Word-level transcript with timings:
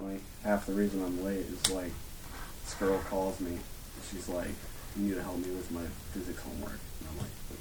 funny. 0.00 0.20
Half 0.44 0.66
the 0.66 0.72
reason 0.72 1.02
I'm 1.04 1.24
late 1.24 1.46
is 1.46 1.70
like 1.70 1.92
this 2.64 2.74
girl 2.74 2.98
calls 3.08 3.40
me. 3.40 3.50
and 3.52 3.60
She's 4.10 4.28
like, 4.28 4.48
"You 4.96 5.02
need 5.08 5.14
to 5.14 5.22
help 5.22 5.36
me 5.38 5.50
with 5.50 5.70
my 5.70 5.82
physics 6.12 6.40
homework." 6.42 6.72
And 7.00 7.08
I'm 7.10 7.18
like, 7.18 7.30
"Okay." 7.52 7.60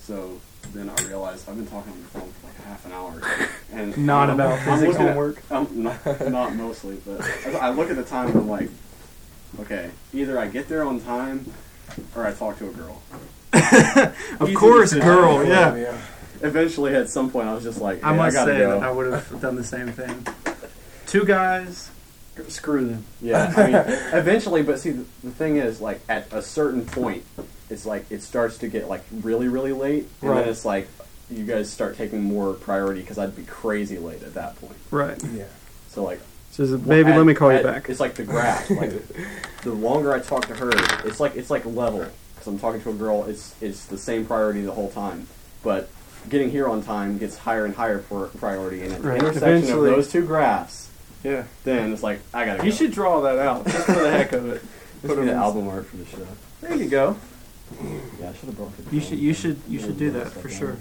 So 0.00 0.40
then 0.72 0.90
I 0.90 1.02
realized 1.08 1.48
I've 1.48 1.56
been 1.56 1.66
talking 1.66 1.92
on 1.92 2.00
the 2.02 2.08
phone 2.08 2.30
for 2.40 2.46
like 2.46 2.56
half 2.66 2.84
an 2.86 2.92
hour, 2.92 3.20
and 3.72 3.96
Not 4.06 4.28
I'm- 4.30 4.40
about 4.40 4.58
I'm 4.60 4.64
physics 4.64 4.92
looking 4.92 5.06
at- 5.06 5.08
homework. 5.14 5.50
um, 5.50 5.68
not, 5.74 6.30
not 6.30 6.54
mostly, 6.56 6.96
but 7.06 7.20
I 7.22 7.68
I 7.68 7.70
look 7.70 7.90
at 7.90 7.96
the 7.96 8.04
time 8.04 8.28
and 8.28 8.36
I'm 8.36 8.48
like, 8.48 8.68
okay, 9.60 9.90
either 10.12 10.38
I 10.38 10.48
get 10.48 10.68
there 10.68 10.84
on 10.84 11.00
time 11.00 11.52
or 12.16 12.26
I 12.26 12.32
talk 12.32 12.58
to 12.58 12.68
a 12.68 12.72
girl. 12.72 13.00
Of 14.40 14.48
Easy 14.48 14.54
course, 14.56 14.90
decision. 14.90 15.06
girl. 15.08 15.44
Yeah. 15.46 15.76
yeah. 15.76 15.96
Eventually, 16.42 16.94
at 16.94 17.08
some 17.08 17.30
point, 17.30 17.46
I 17.48 17.54
was 17.54 17.62
just 17.62 17.80
like, 17.80 18.02
I 18.02 18.10
hey, 18.10 18.16
must 18.18 18.34
gotta 18.34 18.52
say 18.52 18.58
go. 18.58 18.80
that 18.80 18.82
I 18.86 18.90
would 18.90 19.12
have 19.12 19.40
done 19.40 19.54
the 19.54 19.62
same 19.64 19.88
thing. 19.92 20.26
Two 21.14 21.24
guys, 21.24 21.92
screw 22.48 22.84
them. 22.88 23.04
Yeah, 23.20 23.52
I 23.56 23.66
mean, 23.66 23.74
eventually, 24.18 24.64
but 24.64 24.80
see, 24.80 24.90
the, 24.90 25.04
the 25.22 25.30
thing 25.30 25.58
is, 25.58 25.80
like, 25.80 26.00
at 26.08 26.26
a 26.32 26.42
certain 26.42 26.84
point, 26.84 27.24
it's 27.70 27.86
like 27.86 28.10
it 28.10 28.20
starts 28.20 28.58
to 28.58 28.68
get 28.68 28.88
like 28.88 29.04
really, 29.22 29.46
really 29.46 29.72
late, 29.72 30.08
and 30.20 30.30
Right. 30.32 30.40
then 30.40 30.48
it's 30.48 30.64
like 30.64 30.88
you 31.30 31.44
guys 31.44 31.70
start 31.70 31.96
taking 31.96 32.20
more 32.24 32.52
priority 32.54 33.00
because 33.00 33.16
I'd 33.16 33.36
be 33.36 33.44
crazy 33.44 33.96
late 33.96 34.24
at 34.24 34.34
that 34.34 34.56
point. 34.60 34.74
Right. 34.90 35.16
Yeah. 35.32 35.44
So 35.88 36.02
like, 36.02 36.20
Says, 36.50 36.72
baby, 36.78 37.10
at- 37.12 37.16
let 37.16 37.26
me 37.26 37.34
call 37.34 37.52
you 37.52 37.62
back. 37.62 37.88
It's 37.88 38.00
like 38.00 38.14
the 38.16 38.24
graph. 38.24 38.68
Like, 38.70 38.90
the 39.62 39.72
longer 39.72 40.12
I 40.12 40.18
talk 40.18 40.46
to 40.48 40.54
her, 40.56 40.72
it's 41.06 41.20
like 41.20 41.36
it's 41.36 41.48
like 41.48 41.64
level. 41.64 42.04
Because 42.34 42.48
I'm 42.48 42.58
talking 42.58 42.80
to 42.82 42.90
a 42.90 42.94
girl, 42.94 43.22
it's 43.26 43.54
it's 43.62 43.86
the 43.86 43.98
same 43.98 44.26
priority 44.26 44.62
the 44.62 44.72
whole 44.72 44.90
time, 44.90 45.28
but 45.62 45.88
getting 46.28 46.50
here 46.50 46.66
on 46.68 46.82
time 46.82 47.18
gets 47.18 47.38
higher 47.38 47.64
and 47.64 47.76
higher 47.76 48.00
for 48.00 48.26
priority, 48.38 48.82
and 48.82 48.94
at 48.94 49.02
the 49.02 49.14
intersection 49.14 49.48
Eventually- 49.48 49.90
of 49.90 49.94
those 49.96 50.10
two 50.10 50.26
graphs, 50.26 50.88
Yeah. 51.24 51.44
then 51.64 51.92
it's 51.92 52.02
like 52.02 52.20
I 52.32 52.44
gotta. 52.44 52.64
You 52.64 52.70
go. 52.70 52.76
should 52.76 52.92
draw 52.92 53.22
that 53.22 53.38
out 53.38 53.64
just 53.64 53.86
for 53.86 53.92
the 53.92 54.10
heck 54.10 54.32
of 54.32 54.46
it. 54.48 54.62
Put 55.02 55.12
it 55.12 55.16
them 55.16 55.26
the 55.26 55.32
album 55.32 55.68
art 55.68 55.86
for 55.86 55.96
the 55.96 56.06
show. 56.06 56.26
There 56.60 56.76
you 56.76 56.88
go. 56.88 57.16
Yeah, 58.20 58.30
I 58.30 58.32
should 58.34 58.46
have 58.46 58.56
brought 58.56 58.72
it. 58.78 58.92
You 58.92 59.00
should. 59.00 59.18
You 59.18 59.34
should. 59.34 59.58
You 59.68 59.80
should 59.80 59.98
do 59.98 60.10
that 60.12 60.28
for 60.28 60.48
sure. 60.48 60.76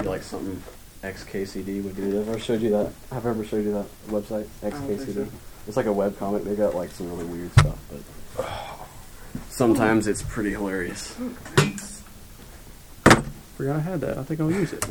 Be 0.00 0.02
like 0.04 0.22
something 0.22 0.62
XKCD 1.02 1.82
would 1.84 1.96
do. 1.96 2.16
Have 2.16 2.28
I 2.28 2.32
ever 2.32 2.38
showed 2.40 2.60
you 2.60 2.70
that? 2.70 2.92
Have 3.12 3.26
I 3.26 3.30
ever 3.30 3.44
showed 3.44 3.64
you 3.64 3.72
that 3.72 3.86
website? 4.08 4.46
XKCD. 4.62 5.14
so. 5.14 5.28
It's 5.66 5.76
like 5.76 5.86
a 5.86 5.92
web 5.92 6.18
comic. 6.18 6.44
They 6.44 6.56
got 6.56 6.74
like 6.74 6.90
some 6.90 7.10
really 7.10 7.24
weird 7.24 7.52
stuff, 7.52 7.78
but 8.36 8.46
sometimes 9.48 10.06
it's 10.06 10.22
pretty 10.22 10.50
hilarious. 10.50 11.16
Forgot 13.58 13.76
I 13.76 13.80
had 13.80 14.00
that. 14.02 14.16
I 14.18 14.22
think 14.22 14.40
I'll 14.40 14.52
use 14.52 14.72
it. 14.72 14.86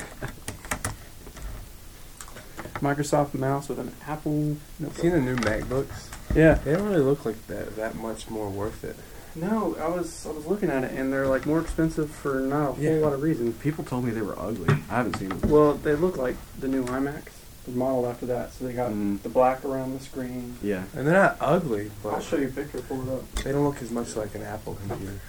Microsoft 2.81 3.33
mouse 3.33 3.69
with 3.69 3.79
an 3.79 3.93
Apple. 4.05 4.57
notebook. 4.77 5.01
Seen 5.01 5.11
the 5.11 5.21
new 5.21 5.37
MacBooks? 5.37 6.09
Yeah. 6.35 6.55
They 6.55 6.73
don't 6.73 6.89
really 6.89 7.01
look 7.01 7.25
like 7.25 7.47
that 7.47 7.77
that 7.77 7.95
much 7.95 8.29
more 8.29 8.49
worth 8.49 8.83
it. 8.83 8.97
No, 9.35 9.75
I 9.79 9.87
was 9.87 10.25
I 10.27 10.31
was 10.31 10.45
looking 10.45 10.69
at 10.69 10.83
it 10.83 10.91
and 10.91 11.13
they're 11.13 11.27
like 11.27 11.45
more 11.45 11.61
expensive 11.61 12.11
for 12.11 12.41
not 12.41 12.69
a 12.69 12.71
whole 12.73 12.83
Yeah. 12.83 12.91
lot 12.97 13.13
of 13.13 13.21
reason. 13.23 13.53
People 13.53 13.85
told 13.85 14.03
me 14.03 14.11
they 14.11 14.21
were 14.21 14.37
ugly. 14.37 14.67
I 14.89 14.95
haven't 14.97 15.15
seen 15.17 15.29
them. 15.29 15.49
Well, 15.49 15.75
they 15.75 15.95
look 15.95 16.17
like 16.17 16.35
the 16.59 16.67
new 16.67 16.83
iMacs. 16.83 17.29
The 17.65 17.71
model 17.71 18.05
after 18.05 18.25
that, 18.25 18.53
so 18.53 18.65
they 18.65 18.73
got 18.73 18.91
Mm. 18.91 19.21
the 19.23 19.29
black 19.29 19.63
around 19.63 19.97
the 19.97 20.03
screen. 20.03 20.57
Yeah. 20.61 20.83
And 20.93 21.07
they're 21.07 21.13
not 21.21 21.37
ugly, 21.39 21.91
I'll 22.05 22.19
show 22.19 22.35
you 22.35 22.47
a 22.47 22.51
picture. 22.51 22.79
Pull 22.81 23.01
it 23.07 23.13
up. 23.13 23.35
they 23.43 23.53
don't 23.53 23.63
look 23.63 23.81
as 23.81 23.91
much 23.91 24.15
like 24.17 24.35
an 24.35 24.41
Apple 24.43 24.75
computer. 24.87 25.19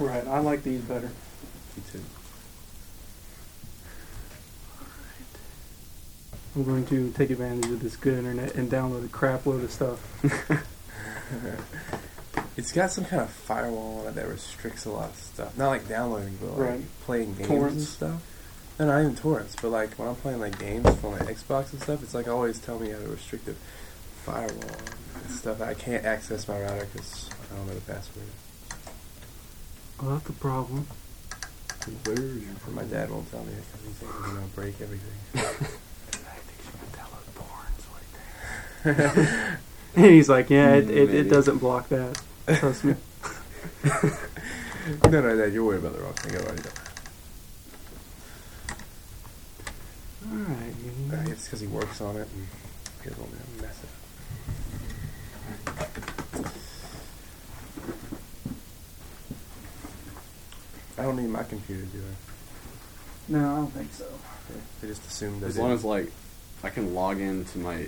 Right, 0.00 0.26
I 0.26 0.40
like 0.40 0.62
these 0.64 0.80
better. 0.82 1.10
Me 1.76 1.82
too. 1.92 2.00
I'm 6.56 6.64
going 6.64 6.86
to 6.86 7.10
take 7.12 7.30
advantage 7.30 7.70
of 7.70 7.80
this 7.80 7.96
good 7.96 8.18
internet 8.18 8.54
and 8.56 8.70
download 8.70 9.04
a 9.04 9.08
crap 9.08 9.46
load 9.46 9.62
of 9.64 9.70
stuff. 9.70 10.00
It's 12.56 12.72
got 12.72 12.90
some 12.90 13.04
kind 13.04 13.22
of 13.22 13.30
firewall 13.30 14.00
on 14.00 14.06
it 14.08 14.14
that 14.16 14.26
restricts 14.26 14.84
a 14.84 14.90
lot 14.90 15.10
of 15.10 15.16
stuff. 15.16 15.56
Not 15.56 15.68
like 15.68 15.86
downloading, 15.88 16.36
but 16.40 16.58
like 16.58 16.70
Right. 16.70 16.80
playing 17.04 17.34
games 17.34 17.46
Torrents. 17.48 17.74
and 17.76 17.86
stuff. 17.86 18.22
No, 18.80 18.86
not 18.86 19.00
even 19.00 19.14
torrents, 19.14 19.54
but 19.62 19.68
like 19.70 19.94
when 19.96 20.08
I'm 20.08 20.16
playing 20.16 20.40
like 20.40 20.58
games 20.58 20.88
for 20.96 21.12
my 21.12 21.18
Xbox 21.18 21.72
and 21.72 21.80
stuff, 21.80 22.02
it's 22.02 22.14
like 22.14 22.26
always 22.26 22.58
tell 22.58 22.80
me 22.80 22.88
I 22.88 22.94
have 22.98 23.04
a 23.06 23.08
restricted 23.10 23.54
firewall 24.24 24.70
and 25.22 25.30
stuff. 25.30 25.60
I 25.60 25.74
can't 25.74 26.04
access 26.04 26.48
my 26.48 26.60
router 26.60 26.88
because 26.92 27.30
I 27.52 27.56
don't 27.56 27.66
know 27.68 27.74
the 27.74 27.80
password. 27.92 28.26
Well, 30.02 30.16
that's 30.16 30.28
a 30.28 30.32
problem. 30.32 30.86
Where's 32.04 32.18
your 32.18 32.50
And 32.66 32.74
my 32.74 32.82
dad 32.84 33.10
won't 33.10 33.30
tell 33.30 33.44
me 33.44 33.52
because 33.54 34.00
he's 34.00 34.08
gonna 34.08 34.46
break 34.56 34.80
everything. 34.80 35.68
And 39.96 40.06
he's 40.06 40.28
like, 40.28 40.48
yeah, 40.48 40.74
it, 40.74 40.88
it, 40.90 41.12
it 41.12 41.24
doesn't 41.24 41.58
block 41.58 41.88
that. 41.88 42.20
Trust 42.46 42.84
me. 42.84 42.94
no, 43.84 45.20
no, 45.20 45.36
Dad, 45.36 45.52
you're 45.52 45.64
worried 45.64 45.80
about 45.80 45.96
the 45.96 46.02
wrong 46.02 46.12
thing. 46.12 46.36
I 46.36 46.38
already 46.44 46.62
know. 46.62 46.70
All 50.30 51.18
Uh, 51.18 51.30
it's 51.30 51.44
because 51.44 51.60
he 51.60 51.66
works 51.66 52.00
on 52.00 52.16
it 52.16 52.28
and 52.32 52.46
he 53.02 53.08
doesn't 53.08 53.20
want 53.20 53.32
me 53.32 53.38
to 53.56 53.62
mess 53.62 53.82
it 53.82 53.88
up. 55.66 56.52
I 60.98 61.02
don't 61.02 61.16
need 61.16 61.28
my 61.28 61.42
computer, 61.42 61.82
do 61.86 61.98
I? 61.98 63.32
No, 63.32 63.38
I 63.38 63.56
don't 63.56 63.72
think 63.72 63.92
so. 63.92 64.06
They 64.80 64.88
just 64.88 65.06
assumed 65.06 65.40
that. 65.42 65.46
As 65.48 65.58
long 65.58 65.72
as 65.72 65.84
like 65.84 66.12
I 66.62 66.70
can 66.70 66.94
log 66.94 67.20
into 67.20 67.58
my 67.58 67.86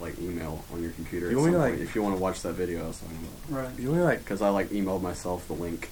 like 0.00 0.18
email 0.20 0.64
on 0.72 0.82
your 0.82 0.92
computer. 0.92 1.30
You 1.30 1.38
at 1.38 1.40
want 1.40 1.46
me 1.46 1.52
some 1.52 1.60
to, 1.62 1.66
point, 1.68 1.80
like- 1.80 1.88
if 1.88 1.94
you 1.94 2.02
want 2.02 2.16
to 2.16 2.22
watch 2.22 2.42
that 2.42 2.52
video, 2.54 2.84
I 2.84 2.88
was 2.88 2.98
talking 2.98 3.18
about. 3.48 3.62
Right. 3.64 3.78
you 3.78 3.90
only 3.90 4.02
like 4.02 4.20
Because 4.20 4.42
I 4.42 4.48
like 4.50 4.68
emailed 4.70 5.02
myself 5.02 5.46
the 5.48 5.54
link. 5.54 5.90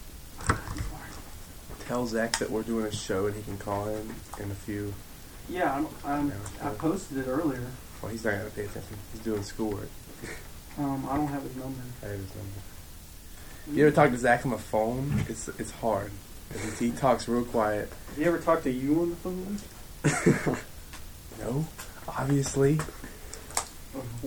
tell 1.87 2.06
Zach 2.06 2.39
that 2.39 2.50
we're 2.50 2.62
doing 2.62 2.84
a 2.87 2.93
show 2.93 3.27
and 3.27 3.34
he 3.37 3.43
can 3.43 3.59
call 3.59 3.89
in 3.89 4.15
in 4.41 4.50
a 4.50 4.55
few. 4.55 4.93
Yeah, 5.49 5.72
I'm, 5.75 5.87
I'm, 6.05 6.33
I 6.62 6.71
posted 6.71 7.19
it 7.19 7.28
earlier. 7.28 7.62
Well, 8.03 8.11
he's 8.11 8.25
not 8.25 8.33
gonna 8.33 8.50
pay 8.50 8.65
attention. 8.65 8.97
He's 9.12 9.22
doing 9.22 9.43
schoolwork. 9.44 9.89
Um, 10.78 11.06
I 11.09 11.17
don't 11.17 11.28
have 11.28 11.43
his 11.43 11.55
number. 11.56 11.81
I 12.03 12.06
have 12.06 12.19
his 12.19 12.28
number. 12.34 13.73
You 13.73 13.87
ever 13.87 13.94
talk 13.94 14.11
to 14.11 14.19
Zach 14.19 14.44
on 14.44 14.53
the 14.53 14.59
phone? 14.59 15.25
It's 15.28 15.49
it's 15.59 15.71
hard. 15.71 16.11
'Cause 16.53 16.78
he 16.78 16.91
talks 16.93 17.27
real 17.28 17.44
quiet. 17.44 17.91
Have 18.11 18.19
you 18.19 18.25
ever 18.27 18.38
talked 18.38 18.62
to 18.65 18.71
you 18.71 19.00
on 19.00 19.11
the 19.11 19.17
phone? 19.17 20.56
No, 21.41 21.67
obviously. 22.09 22.81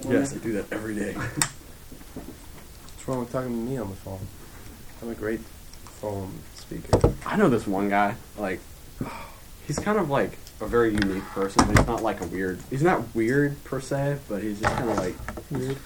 Yes, 0.08 0.34
I 0.34 0.38
do 0.38 0.54
that 0.54 0.72
every 0.72 0.96
day. 0.96 1.14
What's 1.14 3.08
wrong 3.08 3.20
with 3.20 3.32
talking 3.32 3.50
to 3.50 3.72
me 3.72 3.78
on 3.78 3.90
the 3.90 3.96
phone? 3.96 4.20
I'm 5.02 5.10
a 5.10 5.16
great 5.16 5.40
phone 6.02 6.40
speaker. 6.56 7.14
I 7.26 7.36
know 7.36 7.50
this 7.50 7.66
one 7.68 7.90
guy. 7.90 8.16
Like, 8.38 8.60
he's 9.68 9.80
kind 9.80 9.98
of 9.98 10.10
like 10.10 10.38
a 10.62 10.68
very 10.68 10.92
unique 10.92 11.24
person. 11.26 11.66
But 11.66 11.78
he's 11.78 11.88
not 11.88 12.04
like 12.04 12.22
a 12.22 12.28
weird. 12.28 12.60
He's 12.70 12.84
not 12.84 13.16
weird 13.16 13.64
per 13.64 13.80
se, 13.80 14.18
but 14.28 14.44
he's 14.44 14.60
just 14.60 14.76
kind 14.76 14.90
of 14.90 14.98
like 14.98 15.16
Weird. 15.52 15.78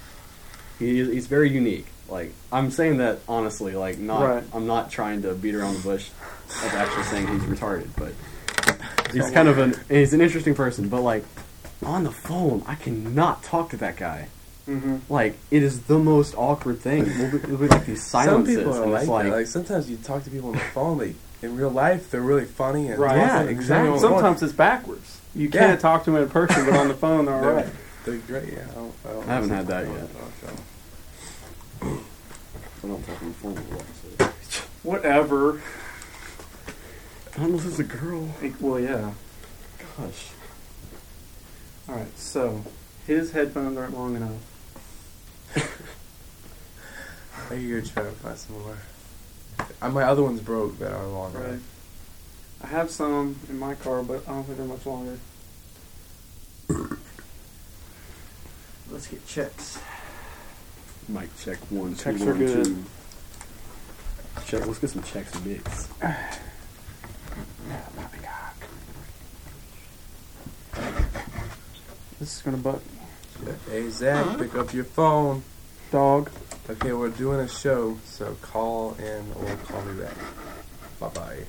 he, 0.79 1.03
he's 1.05 1.27
very 1.27 1.49
unique. 1.49 1.87
Like, 2.09 2.33
I'm 2.51 2.71
saying 2.71 2.97
that 2.97 3.19
honestly. 3.27 3.73
Like, 3.75 3.97
not. 3.97 4.21
Right. 4.21 4.43
I'm 4.53 4.67
not 4.67 4.91
trying 4.91 5.21
to 5.23 5.33
beat 5.33 5.55
around 5.55 5.75
the 5.75 5.81
bush 5.81 6.09
of 6.49 6.73
actually 6.73 7.03
saying 7.03 7.27
he's 7.27 7.43
retarded, 7.43 7.89
but 7.97 8.13
he's 9.13 9.29
kind 9.31 9.47
of 9.47 9.57
an. 9.57 9.75
He's 9.89 10.13
an 10.13 10.21
interesting 10.21 10.55
person, 10.55 10.89
but 10.89 11.01
like. 11.01 11.23
On 11.85 12.03
the 12.03 12.11
phone, 12.11 12.63
I 12.67 12.75
cannot 12.75 13.43
talk 13.43 13.69
to 13.71 13.77
that 13.77 13.97
guy. 13.97 14.27
Mm-hmm. 14.67 14.97
Like 15.09 15.35
it 15.51 15.61
is 15.63 15.81
the 15.83 15.99
most 15.99 16.35
awkward 16.37 16.79
thing. 16.79 17.05
It'll 17.05 17.31
be, 17.31 17.37
it'll 17.37 17.57
be 17.57 17.67
like 17.67 17.85
these 17.85 18.03
Some 18.05 18.45
people 18.45 18.73
are 18.73 18.87
like, 18.87 19.01
it's 19.01 19.09
like, 19.09 19.27
Like 19.31 19.47
sometimes 19.47 19.89
you 19.89 19.97
talk 19.97 20.23
to 20.23 20.29
people 20.29 20.49
on 20.49 20.55
the 20.55 20.59
phone. 20.59 20.97
They 20.99 21.15
in 21.41 21.57
real 21.57 21.69
life 21.69 22.09
they're 22.09 22.21
really 22.21 22.45
funny 22.45 22.87
and 22.87 22.97
Right. 22.99 23.17
Yeah, 23.17 23.27
talking, 23.27 23.41
and 23.41 23.49
exactly. 23.49 23.85
you're 23.87 23.95
on 23.95 24.01
the 24.01 24.07
phone. 24.07 24.17
Sometimes 24.19 24.43
it's 24.43 24.53
backwards. 24.53 25.19
You 25.35 25.49
Yeah. 25.51 25.59
can't 25.59 25.81
talk 25.81 26.05
to 26.05 26.11
them 26.11 26.21
in 26.23 26.29
person, 26.29 26.65
but 26.65 26.75
on 26.75 26.87
the 26.87 26.93
phone 26.93 27.25
they're 27.25 27.35
all 27.57 27.65
they're, 28.05 28.17
great. 28.19 28.53
Yeah, 28.53 28.65
I, 28.71 28.73
don't, 28.75 28.93
I, 29.05 29.09
don't 29.09 29.29
I 29.29 29.33
haven't 29.33 29.49
had 29.49 29.67
that 29.67 29.85
yet. 29.85 29.95
on 29.95 30.01
the 30.01 30.07
phone, 30.07 32.03
I 32.83 32.87
don't 32.87 33.05
talk 33.05 33.21
on 33.21 33.27
the 33.29 33.33
phone. 33.33 33.57
So. 34.49 34.61
Whatever. 34.83 35.61
Unless 37.35 37.65
it's 37.65 37.79
a 37.79 37.83
girl. 37.83 38.29
Well, 38.59 38.79
yeah. 38.79 39.11
Gosh. 39.97 40.29
All 41.89 41.95
right. 41.95 42.17
So 42.17 42.63
his 43.07 43.31
headphones 43.31 43.77
aren't 43.77 43.93
long 43.97 44.15
enough. 44.15 44.31
so. 45.55 45.61
I 47.49 47.55
could 47.55 47.69
go 47.69 47.81
try 47.81 48.03
to 48.03 48.11
find 48.11 48.37
some 48.37 48.61
more. 48.61 48.77
Uh, 49.81 49.89
my 49.89 50.03
other 50.03 50.23
one's 50.23 50.41
broke 50.41 50.79
that 50.79 50.91
are 50.93 51.05
longer. 51.07 51.39
Right. 51.39 51.59
I 52.63 52.67
have 52.67 52.89
some 52.89 53.37
in 53.49 53.59
my 53.59 53.75
car, 53.75 54.01
but 54.03 54.23
I 54.27 54.31
don't 54.31 54.43
think 54.45 54.57
they're 54.57 54.65
much 54.67 54.85
longer. 54.85 55.17
Let's 58.89 59.07
get 59.07 59.25
checks. 59.27 59.79
Mic 61.09 61.29
check 61.37 61.57
one, 61.69 61.95
two, 61.95 62.03
Checks 62.03 62.19
one, 62.21 62.29
are 62.29 62.33
good. 62.35 62.65
two. 62.65 62.83
Check. 64.45 64.65
Let's 64.65 64.79
get 64.79 64.89
some 64.91 65.03
checks 65.03 65.43
mixed. 65.43 65.89
This 72.23 72.37
is 72.37 72.41
gonna 72.41 72.55
bug 72.55 72.79
me. 72.85 73.51
Hey 73.69 73.89
Zach, 73.89 74.37
pick 74.37 74.55
up 74.55 74.73
your 74.73 74.85
phone. 74.85 75.43
Dog. 75.91 76.31
Okay, 76.69 76.93
we're 76.93 77.09
doing 77.09 77.41
a 77.41 77.49
show, 77.49 77.97
so 78.05 78.37
call 78.41 78.93
in 78.93 79.25
or 79.35 79.53
call 79.65 79.83
me 79.83 80.01
back. 80.01 80.15
Bye 81.01 81.09
bye. 81.09 81.43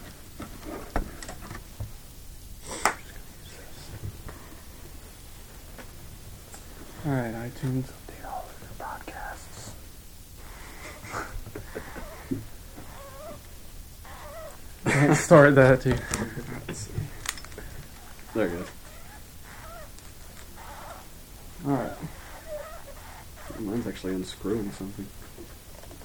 All 7.07 7.13
right, 7.13 7.35
iTunes. 7.35 7.85
Update 7.85 8.25
all 8.27 8.45
of 8.51 8.59
your 8.61 8.75
podcasts. 8.81 9.71
Can't 14.91 15.17
start 15.17 15.55
that, 15.55 15.83
dude. 15.85 16.03
There 18.35 18.49
it 18.49 18.51
goes. 18.51 18.84
All 21.67 21.73
right. 21.73 21.93
Mine's 23.61 23.87
actually 23.87 24.15
unscrewing 24.15 24.71
something. 24.73 25.07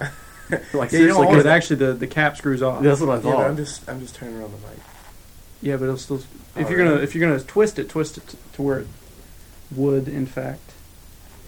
like 0.00 0.10
Yeah, 0.50 0.58
you 0.60 0.78
know, 0.78 0.86
seriously, 0.88 1.10
always 1.26 1.36
'cause- 1.38 1.46
actually 1.46 1.76
the, 1.76 1.92
the 1.94 2.06
cap 2.06 2.36
screws 2.36 2.62
off. 2.62 2.82
that's 2.82 3.00
what 3.00 3.10
I 3.10 3.14
Yeah, 3.16 3.22
but. 3.36 3.46
I'm 3.50 3.56
just 3.56 3.88
I'm 3.88 4.00
just 4.00 4.14
turning 4.14 4.36
around 4.38 4.52
the 4.52 4.58
mic. 4.68 4.78
Yeah, 5.62 5.76
but 5.76 5.84
it'll 5.84 5.96
still. 5.98 6.16
If 6.56 6.66
Oh, 6.66 6.68
you're 6.70 6.78
gonna 6.78 6.96
if 7.02 7.14
you're 7.14 7.28
gonna 7.28 7.40
twist 7.42 7.78
it, 7.78 7.88
twist 7.88 8.16
it 8.18 8.26
to, 8.28 8.36
to 8.54 8.62
where 8.62 8.78
it 8.80 8.86
would, 9.72 10.08
in 10.08 10.26
fact. 10.26 10.60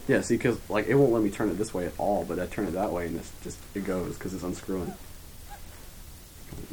Yeah, 0.09 0.21
see, 0.21 0.37
because 0.37 0.59
like 0.69 0.87
it 0.89 0.95
won't 0.97 1.13
let 1.13 1.23
me 1.23 1.31
turn 1.31 1.49
it 1.49 1.55
this 1.59 1.73
way 1.73 1.87
at 1.87 1.93
all, 1.99 2.25
but 2.25 2.39
I 2.39 2.47
turn 2.47 2.67
it 2.67 2.73
that 2.73 2.93
way 2.93 3.07
and 3.07 3.17
it's 3.17 3.31
just 3.43 3.59
it 3.75 3.85
goes 3.85 4.15
because 4.19 4.35
it's 4.35 4.43
unscrewing. 4.43 4.93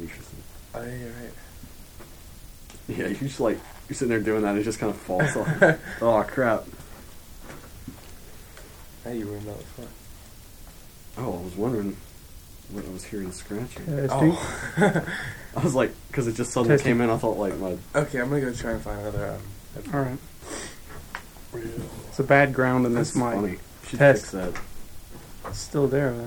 Interesting. 0.00 0.38
Oh, 0.74 0.82
yeah, 0.82 0.94
you're 0.94 1.08
right. 1.10 1.32
Yeah, 2.88 3.06
you 3.08 3.14
just 3.14 3.40
like 3.40 3.58
you're 3.88 3.94
sitting 3.94 4.10
there 4.10 4.20
doing 4.20 4.42
that, 4.42 4.50
and 4.50 4.58
it 4.58 4.64
just 4.64 4.78
kind 4.78 4.90
of 4.92 4.98
falls 4.98 5.36
off. 5.36 5.62
oh 6.02 6.22
crap! 6.28 6.64
Now 9.04 9.12
you 9.12 9.26
ruined 9.26 9.48
all 9.48 9.54
the 9.54 9.64
fun. 9.64 9.88
Oh, 11.18 11.38
I 11.38 11.42
was 11.42 11.56
wondering 11.56 11.96
when 12.70 12.84
I 12.86 12.90
was 12.90 13.04
hearing 13.04 13.32
scratching. 13.32 13.86
Testing. 13.86 14.08
Oh. 14.36 15.06
I 15.56 15.62
was 15.64 15.74
like, 15.74 15.92
because 16.08 16.28
it 16.28 16.34
just 16.36 16.52
suddenly 16.52 16.74
Testing. 16.76 16.92
came 16.92 17.00
in. 17.00 17.10
I 17.10 17.16
thought 17.16 17.36
like 17.38 17.56
my 17.58 17.76
okay, 17.94 18.20
I'm 18.20 18.28
gonna 18.28 18.40
go 18.42 18.52
try 18.52 18.72
and 18.72 18.82
find 18.82 19.00
another. 19.00 19.32
Um, 19.32 19.40
headphone. 19.74 19.94
All 19.94 21.60
right. 21.62 21.64
It's 22.08 22.18
a 22.18 22.24
bad 22.24 22.54
ground 22.54 22.86
in 22.86 22.94
this 22.94 23.12
that's 23.12 23.24
mic. 23.24 23.34
funny. 23.34 23.58
Should 23.88 23.98
Test. 23.98 24.22
fix 24.26 24.32
that. 24.32 24.60
It's 25.48 25.58
still 25.58 25.88
there 25.88 26.12
though. 26.12 26.22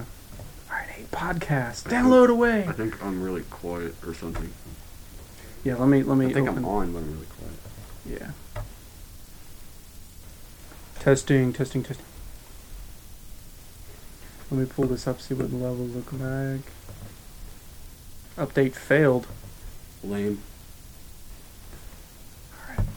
All 0.69 0.77
right, 0.77 0.89
hey, 0.89 1.05
podcast. 1.11 1.83
Download 1.89 2.29
away. 2.29 2.65
I 2.67 2.73
think 2.73 3.01
I'm 3.03 3.23
really 3.23 3.43
quiet 3.43 3.95
or 4.05 4.13
something. 4.13 4.51
Yeah, 5.63 5.75
let 5.75 5.87
me 5.87 6.03
let 6.03 6.17
me. 6.17 6.25
I 6.25 6.33
think 6.33 6.49
open. 6.49 6.65
I'm 6.65 6.69
on, 6.69 6.91
but 6.91 6.99
I'm 6.99 7.13
really 7.13 7.27
quiet. 7.27 8.31
Yeah. 8.55 8.63
Testing, 10.99 11.53
testing, 11.53 11.83
testing. 11.83 12.05
Let 14.53 14.59
me 14.59 14.65
pull 14.67 14.85
this 14.85 15.07
up, 15.07 15.19
see 15.19 15.33
what 15.33 15.49
the 15.49 15.55
levels 15.55 15.95
look 15.95 16.13
like. 16.13 16.61
Update 18.37 18.75
failed. 18.75 19.25
Lame. 20.03 20.43
Alright. 22.69 22.87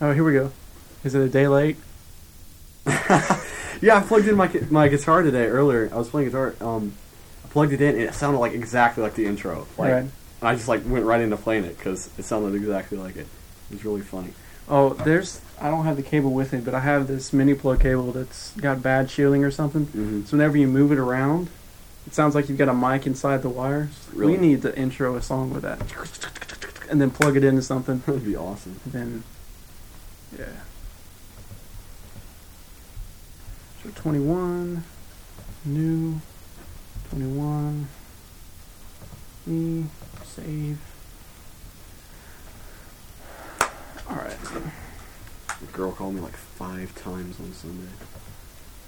Oh, 0.00 0.14
here 0.14 0.24
we 0.24 0.32
go. 0.32 0.52
Is 1.04 1.14
it 1.14 1.20
a 1.20 1.28
day 1.28 1.48
late? 1.48 1.76
Yeah, 3.82 3.96
I 3.96 4.00
plugged 4.02 4.28
in 4.28 4.36
my 4.36 4.50
my 4.68 4.88
guitar 4.88 5.22
today 5.22 5.46
earlier. 5.46 5.88
I 5.90 5.96
was 5.96 6.10
playing 6.10 6.28
guitar. 6.28 6.54
Um, 6.60 6.92
plugged 7.50 7.72
it 7.72 7.80
in, 7.80 7.94
and 7.96 8.02
it 8.04 8.14
sounded 8.14 8.38
like 8.38 8.52
exactly 8.52 9.02
like 9.02 9.14
the 9.14 9.26
intro. 9.26 9.66
Like, 9.76 9.92
Right. 9.92 9.98
and 10.02 10.10
I 10.42 10.54
just 10.54 10.68
like 10.68 10.82
went 10.86 11.04
right 11.04 11.20
into 11.20 11.36
playing 11.36 11.64
it 11.64 11.76
because 11.76 12.08
it 12.18 12.24
sounded 12.24 12.54
exactly 12.54 12.96
like 12.98 13.16
it. 13.16 13.26
It 13.70 13.74
was 13.74 13.84
really 13.84 14.00
funny. 14.02 14.32
Oh, 14.68 14.90
there's. 14.90 15.40
I 15.60 15.68
don't 15.68 15.84
have 15.84 15.96
the 15.96 16.02
cable 16.02 16.30
with 16.32 16.52
me, 16.52 16.60
but 16.60 16.74
I 16.74 16.80
have 16.80 17.06
this 17.06 17.32
mini 17.32 17.54
plug 17.54 17.80
cable 17.80 18.12
that's 18.12 18.52
got 18.52 18.82
bad 18.82 19.10
shielding 19.10 19.44
or 19.44 19.50
something. 19.50 19.86
Mm-hmm. 19.86 20.24
So 20.24 20.36
whenever 20.36 20.56
you 20.56 20.66
move 20.68 20.90
it 20.92 20.98
around, 20.98 21.48
it 22.06 22.14
sounds 22.14 22.34
like 22.34 22.48
you've 22.48 22.56
got 22.56 22.68
a 22.68 22.74
mic 22.74 23.06
inside 23.06 23.42
the 23.42 23.48
wires. 23.50 23.90
Really? 24.14 24.32
We 24.34 24.38
need 24.38 24.62
to 24.62 24.76
intro 24.78 25.16
a 25.16 25.22
song 25.22 25.52
with 25.52 25.62
that, 25.62 25.80
and 26.88 27.00
then 27.00 27.10
plug 27.10 27.36
it 27.36 27.44
into 27.44 27.62
something. 27.62 27.98
That'd 28.06 28.24
be 28.24 28.36
awesome. 28.36 28.80
And 28.84 28.92
then, 28.92 29.22
yeah. 30.38 30.46
So 33.82 33.90
21, 33.94 34.84
new, 35.64 36.20
21, 37.10 37.88
me, 39.46 39.84
save. 40.24 40.78
Alright. 44.08 44.38
The 45.60 45.66
girl 45.72 45.90
called 45.90 46.14
me 46.14 46.20
like 46.20 46.36
five 46.36 46.94
times 46.94 47.40
on 47.40 47.52
Sunday. 47.52 47.88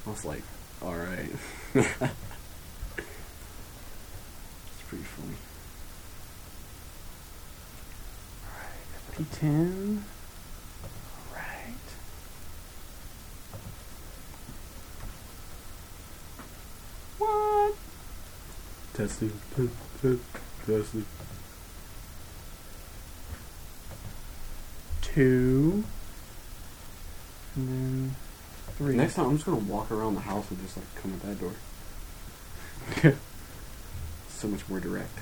I 0.06 0.10
was 0.10 0.24
like, 0.24 0.42
all 0.80 0.94
right. 0.94 1.30
it's 1.74 1.88
pretty 4.86 5.04
funny. 5.04 5.34
Alright, 8.46 9.32
P10. 9.32 10.02
Alright. 11.28 11.74
What? 17.18 17.74
Testing, 18.94 19.32
test, 19.56 19.70
test, 20.00 20.20
testing. 20.66 21.06
Two. 25.00 25.84
And 27.54 27.68
then 27.68 28.16
three. 28.76 28.96
Next 28.96 29.14
time, 29.14 29.26
I'm 29.26 29.36
just 29.36 29.46
gonna 29.46 29.58
walk 29.58 29.90
around 29.90 30.14
the 30.14 30.20
house 30.20 30.50
and 30.50 30.60
just 30.60 30.76
like 30.76 30.94
come 30.96 31.12
at 31.14 31.22
that 31.22 31.40
door. 31.40 31.52
so 34.28 34.48
much 34.48 34.68
more 34.68 34.80
direct. 34.80 35.18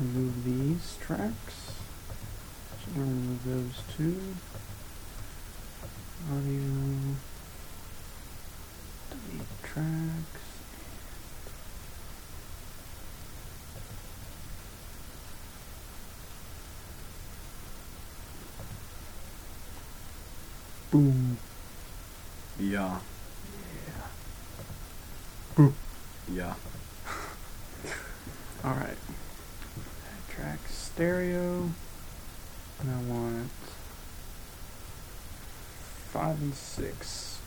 remove 0.00 0.44
these 0.44 0.96
tracks. 1.00 1.72
So 2.84 2.92
gonna 2.94 3.06
remove 3.06 3.44
those 3.44 3.82
two. 3.96 4.20
Audio. 6.30 6.60
Delete 9.10 9.62
tracks. 9.62 10.07
Boom. 20.90 21.36
Yeah. 22.58 22.98
Yeah. 25.58 25.68
Yeah. 26.32 26.54
All 28.64 28.72
right. 28.72 28.96
Track 30.30 30.60
stereo. 30.68 31.70
And 32.80 32.90
I 32.90 33.00
want 33.12 33.50
five 36.12 36.40
and 36.40 36.54
six. 36.54 37.38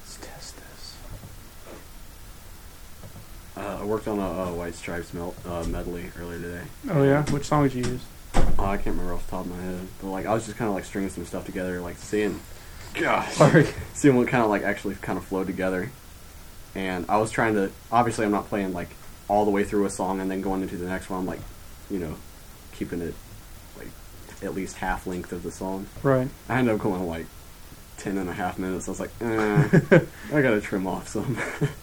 Let's 0.00 0.16
test 0.20 0.56
this. 0.56 0.96
Uh, 3.56 3.71
I 3.82 3.84
worked 3.84 4.06
on 4.06 4.20
a, 4.20 4.22
a 4.22 4.54
White 4.54 4.76
Stripes 4.76 5.12
mel- 5.12 5.34
uh, 5.44 5.64
medley 5.64 6.04
earlier 6.16 6.38
today. 6.40 6.62
Oh 6.88 7.02
yeah, 7.02 7.24
which 7.32 7.46
song 7.46 7.64
did 7.64 7.74
you 7.74 7.82
use? 7.82 8.00
Oh, 8.56 8.64
I 8.64 8.76
can't 8.76 8.94
remember 8.94 9.12
off 9.14 9.24
the 9.26 9.32
top 9.32 9.44
of 9.44 9.50
my 9.50 9.60
head, 9.60 9.80
but 10.00 10.06
like 10.06 10.24
I 10.24 10.32
was 10.32 10.46
just 10.46 10.56
kind 10.56 10.68
of 10.68 10.76
like 10.76 10.84
stringing 10.84 11.10
some 11.10 11.26
stuff 11.26 11.44
together, 11.46 11.80
like 11.80 11.98
seeing, 11.98 12.38
gosh, 12.94 13.34
Sorry. 13.34 13.66
seeing 13.92 14.14
what 14.14 14.28
kind 14.28 14.44
of 14.44 14.50
like 14.50 14.62
actually 14.62 14.94
kind 14.94 15.18
of 15.18 15.24
flowed 15.24 15.48
together. 15.48 15.90
And 16.76 17.06
I 17.08 17.16
was 17.18 17.32
trying 17.32 17.54
to. 17.54 17.72
Obviously, 17.90 18.24
I'm 18.24 18.30
not 18.30 18.46
playing 18.46 18.72
like 18.72 18.90
all 19.26 19.44
the 19.44 19.50
way 19.50 19.64
through 19.64 19.84
a 19.84 19.90
song 19.90 20.20
and 20.20 20.30
then 20.30 20.42
going 20.42 20.62
into 20.62 20.76
the 20.76 20.86
next 20.86 21.10
one. 21.10 21.18
I'm 21.18 21.26
like, 21.26 21.40
you 21.90 21.98
know, 21.98 22.14
keeping 22.70 23.00
it 23.00 23.16
like 23.76 23.88
at 24.44 24.54
least 24.54 24.76
half 24.76 25.08
length 25.08 25.32
of 25.32 25.42
the 25.42 25.50
song. 25.50 25.88
Right. 26.04 26.28
I 26.48 26.60
ended 26.60 26.76
up 26.76 26.80
going 26.80 27.04
like 27.08 27.26
ten 27.96 28.16
and 28.16 28.30
a 28.30 28.32
half 28.32 28.60
minutes. 28.60 28.86
I 28.86 28.92
was 28.92 29.00
like, 29.00 29.10
eh, 29.20 29.68
I 30.32 30.40
gotta 30.40 30.60
trim 30.60 30.86
off 30.86 31.08
some. 31.08 31.36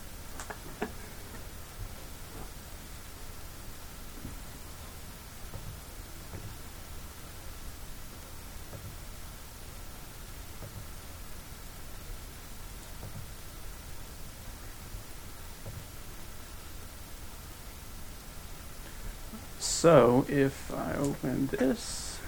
So 19.80 20.26
if 20.28 20.74
I 20.74 20.94
open 20.96 21.48
this, 21.48 22.20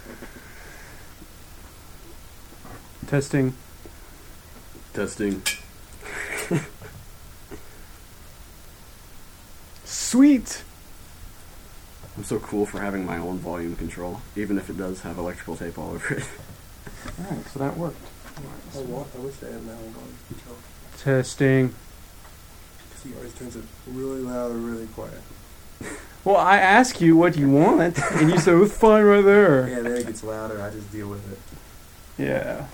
testing. 3.07 3.53
Testing. 4.93 5.41
Sweet. 9.83 10.63
I'm 12.15 12.23
so 12.23 12.39
cool 12.39 12.65
for 12.65 12.79
having 12.79 13.05
my 13.05 13.17
own 13.17 13.39
volume 13.39 13.75
control, 13.75 14.21
even 14.37 14.57
if 14.57 14.69
it 14.69 14.77
does 14.77 15.01
have 15.01 15.17
electrical 15.17 15.57
tape 15.57 15.77
all 15.77 15.89
over 15.89 16.13
it. 16.13 16.23
All 17.19 17.35
right, 17.35 17.45
so 17.47 17.59
that 17.59 17.75
worked. 17.75 17.99
I, 18.73 18.79
want, 18.79 19.09
I 19.13 19.19
wish 19.19 19.35
I 19.43 19.47
had 19.47 19.65
my 19.65 19.73
own 19.73 19.91
volume 19.91 20.17
control. 20.29 20.55
Testing. 20.99 21.75
Because 22.87 23.03
he 23.03 23.13
always 23.13 23.33
turns 23.33 23.57
it 23.57 23.65
really 23.87 24.21
loud 24.21 24.51
or 24.51 24.55
really 24.55 24.87
quiet. 24.87 25.19
Well, 26.23 26.37
I 26.37 26.57
ask 26.57 27.01
you 27.01 27.17
what 27.17 27.35
you 27.35 27.49
want, 27.49 27.97
and 28.13 28.29
you 28.29 28.37
say 28.37 28.53
it's 28.53 28.77
fine 28.77 29.03
right 29.05 29.25
there. 29.25 29.67
Yeah, 29.67 29.79
then 29.79 29.93
it 29.97 30.05
gets 30.05 30.23
louder. 30.23 30.61
I 30.61 30.69
just 30.69 30.91
deal 30.91 31.07
with 31.09 31.31
it. 31.31 31.39
Yeah. 32.21 32.67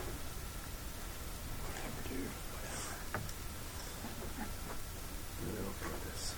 Really 5.45 5.59
okay 5.59 5.85
with 5.85 6.03
this. 6.11 6.35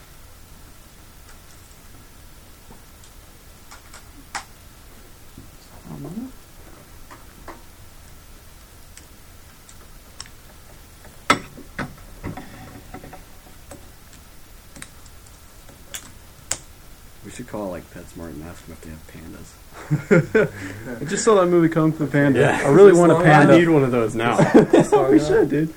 We 17.25 17.31
should 17.31 17.47
call 17.47 17.69
like 17.69 17.83
PetSmart 17.93 18.29
and 18.29 18.43
ask 18.43 18.65
them 18.65 18.73
if 18.73 18.81
they 18.81 18.89
have 18.91 18.98
pandas. 19.11 20.51
I 21.01 21.05
just 21.05 21.23
saw 21.23 21.35
that 21.35 21.47
movie 21.47 21.69
Kung 21.69 21.91
Fu 21.91 22.05
Panda. 22.07 22.39
Yeah. 22.39 22.61
I 22.63 22.69
really 22.69 22.93
want 22.93 23.11
a 23.11 23.15
panda. 23.21 23.53
I 23.53 23.57
need 23.59 23.69
one 23.69 23.83
of 23.83 23.91
those 23.91 24.13
now. 24.15 24.37
So, 24.83 25.09
we 25.11 25.19
should, 25.19 25.49
dude. 25.49 25.73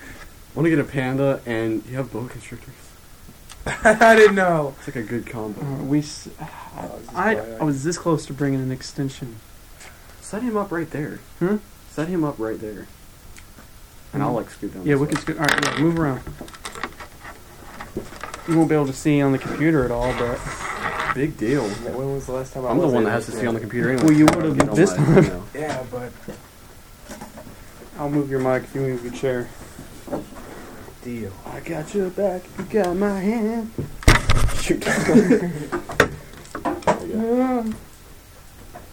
want 0.55 0.67
to 0.67 0.71
get 0.71 0.79
a 0.79 0.85
panda, 0.85 1.41
and 1.47 1.85
you 1.87 1.97
have 1.97 2.13
boa 2.13 2.29
constrictors. 2.29 2.75
I 3.67 4.15
didn't 4.17 4.35
know. 4.35 4.75
It's 4.79 4.89
like 4.89 4.97
a 4.97 5.03
good 5.03 5.27
combo. 5.27 5.61
Uh, 5.61 5.83
we. 5.85 6.01
S- 6.01 6.29
Oh, 6.75 6.99
I, 7.15 7.37
I- 7.37 7.57
I 7.61 7.65
was 7.65 7.85
this 7.85 7.99
close 7.99 8.25
to 8.27 8.33
bringing 8.33 8.61
an 8.61 8.73
extension. 8.73 9.37
Set 10.21 10.43
him 10.43 10.57
up 10.57 10.73
right 10.73 10.91
there. 10.91 11.21
Hmm? 11.39 11.57
Set 11.91 12.09
him 12.09 12.25
up 12.25 12.39
right 12.39 12.59
there. 12.59 12.87
And 14.15 14.23
I'll 14.23 14.33
like 14.33 14.51
scoot 14.51 14.73
down. 14.75 14.85
Yeah, 14.87 14.95
we 14.97 15.03
way. 15.07 15.13
can. 15.13 15.21
Sco- 15.21 15.33
all 15.35 15.41
right, 15.41 15.65
yeah, 15.65 15.79
move 15.81 15.99
around. 15.99 16.21
You 18.49 18.57
won't 18.57 18.69
be 18.69 18.75
able 18.75 18.87
to 18.87 18.93
see 18.93 19.21
on 19.23 19.33
the 19.33 19.39
computer 19.39 19.85
at 19.85 19.91
all, 19.91 20.13
but 20.19 20.39
Big 21.15 21.37
deal. 21.37 21.63
When 21.69 22.15
was 22.15 22.27
the 22.27 22.33
last 22.33 22.55
time 22.55 22.65
I 22.65 22.71
I'm 22.71 22.79
the 22.79 22.85
was 22.85 22.95
one 22.95 23.03
able 23.03 23.11
that 23.11 23.17
has 23.17 23.27
to 23.27 23.33
see 23.33 23.47
on 23.47 23.55
the 23.55 23.61
computer 23.61 23.91
anyway. 23.91 24.05
Well, 24.09 24.17
you 24.17 24.27
so 24.29 24.33
I 24.33 24.37
would've 24.37 24.59
get 24.59 24.69
on 24.71 24.75
this 24.77 24.91
my, 24.91 24.97
time. 25.05 25.25
you 25.25 25.31
know. 25.31 25.45
Yeah, 25.55 25.85
but 25.91 26.13
I'll 27.99 28.09
move 28.11 28.31
your 28.31 28.41
mic 28.41 28.65
if 28.65 28.75
you 28.75 28.81
move 28.81 29.05
your 29.05 29.13
chair. 29.13 29.49
deal. 31.03 31.33
I 31.47 31.61
got 31.61 31.95
your 31.95 32.11
back. 32.11 32.43
You 32.59 32.65
got 32.65 32.97
my 32.97 33.21
hand. 33.21 33.71
Shoot. 34.61 34.81
There 34.81 35.53
you 37.07 37.13
go. 37.13 37.73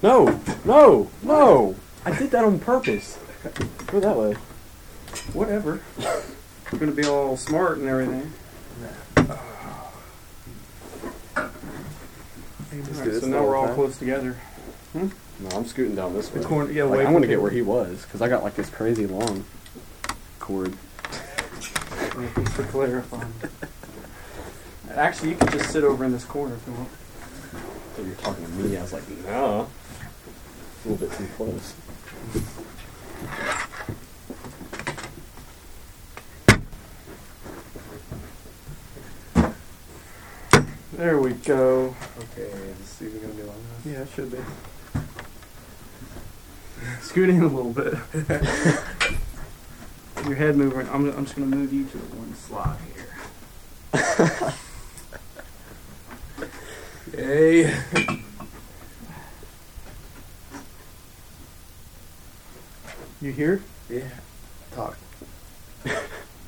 No, 0.01 0.39
no, 0.65 1.09
no! 1.23 1.75
I 2.05 2.17
did 2.17 2.31
that 2.31 2.43
on 2.45 2.59
purpose. 2.59 3.17
Go 3.87 3.99
that 3.99 4.15
way. 4.15 4.33
Whatever. 5.33 5.81
We're 6.71 6.79
gonna 6.79 6.91
be 6.91 7.05
all 7.05 7.37
smart 7.37 7.77
and 7.79 7.87
everything. 7.87 8.33
Just 12.85 13.01
Alright, 13.01 13.21
so 13.21 13.27
now 13.27 13.43
we're 13.43 13.55
all 13.55 13.67
time? 13.67 13.75
close 13.75 13.97
together. 13.97 14.33
Hmm? 14.93 15.07
No, 15.41 15.49
I'm 15.55 15.65
scooting 15.65 15.95
down 15.95 16.13
this 16.13 16.31
way. 16.33 16.41
The 16.41 16.47
corner, 16.47 16.71
yeah, 16.71 16.83
Like, 16.83 16.99
I 17.01 17.05
for 17.05 17.11
want 17.11 17.23
to 17.23 17.27
get 17.27 17.41
where 17.41 17.51
he 17.51 17.61
was 17.61 18.03
because 18.03 18.21
I 18.21 18.27
got 18.27 18.43
like 18.43 18.55
this 18.55 18.69
crazy 18.69 19.05
long 19.07 19.45
cord. 20.39 20.73
Thanks 20.73 22.51
for 22.53 22.63
clarifying. 22.63 23.33
Actually, 24.93 25.29
you 25.29 25.35
can 25.37 25.49
just 25.51 25.71
sit 25.71 25.83
over 25.83 26.03
in 26.03 26.11
this 26.11 26.25
corner 26.25 26.55
if 26.55 26.67
you 26.67 26.73
want. 26.73 26.89
So 27.95 28.03
you're 28.03 28.15
talking 28.15 28.45
to 28.45 28.51
me. 28.51 28.77
I 28.77 28.81
was 28.81 28.93
like, 28.93 29.07
no. 29.25 29.67
A 30.85 30.89
little 30.89 31.07
bit 31.07 31.15
too 31.17 31.27
close. 31.35 31.73
There 40.93 41.17
we 41.19 41.31
go. 41.33 41.95
Okay, 42.17 42.49
this 42.79 43.01
is 43.01 43.07
even 43.07 43.21
gonna 43.21 43.33
be 43.33 43.43
long 43.43 43.55
enough. 43.55 43.85
Yeah, 43.99 44.05
it 44.05 44.11
should 44.15 44.31
be. 44.31 44.37
Scoot 47.01 47.29
in 47.29 47.41
a 47.41 47.47
little 47.47 47.73
bit. 47.73 47.95
Your 50.25 50.35
head 50.35 50.55
moving. 50.55 50.87
I'm, 50.87 51.11
I'm 51.11 51.25
just 51.25 51.35
gonna 51.35 51.53
move 51.53 51.73
you 51.73 51.83
to 51.83 51.97
the 51.97 52.15
one 52.15 52.33
slot 52.33 52.77
here. 52.95 53.07
Yay! 57.27 57.75
You 63.21 63.33
here? 63.33 63.61
yeah. 63.89 64.07
Talk. 64.71 64.97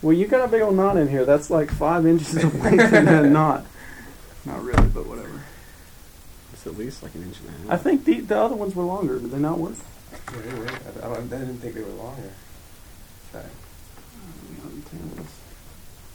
Well, 0.01 0.13
you 0.13 0.25
got 0.25 0.43
a 0.43 0.47
big 0.47 0.63
old 0.63 0.75
knot 0.75 0.97
in 0.97 1.09
here. 1.09 1.25
That's 1.25 1.51
like 1.51 1.69
five 1.69 2.07
inches 2.07 2.43
of 2.43 2.55
length 2.55 2.91
in 2.91 3.05
that 3.05 3.25
knot. 3.25 3.67
Not 4.45 4.63
really, 4.63 4.87
but 4.87 5.05
whatever. 5.05 5.40
It's 6.61 6.67
at 6.67 6.77
least 6.77 7.01
like 7.01 7.15
an 7.15 7.23
inch 7.23 7.37
and 7.39 7.49
a 7.49 7.51
half. 7.71 7.71
I 7.71 7.77
think 7.77 8.05
the 8.05 8.19
the 8.19 8.37
other 8.37 8.55
ones 8.55 8.75
were 8.75 8.83
longer. 8.83 9.17
Did 9.17 9.31
they 9.31 9.39
not 9.39 9.57
work? 9.57 9.73
Wait, 10.31 10.45
wait. 10.59 10.69
I, 11.01 11.07
I, 11.07 11.13
I 11.17 11.21
didn't 11.21 11.57
think 11.57 11.73
they 11.73 11.81
were 11.81 11.89
longer. 11.89 12.29
Try. 13.31 13.41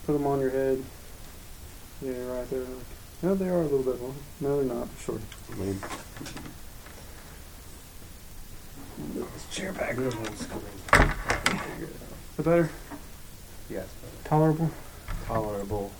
Put 0.07 0.13
them 0.13 0.25
on 0.25 0.39
your 0.39 0.51
head. 0.51 0.85
Yeah, 2.01 2.13
right 2.29 2.49
there. 2.49 2.63
No, 3.25 3.35
they 3.35 3.49
are 3.49 3.59
a 3.61 3.65
little 3.65 3.83
bit 3.83 4.01
long. 4.01 4.15
No, 4.41 4.63
they're 4.63 4.73
not. 4.77 4.87
Short. 5.01 5.21
I 5.51 5.55
mean, 5.57 5.81
This 9.15 9.47
chair 9.51 9.73
back. 9.73 9.97
Good 9.97 10.15
one's 10.15 10.47
coming. 10.47 11.11
Figure 11.67 11.87
it. 11.87 11.97
The 12.37 12.43
better. 12.45 12.71
Yes, 13.69 13.89
but 14.01 14.25
Tolerable. 14.31 14.71
tolerable. 15.27 15.91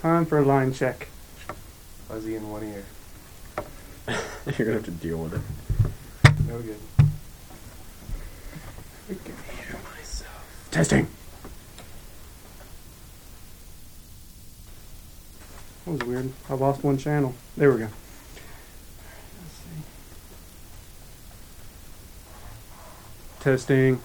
Time 0.00 0.24
for 0.24 0.38
a 0.38 0.42
line 0.42 0.72
check. 0.72 1.08
Fuzzy 2.08 2.34
in 2.34 2.50
one 2.50 2.64
ear. 2.64 2.84
you're 4.46 4.66
gonna 4.66 4.72
have 4.72 4.84
to 4.86 4.90
deal 4.92 5.18
with 5.18 5.34
it. 5.34 5.42
No 6.48 6.58
good. 6.60 6.78
I 9.10 9.12
can 9.12 9.34
hear 9.58 9.78
myself. 9.94 10.68
Testing. 10.70 11.06
That 15.84 15.90
was 15.90 16.00
weird. 16.04 16.32
I 16.48 16.54
lost 16.54 16.82
one 16.82 16.96
channel. 16.96 17.34
There 17.58 17.70
we 17.70 17.80
go. 17.80 17.88
Let's 19.42 19.54
see. 19.54 19.82
Testing. 23.40 24.00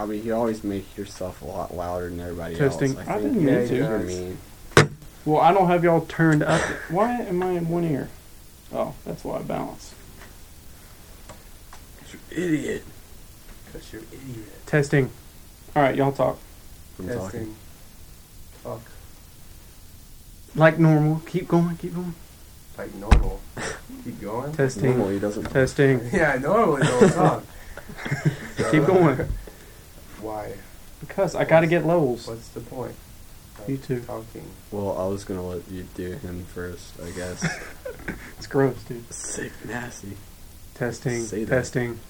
Bobby, 0.00 0.18
you 0.18 0.34
always 0.34 0.64
make 0.64 0.96
yourself 0.96 1.42
a 1.42 1.44
lot 1.44 1.76
louder 1.76 2.08
than 2.08 2.20
everybody 2.20 2.58
else. 2.58 2.78
Testing. 2.78 2.96
else. 2.96 3.06
I 3.06 3.20
think 3.20 3.34
didn't 3.34 3.44
mean 3.44 3.54
you're 3.54 3.66
to. 3.66 3.76
you're 3.76 3.98
mean. 3.98 4.38
Well, 5.26 5.42
I 5.42 5.52
don't 5.52 5.66
have 5.66 5.84
y'all 5.84 6.06
turned 6.06 6.42
up. 6.42 6.58
Why 6.88 7.16
am 7.20 7.42
I 7.42 7.50
in 7.50 7.68
one 7.68 7.84
ear? 7.84 8.08
Oh, 8.72 8.94
that's 9.04 9.22
why 9.24 9.40
I 9.40 9.42
balance. 9.42 9.94
You're 12.10 12.44
idiot. 12.44 12.84
Cause 13.74 13.92
you're 13.92 14.00
idiot. 14.10 14.64
Testing. 14.64 15.10
All 15.76 15.82
right, 15.82 15.94
y'all 15.94 16.12
talk 16.12 16.38
I'm 16.98 17.06
Testing. 17.06 17.22
talking. 17.22 17.56
Fuck. 18.64 18.80
like 20.54 20.78
normal. 20.78 21.20
Keep 21.26 21.46
going. 21.46 21.76
Keep 21.76 21.94
going. 21.94 22.14
Like 22.78 22.94
normal. 22.94 23.42
Keep 24.04 24.22
going. 24.22 24.52
Testing. 24.54 24.96
Normally 24.96 25.14
he 25.14 25.20
doesn't. 25.20 25.44
Testing. 25.50 26.00
Yeah, 26.10 26.32
I 26.32 26.38
normally 26.38 26.86
don't 26.86 27.12
talk. 27.12 27.44
Keep 28.70 28.86
going. 28.86 29.28
Why? 30.22 30.54
Because 31.00 31.34
I 31.34 31.44
gotta 31.44 31.66
get 31.66 31.86
levels. 31.86 32.26
What's 32.26 32.48
the 32.48 32.60
point? 32.60 32.94
of 33.58 33.68
You 33.68 33.76
too. 33.76 34.00
Talking. 34.00 34.44
Well, 34.70 34.96
I 34.98 35.06
was 35.06 35.24
gonna 35.24 35.46
let 35.46 35.68
you 35.70 35.86
do 35.94 36.12
him 36.12 36.44
first, 36.44 37.00
I 37.00 37.10
guess. 37.10 37.44
It's 38.38 38.46
gross, 38.46 38.82
dude. 38.84 39.12
Sick, 39.12 39.52
nasty. 39.66 40.16
Testing. 40.74 41.22
Say 41.24 41.44
that. 41.44 41.50
Testing. 41.56 42.00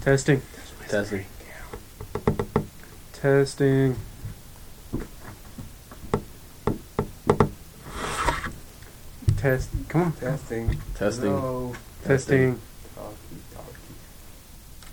Testing. 0.00 0.42
Testing. 0.88 1.24
Testing. 3.12 3.96
Test. 9.38 9.70
Come 9.88 10.02
on. 10.02 10.12
Testing. 10.14 10.76
Testing. 10.96 11.30
No. 11.30 11.72
Testing. 12.04 12.60
Talkie, 12.96 13.16
talkie. 13.54 13.70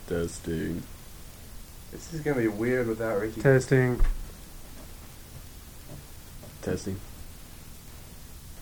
Testing. 0.07 0.83
This 1.91 2.13
is 2.13 2.21
gonna 2.21 2.41
be 2.41 2.47
weird 2.47 2.87
without 2.87 3.19
Ricky. 3.21 3.41
Testing. 3.41 4.01
Testing. 6.61 6.99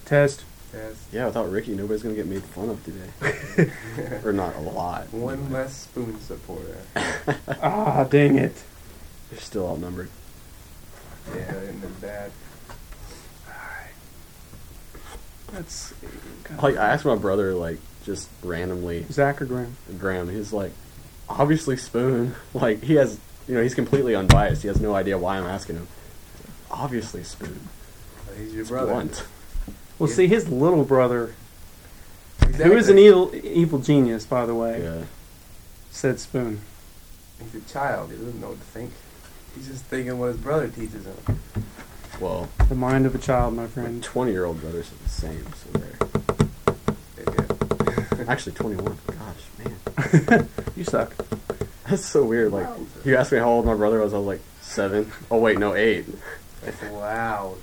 Test. 0.06 0.44
Test. 0.72 1.00
Yeah, 1.12 1.26
without 1.28 1.50
Ricky, 1.50 1.74
nobody's 1.74 2.04
gonna 2.04 2.16
get 2.16 2.28
made 2.28 2.44
fun 2.44 2.70
of 2.70 2.84
today, 2.84 3.72
or 4.24 4.34
not 4.34 4.56
a 4.56 4.60
lot. 4.60 5.12
One 5.14 5.52
less 5.52 5.74
spoon 5.84 6.20
supporter. 6.22 6.78
Ah, 7.62 8.04
dang 8.04 8.38
it. 8.38 8.64
You're 9.32 9.40
still 9.40 9.68
outnumbered. 9.70 10.10
Yeah, 11.34 11.46
that 11.46 11.64
isn't 11.64 11.84
as 11.84 11.92
bad. 12.02 12.32
Let's 15.54 15.74
see. 15.74 16.08
Like 16.62 16.76
I 16.78 16.90
asked 16.94 17.06
my 17.06 17.16
brother, 17.16 17.54
like 17.54 17.78
just 18.04 18.28
randomly, 18.44 19.06
Zach 19.12 19.42
or 19.42 19.46
Graham? 19.46 19.78
Graham. 20.00 20.30
He's 20.30 20.52
like, 20.52 20.74
obviously 21.30 21.78
Spoon. 21.78 22.36
Like 22.54 22.84
he 22.84 22.96
has, 22.96 23.20
you 23.48 23.56
know, 23.56 23.62
he's 23.64 23.76
completely 23.76 24.16
unbiased. 24.16 24.62
He 24.62 24.68
has 24.68 24.80
no 24.80 24.96
idea 24.96 25.18
why 25.18 25.38
I'm 25.38 25.46
asking 25.46 25.76
him. 25.78 25.88
Obviously 26.72 27.24
Spoon. 27.24 27.68
He's 28.38 28.52
your 28.54 28.62
It's 28.62 28.70
brother. 28.70 28.92
blunt. 28.94 29.24
Well, 30.00 30.10
Yeah. 30.10 30.16
see, 30.16 30.28
his 30.28 30.50
little 30.50 30.84
brother, 30.84 31.34
Exactly. 32.42 32.66
who 32.66 32.78
is 32.78 32.90
an 32.90 32.98
evil, 32.98 33.32
evil 33.44 33.80
genius, 33.80 34.26
by 34.26 34.46
the 34.46 34.56
way, 34.56 34.82
Yeah. 34.84 35.04
said 35.92 36.20
Spoon. 36.20 36.62
He's 37.40 37.62
a 37.62 37.66
child. 37.72 38.10
He 38.12 38.18
doesn't 38.18 38.40
know 38.42 38.50
what 38.50 38.60
to 38.60 38.66
think. 38.66 38.92
He's 39.56 39.68
just 39.68 39.84
thinking 39.86 40.18
what 40.18 40.28
his 40.28 40.38
brother 40.38 40.68
teaches 40.68 41.06
him. 41.06 41.40
Well, 42.20 42.50
The 42.70 42.76
mind 42.76 43.06
of 43.06 43.14
a 43.16 43.18
child, 43.20 43.56
my 43.56 43.64
my 43.64 43.68
friend. 43.68 44.02
20 44.04 44.32
year 44.32 44.46
old 44.46 44.62
brothers 44.62 44.88
are 44.92 45.04
the 45.04 45.10
same. 45.10 45.46
So 45.64 45.80
they're 45.80 45.98
Yeah. 46.40 46.43
Actually 48.28 48.54
21. 48.54 48.98
Gosh, 49.08 50.28
man, 50.28 50.50
You 50.76 50.84
suck. 50.84 51.14
that's 51.88 52.06
so 52.06 52.24
weird. 52.24 52.52
Like 52.52 52.68
you 53.06 53.16
asked 53.18 53.32
me 53.32 53.38
how 53.40 53.50
old 53.50 53.66
my 53.66 53.76
brother 53.76 54.00
was. 54.00 54.14
I 54.14 54.18
was 54.18 54.28
like 54.28 54.42
seven. 54.62 55.12
Oh 55.32 55.38
wait, 55.38 55.58
no, 55.60 55.74
eight. 55.76 56.06
That's 56.62 56.82
loud. 56.84 57.58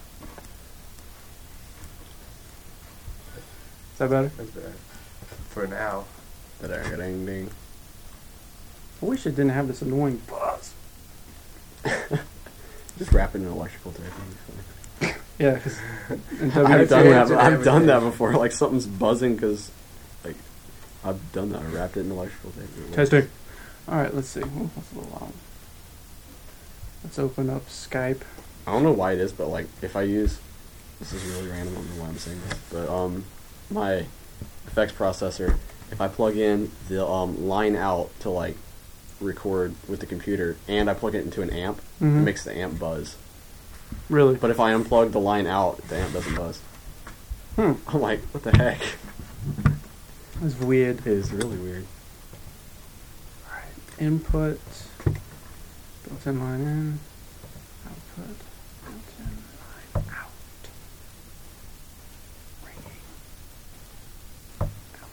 Is 3.93 3.99
that 3.99 4.11
better? 4.11 4.31
That's 4.37 4.51
better. 4.51 4.73
For 5.51 5.67
now. 5.67 6.05
Ding 6.63 7.27
ding. 7.27 7.51
I 9.03 9.07
wish 9.07 9.25
it 9.27 9.31
didn't 9.31 9.51
have 9.51 9.67
this 9.67 9.81
annoying 9.83 10.21
buzz. 10.29 10.75
Just 12.99 13.13
wrapping 13.13 13.43
an 13.43 13.49
electrical 13.53 13.93
tape. 13.93 15.15
Yeah, 15.39 15.55
because 15.55 15.79
I've 16.55 16.89
done 16.91 17.09
that. 17.09 17.31
I've 17.33 17.65
done 17.65 17.87
that 17.87 18.01
before. 18.01 18.35
Like 18.35 18.53
something's 18.53 18.87
buzzing 18.87 19.37
because, 19.37 19.71
like, 19.71 19.80
I've 21.05 21.33
done 21.33 21.51
that. 21.53 21.63
I 21.63 21.67
wrapped 21.67 21.97
it 21.97 22.01
in 22.01 22.11
electrical 22.11 22.51
tape. 22.53 22.95
Testing. 22.95 23.29
All 23.89 23.97
right, 23.99 24.15
let's 24.15 24.29
see. 24.29 24.43
Oh, 24.45 24.71
that's 24.77 24.93
a 24.93 24.99
little 24.99 25.11
loud. 25.21 25.33
Let's 27.03 27.19
open 27.19 27.49
up 27.49 27.67
Skype. 27.69 28.21
I 28.67 28.73
don't 28.73 28.83
know 28.83 28.93
why 28.93 29.13
it 29.13 29.19
is, 29.19 29.33
but 29.33 29.49
like 29.49 29.67
if 29.83 29.97
I 29.97 30.03
use 30.03 30.39
this 30.99 31.13
is 31.15 31.25
really 31.35 31.49
random. 31.49 31.75
I 31.75 31.81
don't 31.81 31.97
know 31.97 32.03
why 32.03 32.09
I'm 32.09 32.19
saying 32.19 32.41
this, 32.49 32.59
but 32.71 32.89
um, 32.91 33.25
my 33.71 34.05
effects 34.67 34.93
processor, 34.93 35.57
if 35.91 35.99
I 36.01 36.09
plug 36.09 36.37
in 36.37 36.71
the 36.89 37.07
um 37.07 37.49
line 37.49 37.75
out 37.75 38.11
to 38.21 38.29
like 38.31 38.57
record 39.19 39.75
with 39.89 40.01
the 40.01 40.07
computer, 40.07 40.57
and 40.69 40.91
I 40.91 40.95
plug 40.95 41.15
it 41.15 41.25
into 41.25 41.41
an 41.43 41.51
amp, 41.51 41.79
it 42.01 42.05
Mhm. 42.05 42.25
makes 42.25 42.45
the 42.45 42.55
amp 42.55 42.79
buzz. 42.79 43.17
Really? 44.11 44.35
But 44.37 44.51
if 44.51 44.61
I 44.61 44.73
unplug 44.73 45.13
the 45.13 45.21
line 45.21 45.47
out, 45.47 45.79
the 45.89 45.97
amp 45.97 46.13
doesn't 46.13 46.35
buzz. 46.35 46.61
Hmm. 47.57 47.73
I'm 47.89 48.01
like, 48.01 48.21
what 48.33 48.43
the 48.45 48.57
heck? 48.57 48.81
That's 50.41 50.59
weird. 50.59 51.01
It 51.01 51.07
is 51.07 51.33
really 51.33 51.59
weird. 51.59 51.85
All 53.47 53.57
right. 53.57 53.65
Input. 53.99 54.59
Built-in 56.09 56.41
line 56.41 56.61
in. 56.63 56.99
Output. 57.87 58.37
Built-in 58.87 59.27
line 59.61 60.07
out. 60.17 60.31
Ringing. 62.65 62.97
Out. 64.63 65.11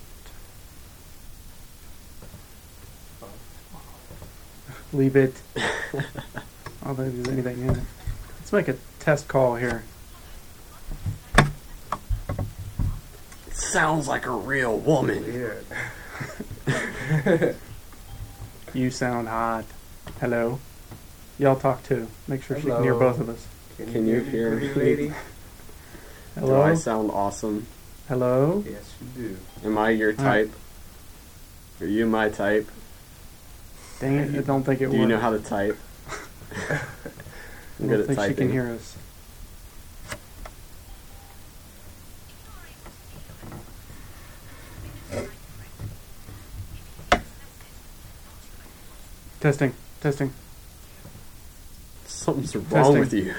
Leave 4.93 5.17
it. 5.17 5.41
I 5.57 5.61
don't 6.85 6.95
think 6.95 7.15
there's 7.15 7.27
anything 7.27 7.59
in 7.67 7.71
it. 7.71 7.83
Let's 8.39 8.53
make 8.53 8.69
a 8.69 8.77
test 8.99 9.27
call 9.27 9.55
here. 9.55 9.83
Sounds 13.67 14.07
like 14.07 14.25
a 14.25 14.31
real 14.31 14.77
woman. 14.77 15.23
Weird. 15.23 15.65
You 18.73 18.91
sound 18.91 19.27
hot. 19.29 19.63
Hello. 20.19 20.59
Y'all 21.39 21.55
talk 21.55 21.83
too. 21.83 22.07
Make 22.27 22.43
sure 22.43 22.57
she 22.59 22.67
can 22.67 22.83
hear 22.83 22.93
both 22.93 23.19
of 23.19 23.29
us. 23.29 23.47
Can 23.77 24.05
you 24.05 24.19
hear 24.19 24.51
pretty 24.51 24.67
me? 24.67 24.73
lady? 24.75 25.13
Hello. 26.35 26.57
Do 26.57 26.61
I 26.61 26.73
sound 26.75 27.09
awesome? 27.09 27.65
Hello. 28.07 28.63
Yes, 28.69 28.93
you 29.15 29.29
do. 29.29 29.37
Am 29.65 29.77
I 29.77 29.91
your 29.91 30.11
All 30.11 30.17
right. 30.25 30.51
type? 30.51 30.53
Are 31.81 31.87
you 31.87 32.05
my 32.05 32.29
type? 32.29 32.69
Dang 33.99 34.15
it! 34.17 34.35
I 34.37 34.41
don't 34.41 34.63
think 34.63 34.81
it 34.81 34.85
Do 34.85 34.89
works. 34.91 34.99
you 34.99 35.07
know 35.07 35.17
how 35.19 35.31
to 35.31 35.39
type? 35.39 35.77
I 36.69 36.79
I'm 37.79 37.87
don't 37.87 38.01
at 38.01 38.05
think 38.07 38.19
she 38.29 38.33
can 38.35 38.51
hear 38.51 38.67
us. 38.69 38.95
Testing, 49.39 49.73
testing. 50.01 50.33
Something's 52.05 52.55
wrong 52.55 52.95
Testing. 52.95 52.99
with 52.99 53.13
you. 53.13 53.33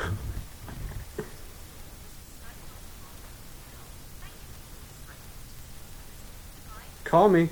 Call 7.04 7.28
me. 7.28 7.48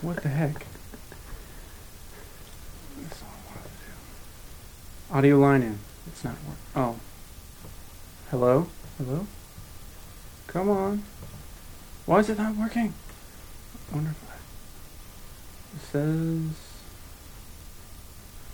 What 0.00 0.22
the 0.22 0.28
heck? 0.28 0.66
That's 3.00 3.22
all 3.22 3.28
I 3.28 3.50
wanted 3.50 3.64
to 3.64 3.68
do. 3.68 5.14
Audio 5.14 5.38
line 5.38 5.62
in. 5.62 5.78
It's 6.06 6.24
not 6.24 6.34
working. 6.34 6.56
Oh. 6.76 6.96
Hello? 8.30 8.66
Hello? 8.98 9.26
Come 10.46 10.70
on. 10.70 11.02
Why 12.06 12.20
is 12.20 12.30
it 12.30 12.38
not 12.38 12.56
working? 12.56 12.94
I 13.90 13.94
wonder 13.94 14.10
if 14.10 14.23
says... 15.80 16.50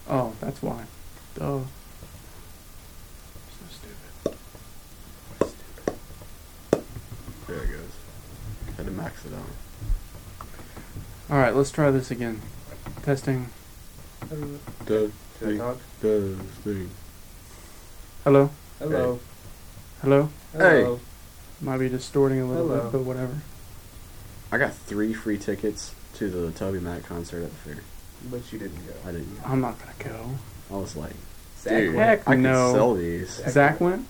Oh, 0.09 0.33
that's 0.40 0.62
why. 0.62 0.85
Duh. 1.35 1.61
So 3.50 3.64
stupid. 3.70 4.37
So 5.38 5.46
stupid. 5.46 6.85
There 7.46 7.62
it 7.64 7.68
goes. 7.68 8.76
Had 8.76 8.87
to 8.87 8.92
max 8.92 9.24
it 9.24 9.33
out. 9.35 9.40
Alright, 11.30 11.54
let's 11.54 11.70
try 11.70 11.90
this 11.90 12.11
again. 12.11 12.40
Testing. 13.02 13.50
Does 14.87 15.12
Should 15.38 15.54
I 15.54 15.56
talk? 15.59 15.78
does 16.02 16.37
thing. 16.64 16.90
Hello? 18.24 18.50
Hello. 18.78 19.20
Hello? 20.02 20.28
Hey. 20.52 20.83
Hello. 20.83 21.00
Might 21.61 21.78
be 21.78 21.88
distorting 21.88 22.40
a 22.40 22.46
little 22.46 22.68
Hello. 22.68 22.83
bit, 22.85 22.92
but 22.92 23.02
whatever. 23.02 23.37
I 24.50 24.59
got 24.59 24.74
three 24.74 25.12
free 25.14 25.38
tickets 25.38 25.94
to 26.14 26.29
the 26.29 26.49
TobyMac 26.53 27.05
concert 27.05 27.42
at 27.44 27.51
the 27.51 27.57
fair. 27.57 27.83
But 28.31 28.53
you 28.53 28.59
didn't 28.59 28.87
go. 28.87 28.92
I 29.09 29.12
didn't. 29.12 29.38
I'm 29.44 29.61
not 29.61 29.79
gonna 29.79 30.12
go. 30.14 30.31
I 30.70 30.77
was 30.79 30.96
like, 30.96 31.14
Zach 31.59 31.73
dude. 31.79 31.94
Heck 31.94 32.29
I 32.29 32.35
could 32.37 32.44
sell 32.44 32.94
these. 32.94 33.31
Zach 33.31 33.51
Zach 33.53 33.81
went. 33.81 33.96
went? 33.99 34.07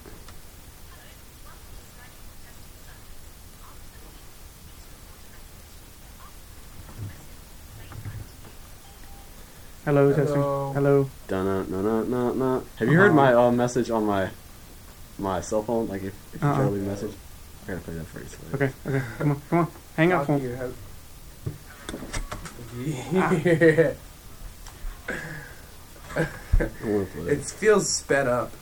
Hello, 9.85 10.13
testing. 10.13 10.35
Hello. 10.37 10.73
Hello. 10.75 11.11
Dun 11.29 11.45
na 11.47 11.81
na 11.81 12.03
na 12.05 12.33
na. 12.33 12.61
Have 12.77 12.89
you 12.89 12.99
heard 12.99 13.15
my 13.15 13.33
uh, 13.33 13.51
message 13.51 13.91
on 13.91 14.05
my 14.05 14.29
my 15.19 15.41
cell 15.41 15.63
phone? 15.63 15.89
Like 15.89 16.03
if, 16.05 16.15
if 16.35 16.43
you 16.43 16.49
Uh-uh. 16.49 16.55
try 16.57 16.65
to 16.65 16.71
leave 16.71 16.83
a 16.85 16.87
message, 16.87 17.13
I 17.65 17.67
gotta 17.73 17.81
play 17.81 17.95
that 17.95 18.07
for 18.07 18.21
you. 18.21 18.27
so- 18.29 18.39
Okay, 18.55 18.71
okay. 18.87 19.03
Come 19.19 19.31
on, 19.33 19.41
come 19.49 19.59
on. 19.61 19.69
Hang 19.97 20.13
up 20.13 20.27
Talk 20.27 20.41
phone. 20.41 20.75
To 21.91 21.97
your 22.83 23.03
hus- 23.03 23.45
Yeah. 23.45 23.93
I 26.17 26.27
wanna 26.85 27.05
play 27.07 27.23
it 27.33 27.39
it. 27.39 27.45
feels 27.45 27.89
sped 27.89 28.27
up. 28.27 28.53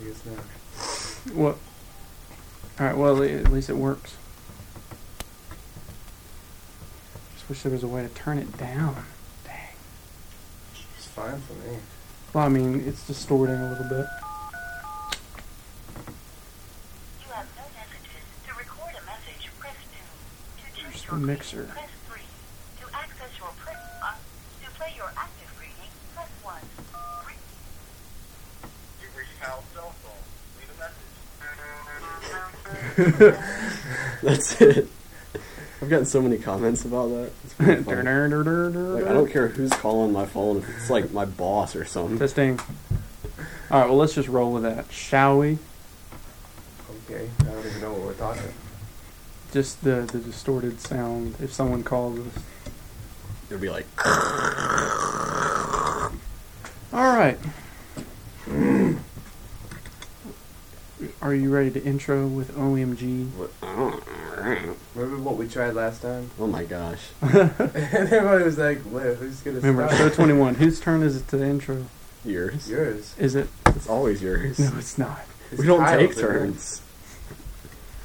I 0.00 0.04
guess 0.04 0.20
not. 0.26 1.34
What? 1.36 1.56
Alright, 2.80 2.96
well, 2.96 3.22
at 3.22 3.50
least 3.52 3.68
it 3.70 3.76
works. 3.76 4.14
Just 7.34 7.48
wish 7.48 7.62
there 7.62 7.72
was 7.72 7.82
a 7.82 7.88
way 7.88 8.02
to 8.02 8.08
turn 8.08 8.38
it 8.38 8.56
down. 8.56 9.04
Dang. 9.44 9.54
It's 10.96 11.06
fine 11.06 11.40
for 11.40 11.54
me. 11.54 11.78
Well, 12.32 12.44
I 12.44 12.48
mean, 12.48 12.84
it's 12.86 13.06
distorting 13.06 13.56
a 13.56 13.68
little 13.70 13.88
bit. 13.88 14.06
the 21.12 21.18
mixer. 21.26 21.64
Press 21.64 21.90
three. 22.08 22.22
To 22.80 22.86
access 22.96 23.28
your 23.38 23.48
print, 23.64 23.78
uh, 24.02 24.12
to 24.64 24.70
play 24.78 24.92
your 24.96 25.10
active 25.16 25.50
greeting, 25.58 25.90
press 26.14 26.28
one. 26.42 26.62
You 29.00 29.08
reached 29.16 29.36
Hal's 29.40 29.64
cell 29.74 29.92
phone. 30.02 30.22
Leave 30.58 30.70
a 30.72 30.74
message. 30.80 31.12
That's 34.22 34.60
it. 34.60 34.88
I've 35.82 35.88
gotten 35.90 36.06
so 36.06 36.22
many 36.22 36.38
comments 36.38 36.84
about 36.84 37.08
that. 37.08 37.32
Like, 37.58 37.88
I 37.98 39.12
don't 39.12 39.28
care 39.30 39.48
who's 39.48 39.72
calling 39.72 40.12
my 40.12 40.26
phone. 40.26 40.64
It's 40.76 40.90
like 40.90 41.10
my 41.10 41.24
boss 41.24 41.74
or 41.74 41.84
something. 41.84 42.18
Testing. 42.18 42.60
All 43.70 43.80
right, 43.80 43.88
well, 43.88 43.96
let's 43.96 44.14
just 44.14 44.28
roll 44.28 44.52
with 44.52 44.62
that, 44.62 44.92
shall 44.92 45.38
we? 45.38 45.58
Okay. 47.10 47.28
I 47.40 47.44
don't 47.44 47.66
even 47.66 47.80
know 47.80 47.92
what 47.92 48.02
we're 48.02 48.14
talking. 48.14 48.42
about. 48.42 48.54
Just 49.52 49.84
the 49.84 50.08
the 50.10 50.18
distorted 50.18 50.80
sound 50.80 51.34
if 51.40 51.52
someone 51.52 51.82
calls 51.84 52.18
us. 52.20 52.42
It'll 53.50 53.60
be 53.60 53.68
like. 53.68 53.86
All 56.92 57.16
right. 57.16 57.38
Are 61.20 61.34
you 61.34 61.50
ready 61.52 61.70
to 61.70 61.82
intro 61.84 62.26
with 62.26 62.56
OMG? 62.56 63.28
What? 63.32 63.50
Remember 64.94 65.22
what 65.22 65.36
we 65.36 65.48
tried 65.48 65.74
last 65.74 66.02
time? 66.02 66.30
Oh 66.38 66.46
my 66.46 66.64
gosh. 66.64 67.10
and 67.22 67.50
everybody 67.58 68.44
was 68.44 68.58
like, 68.58 68.80
"Well, 68.86 69.14
who's 69.14 69.40
gonna 69.40 69.60
Remember, 69.60 69.86
start?" 69.94 70.12
show 70.12 70.16
21. 70.16 70.56
Whose 70.56 70.80
turn 70.80 71.02
is 71.02 71.16
it 71.16 71.28
to 71.28 71.42
intro? 71.42 71.86
Yours. 72.24 72.68
Yours. 72.70 73.14
Is 73.18 73.34
it? 73.34 73.48
It's 73.66 73.88
always 73.88 74.22
yours. 74.22 74.58
No, 74.58 74.72
it's 74.78 74.98
not. 74.98 75.20
It's 75.50 75.60
we 75.60 75.66
don't 75.66 75.80
Kyle's 75.80 76.08
take 76.14 76.18
turn. 76.18 76.38
turns. 76.52 76.82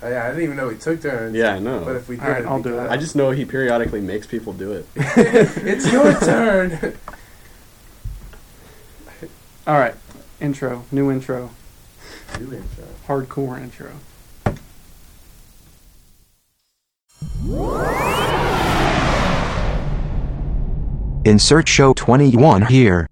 Oh, 0.04 0.10
yeah, 0.10 0.26
I 0.26 0.28
didn't 0.28 0.44
even 0.44 0.58
know 0.58 0.68
we 0.68 0.78
took 0.78 1.02
turns. 1.02 1.36
Yeah, 1.36 1.54
I 1.56 1.60
know. 1.60 1.84
But 1.84 1.96
if 1.96 2.08
we 2.08 2.18
did, 2.18 2.24
All 2.24 2.30
right, 2.30 2.38
it'd 2.40 2.50
I'll 2.50 2.62
do 2.62 2.78
it. 2.80 2.88
I 2.90 2.98
just 2.98 3.16
know 3.16 3.32
he 3.32 3.46
periodically 3.46 4.02
makes 4.02 4.28
people 4.28 4.54
do 4.54 4.74
it. 4.74 4.86
it's 4.96 5.92
your 5.92 6.14
turn. 6.20 6.96
All 9.68 9.80
right. 9.80 9.96
Intro. 10.40 10.86
New 10.92 11.12
intro. 11.12 11.50
New 12.40 12.54
intro. 12.54 12.86
Hardcore 13.08 13.60
intro. 13.60 13.92
Insert 21.26 21.68
show 21.68 21.94
21 21.94 22.68
here. 22.68 23.08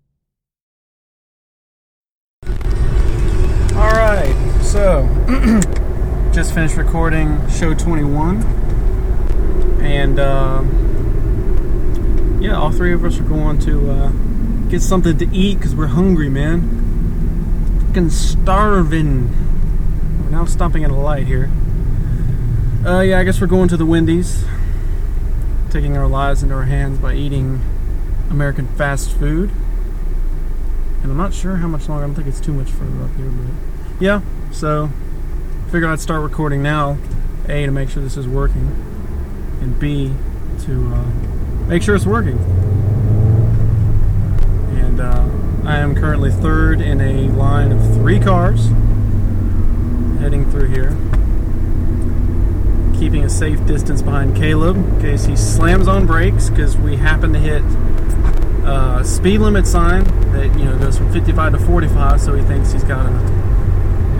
All 3.73 3.91
right. 3.91 4.35
So, 4.61 5.03
just 6.35 6.53
finished 6.53 6.75
recording 6.75 7.49
show 7.49 7.73
21. 7.73 8.43
And, 9.81 10.19
uh, 10.19 10.63
yeah, 12.41 12.57
all 12.57 12.73
three 12.73 12.91
of 12.91 13.05
us 13.05 13.17
are 13.21 13.23
going 13.23 13.57
to 13.59 13.89
uh, 13.89 14.09
get 14.67 14.81
something 14.81 15.17
to 15.17 15.33
eat 15.33 15.59
because 15.59 15.73
we're 15.73 15.87
hungry, 15.87 16.27
man. 16.27 17.85
Fucking 17.87 18.09
starving. 18.09 19.29
We're 20.25 20.31
now 20.31 20.43
stopping 20.43 20.83
at 20.83 20.91
a 20.91 20.95
light 20.95 21.25
here. 21.25 21.49
Uh, 22.85 22.99
yeah, 22.99 23.17
I 23.17 23.23
guess 23.23 23.39
we're 23.39 23.47
going 23.47 23.69
to 23.69 23.77
the 23.77 23.85
Wendy's. 23.85 24.43
Taking 25.69 25.95
our 25.95 26.07
lives 26.07 26.43
into 26.43 26.53
our 26.53 26.65
hands 26.65 26.99
by 26.99 27.13
eating 27.13 27.61
American 28.29 28.67
fast 28.75 29.09
food. 29.11 29.51
And 31.01 31.11
I'm 31.11 31.17
not 31.17 31.33
sure 31.33 31.55
how 31.55 31.69
much 31.69 31.87
longer. 31.87 32.03
I 32.03 32.07
don't 32.07 32.15
think 32.15 32.27
it's 32.27 32.41
too 32.41 32.51
much 32.51 32.71
further 32.71 33.03
up 33.03 33.15
here, 33.15 33.29
but 33.29 34.01
yeah. 34.01 34.19
So, 34.51 34.89
figured 35.75 35.91
I'd 35.91 35.99
start 35.99 36.21
recording 36.21 36.63
now. 36.63 36.97
A 37.49 37.65
to 37.65 37.69
make 37.69 37.89
sure 37.89 38.01
this 38.01 38.15
is 38.15 38.29
working, 38.29 38.61
and 39.59 39.77
B 39.77 40.13
to 40.61 40.93
uh, 40.93 41.03
make 41.67 41.83
sure 41.83 41.95
it's 41.95 42.05
working. 42.05 42.37
And 44.77 45.01
uh, 45.01 45.27
I 45.65 45.79
am 45.79 45.93
currently 45.93 46.31
third 46.31 46.79
in 46.79 47.01
a 47.01 47.27
line 47.27 47.73
of 47.73 47.93
three 47.95 48.21
cars 48.21 48.67
heading 50.21 50.49
through 50.49 50.69
here. 50.69 50.95
Keeping 52.97 53.25
a 53.25 53.29
safe 53.29 53.65
distance 53.65 54.01
behind 54.01 54.33
Caleb 54.37 54.77
in 54.77 55.01
case 55.01 55.25
he 55.25 55.35
slams 55.35 55.89
on 55.89 56.07
brakes 56.07 56.49
because 56.49 56.77
we 56.77 56.95
happen 56.95 57.33
to 57.33 57.39
hit 57.39 57.63
uh, 58.65 59.03
speed 59.03 59.39
limit 59.39 59.67
sign 59.67 60.05
that 60.31 60.57
you 60.57 60.63
know 60.63 60.79
goes 60.79 60.97
from 60.97 61.11
55 61.11 61.51
to 61.51 61.59
45, 61.59 62.21
so 62.21 62.33
he 62.33 62.41
thinks 62.45 62.71
he's 62.71 62.85
got 62.85 63.03
to 63.03 63.44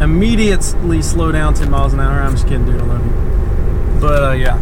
immediately 0.02 1.02
slow 1.02 1.32
down 1.32 1.54
10 1.54 1.70
miles 1.70 1.94
an 1.94 2.00
hour. 2.00 2.22
I'm 2.22 2.32
just 2.32 2.48
kidding, 2.48 2.66
dude. 2.66 2.82
I 2.82 2.86
love 2.86 3.06
you. 3.06 4.00
But 4.02 4.24
uh, 4.24 4.32
yeah, 4.32 4.60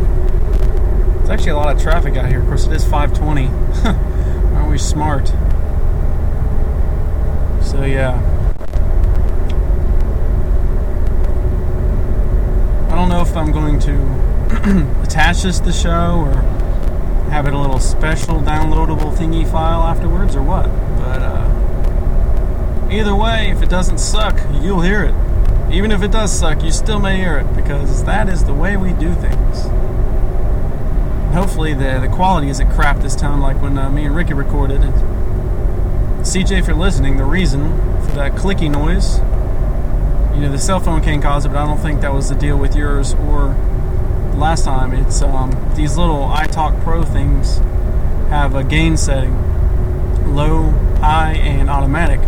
it's 1.22 1.30
actually 1.30 1.52
a 1.52 1.56
lot 1.56 1.76
of 1.76 1.82
traffic 1.82 2.16
out 2.18 2.30
here. 2.30 2.42
Of 2.42 2.48
course, 2.48 2.66
it 2.66 2.74
is 2.74 2.86
5:20. 2.86 3.50
Aren't 4.56 4.70
we 4.70 4.78
smart? 4.78 5.28
So 7.64 7.84
yeah. 7.84 8.30
I 12.92 12.96
don't 12.96 13.10
know 13.10 13.22
if 13.22 13.36
I'm 13.36 13.52
going 13.52 13.80
to 13.80 15.02
attach 15.02 15.42
this 15.42 15.58
to 15.60 15.66
the 15.66 15.74
show 15.74 16.28
or 16.28 16.34
have 17.32 17.48
it 17.48 17.54
a 17.54 17.58
little 17.58 17.80
special 17.80 18.40
downloadable 18.40 19.16
thingy 19.16 19.50
file 19.50 19.82
afterwards 19.82 20.36
or 20.36 20.44
what. 20.44 20.68
But 20.98 21.24
uh, 21.24 22.90
either 22.92 23.16
way, 23.16 23.50
if 23.50 23.64
it 23.64 23.70
doesn't 23.70 23.98
suck, 23.98 24.40
you'll 24.62 24.82
hear 24.82 25.04
it. 25.04 25.16
Even 25.74 25.92
if 25.92 26.04
it 26.04 26.12
does 26.12 26.32
suck, 26.32 26.64
you 26.64 26.72
still 26.72 27.00
may 27.00 27.18
hear 27.18 27.40
it 27.40 27.56
because 27.56 28.04
that 28.04 28.30
is 28.30 28.44
the 28.46 28.54
way 28.54 28.78
we 28.78 28.94
do 28.94 29.12
things. 29.16 29.64
Hopefully, 31.34 31.74
the 31.74 31.98
the 32.00 32.08
quality 32.08 32.50
isn't 32.50 32.70
crap 32.74 33.00
this 33.00 33.16
time, 33.16 33.42
like 33.42 33.60
when 33.60 33.76
uh, 33.76 33.90
me 33.90 34.06
and 34.06 34.16
Ricky 34.16 34.34
recorded. 34.34 34.82
CJ, 36.22 36.60
if 36.60 36.68
you're 36.68 36.76
listening, 36.76 37.18
the 37.18 37.26
reason 37.26 37.72
for 38.04 38.12
that 38.12 38.34
clicky 38.34 38.70
noise, 38.70 39.18
you 40.36 40.42
know, 40.42 40.52
the 40.52 40.60
cell 40.60 40.80
phone 40.80 41.02
can 41.02 41.20
cause 41.24 41.44
it, 41.44 41.50
but 41.50 41.58
I 41.58 41.66
don't 41.66 41.80
think 41.80 42.02
that 42.02 42.14
was 42.14 42.30
the 42.30 42.36
deal 42.36 42.58
with 42.58 42.76
yours 42.76 43.16
or 43.16 43.56
last 44.36 44.66
time. 44.66 44.94
It's 44.94 45.24
um, 45.24 45.52
these 45.76 45.98
little 45.98 46.28
iTalk 46.28 46.84
Pro 46.84 47.02
things 47.04 47.58
have 48.30 48.54
a 48.54 48.64
gain 48.64 48.96
setting 48.96 49.34
low, 50.36 50.70
high, 51.02 51.34
and 51.34 51.68
automatic. 51.68 52.20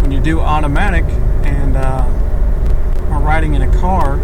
When 0.00 0.12
you 0.12 0.20
do 0.20 0.38
automatic 0.38 1.04
and 1.44 1.76
uh, 1.76 2.06
riding 3.24 3.54
in 3.54 3.62
a 3.62 3.80
car, 3.80 4.18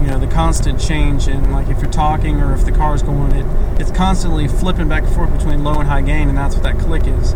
you 0.00 0.06
know 0.08 0.18
the 0.18 0.26
constant 0.26 0.80
change 0.80 1.28
in 1.28 1.50
like 1.52 1.68
if 1.68 1.80
you're 1.80 1.90
talking 1.90 2.40
or 2.40 2.54
if 2.54 2.64
the 2.64 2.72
car's 2.72 3.02
going, 3.02 3.32
it 3.32 3.46
it's 3.80 3.90
constantly 3.90 4.48
flipping 4.48 4.88
back 4.88 5.04
and 5.04 5.14
forth 5.14 5.32
between 5.36 5.62
low 5.62 5.78
and 5.78 5.88
high 5.88 6.02
gain, 6.02 6.28
and 6.28 6.36
that's 6.38 6.54
what 6.54 6.64
that 6.64 6.78
click 6.78 7.06
is. 7.06 7.30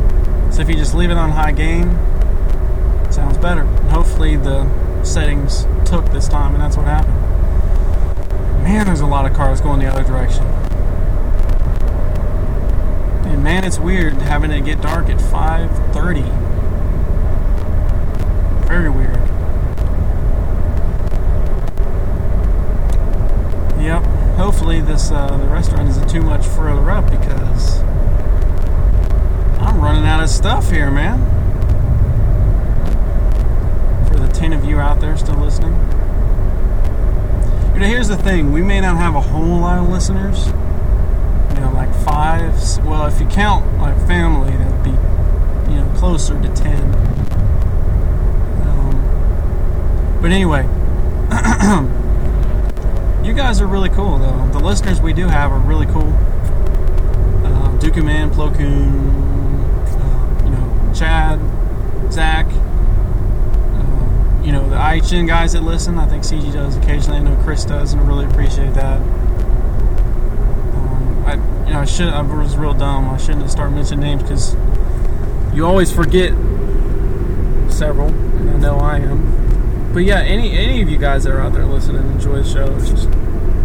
So 0.54 0.62
if 0.62 0.68
you 0.68 0.74
just 0.74 0.94
leave 0.94 1.10
it 1.10 1.16
on 1.16 1.30
high 1.30 1.52
gain, 1.52 1.88
it 3.04 3.12
sounds 3.12 3.38
better. 3.38 3.62
And 3.62 3.90
hopefully 3.90 4.36
the 4.36 4.66
settings 5.04 5.66
took 5.84 6.06
this 6.12 6.28
time, 6.28 6.54
and 6.54 6.62
that's 6.62 6.76
what 6.76 6.86
happened. 6.86 7.14
Man, 8.64 8.86
there's 8.86 9.00
a 9.00 9.06
lot 9.06 9.26
of 9.26 9.36
cars 9.36 9.60
going 9.60 9.80
the 9.80 9.86
other 9.86 10.02
direction. 10.02 10.44
And 13.26 13.44
man, 13.44 13.64
it's 13.64 13.78
weird 13.78 14.14
having 14.14 14.50
it 14.50 14.64
get 14.64 14.80
dark 14.80 15.08
at 15.08 15.18
5:30. 15.18 16.22
Very 18.66 18.90
weird. 18.90 19.16
Yep. 23.80 24.02
Hopefully 24.40 24.80
this 24.80 25.10
uh, 25.10 25.36
the 25.36 25.44
restaurant 25.48 25.86
isn't 25.90 26.08
too 26.08 26.22
much 26.22 26.46
further 26.46 26.90
up 26.90 27.04
because 27.10 27.82
I'm 29.60 29.78
running 29.82 30.06
out 30.06 30.22
of 30.22 30.30
stuff 30.30 30.70
here, 30.70 30.90
man. 30.90 31.18
For 34.08 34.18
the 34.18 34.28
ten 34.28 34.54
of 34.54 34.64
you 34.64 34.80
out 34.80 34.98
there 34.98 35.14
still 35.18 35.36
listening. 35.36 35.72
You 37.74 37.80
know, 37.80 37.86
here's 37.86 38.08
the 38.08 38.16
thing: 38.16 38.50
we 38.50 38.62
may 38.62 38.80
not 38.80 38.96
have 38.96 39.14
a 39.14 39.20
whole 39.20 39.60
lot 39.60 39.76
of 39.76 39.90
listeners. 39.90 40.46
You 40.46 41.60
know, 41.60 41.72
like 41.74 41.94
five. 42.02 42.54
Well, 42.86 43.04
if 43.04 43.20
you 43.20 43.26
count 43.26 43.78
like 43.78 43.94
family, 44.06 44.56
that'd 44.56 44.82
be 44.82 44.90
you 45.70 45.80
know 45.80 45.94
closer 45.98 46.40
to 46.40 46.48
ten. 46.54 46.94
Um, 48.64 50.18
but 50.22 50.30
anyway, 50.32 50.66
you 53.30 53.36
guys 53.36 53.60
are 53.60 53.66
really 53.68 53.88
cool, 53.90 54.18
though. 54.18 54.48
The 54.50 54.58
listeners 54.58 55.00
we 55.00 55.12
do 55.12 55.28
have 55.28 55.52
are 55.52 55.60
really 55.60 55.86
cool. 55.86 56.12
Uh, 57.46 57.78
Dooku 57.78 58.04
Man, 58.04 58.28
Plo 58.28 58.50
uh, 58.50 58.58
you 60.44 60.50
know, 60.50 60.92
Chad, 60.92 61.38
Zach, 62.12 62.46
uh, 62.46 64.42
you 64.42 64.50
know, 64.50 64.68
the 64.68 64.74
IHN 64.74 65.28
guys 65.28 65.52
that 65.52 65.62
listen. 65.62 65.96
I 65.96 66.08
think 66.08 66.24
CG 66.24 66.52
does 66.52 66.76
occasionally. 66.76 67.18
I 67.18 67.22
know 67.22 67.40
Chris 67.44 67.64
does, 67.64 67.92
and 67.92 68.02
I 68.02 68.04
really 68.04 68.24
appreciate 68.24 68.74
that. 68.74 69.00
I, 71.24 71.34
you 71.66 71.72
know, 71.72 71.80
I 71.82 71.84
should. 71.84 72.08
I 72.08 72.22
was 72.22 72.56
real 72.56 72.74
dumb. 72.74 73.10
I 73.10 73.16
shouldn't 73.16 73.42
have 73.42 73.50
started 73.52 73.76
mentioning 73.76 74.00
names 74.00 74.22
because 74.24 74.56
you 75.54 75.64
always 75.64 75.92
forget 75.92 76.32
several, 77.70 78.08
and 78.08 78.50
I 78.50 78.56
know 78.56 78.78
I 78.78 78.98
am. 78.98 79.92
But 79.92 80.00
yeah, 80.00 80.18
any 80.18 80.50
any 80.58 80.82
of 80.82 80.88
you 80.88 80.98
guys 80.98 81.22
that 81.24 81.32
are 81.32 81.40
out 81.40 81.52
there 81.52 81.64
listening 81.64 82.10
enjoy 82.10 82.42
the 82.42 82.44
show, 82.44 83.19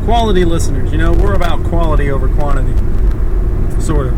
quality 0.05 0.45
listeners. 0.45 0.91
You 0.91 0.99
know, 0.99 1.11
we're 1.11 1.33
about 1.33 1.63
quality 1.65 2.11
over 2.11 2.29
quantity, 2.29 2.73
sort 3.81 4.07
of. 4.07 4.13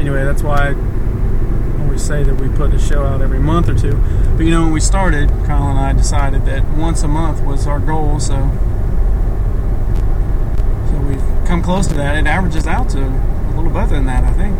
Anyway, 0.00 0.24
that's 0.24 0.42
why 0.42 0.70
I 0.70 1.82
always 1.82 2.00
say 2.00 2.22
that 2.22 2.34
we 2.36 2.48
put 2.56 2.72
a 2.72 2.78
show 2.78 3.04
out 3.04 3.20
every 3.20 3.40
month 3.40 3.68
or 3.68 3.74
two. 3.74 3.96
But 4.36 4.44
you 4.44 4.52
know, 4.52 4.62
when 4.62 4.72
we 4.72 4.80
started, 4.80 5.28
Kyle 5.44 5.68
and 5.68 5.78
I 5.78 5.92
decided 5.92 6.46
that 6.46 6.64
once 6.76 7.02
a 7.02 7.08
month 7.08 7.42
was 7.42 7.66
our 7.66 7.80
goal. 7.80 8.20
So, 8.20 8.36
so 10.88 10.96
we've 11.00 11.46
come 11.46 11.60
close 11.60 11.88
to 11.88 11.94
that. 11.94 12.16
It 12.16 12.28
averages 12.28 12.68
out 12.68 12.90
to 12.90 13.00
a 13.00 13.52
little 13.56 13.72
better 13.72 13.94
than 13.94 14.06
that, 14.06 14.22
I 14.22 14.32
think. 14.34 14.58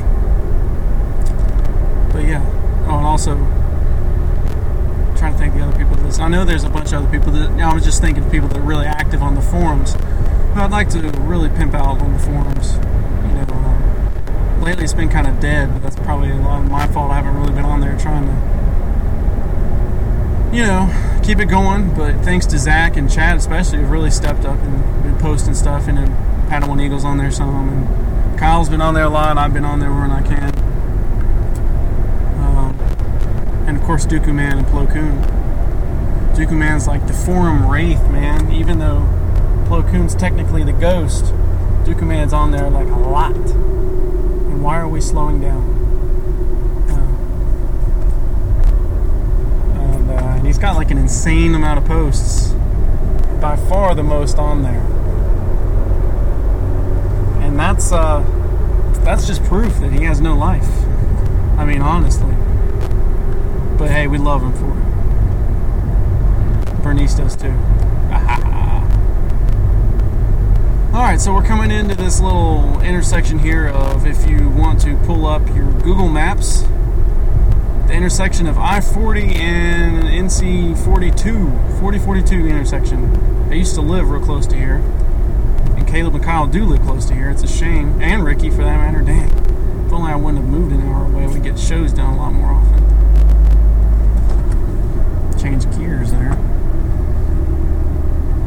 But 2.13 2.25
yeah. 2.25 2.45
Oh, 2.89 2.97
and 2.97 3.07
also 3.07 3.37
trying 5.17 5.35
to 5.35 5.39
think 5.39 5.55
of 5.55 5.61
the 5.61 5.67
other 5.67 5.79
people 5.79 5.95
that 5.95 6.05
listen. 6.05 6.10
I 6.21 6.29
know 6.29 6.45
there's 6.45 6.65
a 6.65 6.69
bunch 6.69 6.93
of 6.93 7.03
other 7.03 7.11
people 7.11 7.33
that. 7.33 7.51
I 7.61 7.73
was 7.73 7.83
just 7.83 8.03
thinking 8.03 8.25
of 8.25 8.31
people 8.31 8.47
that 8.49 8.59
are 8.59 8.63
really 8.63 8.85
active 8.85 9.23
on 9.23 9.35
the 9.35 9.41
forums. 9.41 9.95
But 9.95 10.65
I'd 10.65 10.71
like 10.71 10.91
to 10.91 11.01
really 11.21 11.49
pimp 11.49 11.73
out 11.73 12.03
on 12.03 12.13
the 12.13 12.19
forums. 12.19 12.75
You 12.75 13.33
know, 13.35 13.47
um, 13.55 14.61
lately 14.61 14.85
it's 14.85 14.93
been 14.93 15.09
kind 15.09 15.27
of 15.27 15.41
dead, 15.41 15.73
but 15.73 15.83
that's 15.83 15.97
probably 15.97 16.31
a 16.31 16.37
lot 16.37 16.63
of 16.63 16.71
my 16.71 16.87
fault. 16.89 17.11
I 17.11 17.17
haven't 17.17 17.37
really 17.37 17.55
been 17.55 17.65
on 17.65 17.81
there 17.81 17.97
trying 17.99 18.27
to, 18.27 18.33
you 20.55 20.63
know, 20.63 20.91
keep 21.25 21.39
it 21.39 21.47
going. 21.47 21.95
But 21.95 22.23
thanks 22.23 22.45
to 22.47 22.59
Zach 22.59 22.99
and 22.99 23.11
Chad, 23.11 23.39
especially, 23.39 23.79
have 23.79 23.91
really 23.91 24.11
stepped 24.11 24.45
up 24.45 24.59
and 24.59 25.03
been 25.03 25.17
posting 25.17 25.55
stuff. 25.55 25.89
And 25.89 25.97
then 25.97 26.11
Padawan 26.51 26.85
Eagles 26.85 27.05
on 27.05 27.17
there 27.17 27.31
some, 27.31 27.69
and 27.69 28.39
Kyle's 28.39 28.69
been 28.69 28.83
on 28.83 28.93
there 28.93 29.05
a 29.05 29.09
lot. 29.09 29.39
I've 29.39 29.55
been 29.55 29.65
on 29.65 29.81
there 29.81 29.91
when 29.91 30.11
I 30.11 30.21
can. 30.21 30.55
Um, 32.45 32.79
and 33.67 33.77
of 33.79 33.83
course, 33.85 34.05
Dooku 34.05 34.35
Man 34.35 34.59
and 34.59 34.67
Plo 34.67 34.87
Koon. 34.93 35.40
Dooku 36.35 36.57
Man's 36.57 36.87
like 36.87 37.07
the 37.07 37.13
forum 37.13 37.69
wraith, 37.71 38.03
man. 38.11 38.53
Even 38.53 38.79
though 38.79 39.07
Plo 39.67 39.89
Koon's 39.91 40.15
technically 40.15 40.65
the 40.65 40.73
ghost, 40.73 41.27
Dooku 41.85 42.07
Man's 42.07 42.33
on 42.33 42.51
there 42.51 42.71
like 42.71 42.89
a 42.89 42.99
lot. 42.99 43.35
And 43.35 44.63
why 44.63 44.79
are 44.79 44.89
we 44.89 45.01
slowing 45.01 45.41
down? 45.41 45.63
Uh, 49.77 49.83
and, 49.83 50.11
uh, 50.11 50.37
and 50.37 50.47
he's 50.47 50.59
got 50.59 50.77
like 50.77 50.91
an 50.91 50.99
insane 50.99 51.55
amount 51.55 51.79
of 51.79 51.85
posts. 51.85 52.53
By 53.41 53.57
far 53.69 53.95
the 53.95 54.03
most 54.03 54.39
on 54.39 54.63
there. 54.63 54.81
And 57.43 57.59
that's 57.59 57.91
uh, 57.91 58.23
that's 59.03 59.27
just 59.27 59.43
proof 59.45 59.81
that 59.81 59.93
he 59.93 60.05
has 60.05 60.21
no 60.21 60.35
life. 60.37 60.69
I 61.59 61.65
mean, 61.65 61.81
honestly. 61.81 62.35
But 63.79 63.91
hey, 63.91 64.07
we 64.07 64.19
love 64.19 64.43
him 64.43 64.53
for 64.53 64.79
it. 64.79 64.90
Bernice 66.83 67.15
does 67.15 67.37
too. 67.37 67.55
All 70.93 71.07
right, 71.07 71.21
so 71.21 71.33
we're 71.33 71.45
coming 71.45 71.71
into 71.71 71.95
this 71.95 72.21
little 72.21 72.81
intersection 72.81 73.39
here 73.39 73.69
of 73.69 74.07
if 74.07 74.29
you 74.29 74.49
want 74.51 74.81
to 74.81 74.97
pull 75.07 75.25
up 75.25 75.47
your 75.55 75.73
Google 75.83 76.09
Maps, 76.09 76.63
the 77.87 77.93
intersection 77.93 78.47
of 78.47 78.59
I-40 78.59 79.37
and 79.37 80.05
NC-42, 80.05 81.81
4042 81.81 82.49
intersection. 82.49 83.15
I 83.51 83.55
used 83.55 83.77
to 83.77 83.81
live 83.81 84.11
real 84.11 84.21
close 84.21 84.47
to 84.49 84.57
here, 84.57 84.83
and 85.77 85.87
Caleb 85.87 86.17
and 86.17 86.25
Kyle 86.25 86.47
do 86.47 86.65
live 86.65 86.83
close 86.83 87.07
to 87.07 87.15
here. 87.15 87.31
It's 87.31 87.45
a 87.45 87.49
shame, 87.49 88.03
and 88.03 88.25
Ricky 88.25 88.51
for 88.51 88.65
that 88.65 88.93
matter. 88.93 89.01
Dang, 89.05 89.31
if 89.87 89.93
only 89.93 90.13
I 90.13 90.17
wouldn't 90.17 90.43
have 90.43 90.53
moved 90.53 90.73
an 90.73 90.83
hour 90.83 91.07
away, 91.07 91.27
we'd 91.29 91.45
get 91.45 91.57
shows 91.59 91.93
done 91.93 92.15
a 92.15 92.17
lot 92.17 92.33
more 92.33 92.51
often. 92.51 92.81
Change 95.39 95.65
gears 95.79 96.11
there. 96.11 96.50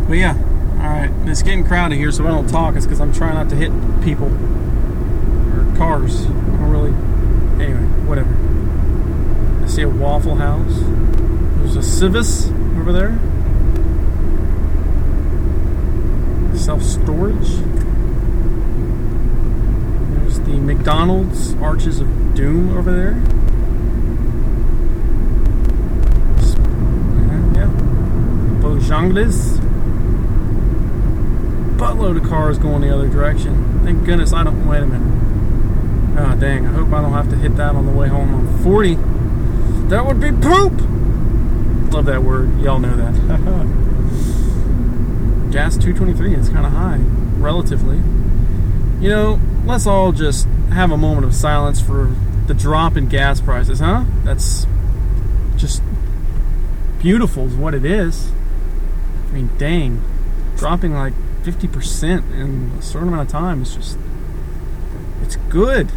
But 0.07 0.17
yeah, 0.17 0.37
all 0.77 0.89
right. 0.89 1.09
It's 1.29 1.41
getting 1.41 1.63
crowded 1.63 1.97
here, 1.97 2.11
so 2.11 2.25
I 2.25 2.29
don't 2.29 2.47
talk. 2.47 2.75
It's 2.75 2.85
because 2.85 2.99
I'm 2.99 3.13
trying 3.13 3.35
not 3.35 3.49
to 3.49 3.55
hit 3.55 3.71
people 4.03 4.27
or 4.27 5.77
cars. 5.77 6.25
I 6.25 6.29
don't 6.29 6.69
really. 6.69 6.91
Anyway, 7.63 7.85
whatever. 8.05 8.35
I 9.63 9.67
see 9.67 9.83
a 9.83 9.89
Waffle 9.89 10.35
House. 10.35 10.79
There's 11.59 11.77
a 11.77 11.79
CVS 11.79 12.51
over 12.79 12.91
there. 12.91 13.17
Self 16.57 16.83
storage. 16.83 17.49
There's 20.11 20.39
the 20.41 20.57
McDonald's 20.59 21.55
Arches 21.55 22.01
of 22.01 22.35
Doom 22.35 22.77
over 22.77 22.91
there. 22.91 23.13
Yeah. 27.55 27.69
Buttload 31.83 32.15
of 32.15 32.23
cars 32.29 32.57
going 32.57 32.81
the 32.81 32.93
other 32.93 33.09
direction. 33.09 33.81
Thank 33.83 34.05
goodness 34.05 34.31
I 34.31 34.45
don't. 34.45 34.65
Wait 34.65 34.83
a 34.83 34.85
minute. 34.85 36.17
Ah, 36.17 36.33
dang. 36.35 36.65
I 36.65 36.71
hope 36.71 36.93
I 36.93 37.01
don't 37.01 37.11
have 37.11 37.29
to 37.31 37.35
hit 37.35 37.57
that 37.57 37.75
on 37.75 37.85
the 37.85 37.91
way 37.91 38.07
home 38.07 38.33
on 38.33 38.63
40. 38.63 38.95
That 39.89 40.05
would 40.05 40.21
be 40.21 40.31
poop! 40.31 40.79
Love 41.91 42.05
that 42.05 42.23
word. 42.23 42.57
Y'all 42.61 42.79
know 42.79 42.95
that. 42.95 43.13
Gas 45.51 45.75
223. 45.75 46.35
It's 46.35 46.47
kind 46.47 46.65
of 46.65 46.71
high, 46.71 46.99
relatively. 47.37 47.97
You 49.03 49.09
know, 49.09 49.41
let's 49.65 49.85
all 49.85 50.13
just 50.13 50.47
have 50.71 50.89
a 50.89 50.97
moment 50.97 51.25
of 51.25 51.35
silence 51.35 51.81
for 51.81 52.15
the 52.47 52.53
drop 52.53 52.95
in 52.95 53.09
gas 53.09 53.41
prices, 53.41 53.81
huh? 53.81 54.05
That's 54.23 54.65
just 55.57 55.83
beautiful, 56.99 57.47
is 57.47 57.55
what 57.55 57.73
it 57.73 57.83
is. 57.83 58.31
I 59.27 59.33
mean, 59.33 59.49
dang. 59.57 60.01
Dropping 60.55 60.93
like 60.93 61.13
50% 61.43 62.31
in 62.33 62.71
a 62.77 62.81
certain 62.81 63.09
amount 63.09 63.27
of 63.27 63.31
time. 63.31 63.61
Is 63.61 63.75
just 63.75 63.97
it's 65.21 65.35
good. 65.49 65.91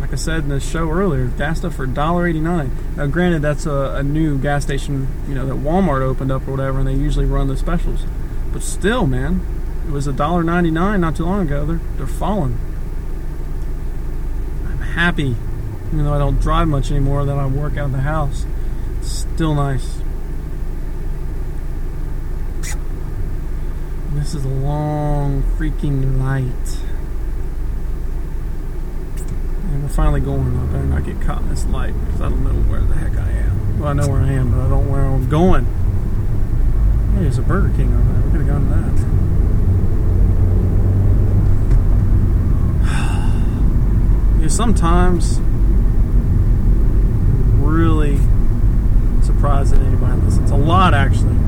Like 0.00 0.12
i 0.12 0.16
said 0.16 0.44
in 0.44 0.48
the 0.50 0.60
show 0.60 0.88
earlier 0.88 1.26
gas 1.26 1.58
stuff 1.58 1.74
for 1.74 1.86
$1.89 1.86 2.96
now 2.96 3.06
granted 3.06 3.42
that's 3.42 3.66
a, 3.66 3.96
a, 3.96 4.04
new 4.04 4.38
gas 4.38 4.62
station 4.62 5.08
you 5.26 5.34
know 5.34 5.44
that 5.46 5.56
walmart 5.56 6.00
opened 6.00 6.30
up 6.30 6.46
or 6.46 6.52
whatever 6.52 6.78
and 6.78 6.86
they 6.86 6.94
usually 6.94 7.24
run 7.24 7.48
the 7.48 7.56
specials. 7.56 8.04
But 8.52 8.62
still 8.62 9.06
man 9.08 9.40
it 9.86 9.90
was 9.90 10.06
$1.99 10.06 11.00
not 11.00 11.16
too 11.16 11.24
long 11.24 11.46
ago. 11.46 11.64
They're, 11.64 11.80
they're 11.96 12.06
falling. 12.06 12.56
I'm 14.64 14.78
happy 14.78 15.34
even 15.88 16.04
though 16.04 16.14
i 16.14 16.18
don't 16.18 16.40
drive 16.40 16.68
much 16.68 16.90
anymore 16.90 17.24
that 17.24 17.36
i 17.36 17.46
work 17.46 17.76
out 17.76 17.86
of 17.86 17.92
the 17.92 17.98
house. 17.98 18.46
It's 19.00 19.10
still 19.10 19.54
nice 19.54 20.00
This 24.16 24.25
is 24.36 24.44
a 24.44 24.48
long 24.48 25.42
freaking 25.56 26.20
light. 26.20 26.78
And 29.72 29.82
we're 29.82 29.88
finally 29.88 30.20
going. 30.20 30.54
Up. 30.56 30.64
I 30.64 30.66
better 30.66 30.84
not 30.84 31.04
get 31.04 31.20
caught 31.22 31.40
in 31.40 31.48
this 31.48 31.64
light 31.66 31.94
because 32.04 32.20
I 32.20 32.28
don't 32.28 32.44
know 32.44 32.52
where 32.70 32.82
the 32.82 32.94
heck 32.94 33.16
I 33.16 33.30
am. 33.30 33.80
Well, 33.80 33.88
I 33.88 33.92
know 33.94 34.08
where 34.08 34.20
I 34.20 34.32
am, 34.32 34.50
but 34.50 34.58
I 34.60 34.68
don't 34.68 34.84
know 34.84 34.92
where 34.92 35.04
I'm 35.04 35.28
going. 35.30 35.64
Hey, 37.14 37.22
there's 37.22 37.38
a 37.38 37.42
Burger 37.42 37.74
King 37.76 37.94
over 37.94 38.12
there. 38.12 38.22
We 38.24 38.30
could 38.32 38.40
have 38.40 38.48
gone 38.48 38.68
that. 44.36 44.40
yeah, 44.42 44.48
sometimes 44.48 45.40
really 47.64 48.18
surprised 49.22 49.72
that 49.72 49.80
anybody 49.80 50.20
listens. 50.20 50.42
It's 50.42 50.50
a 50.50 50.56
lot, 50.56 50.92
actually 50.92 51.45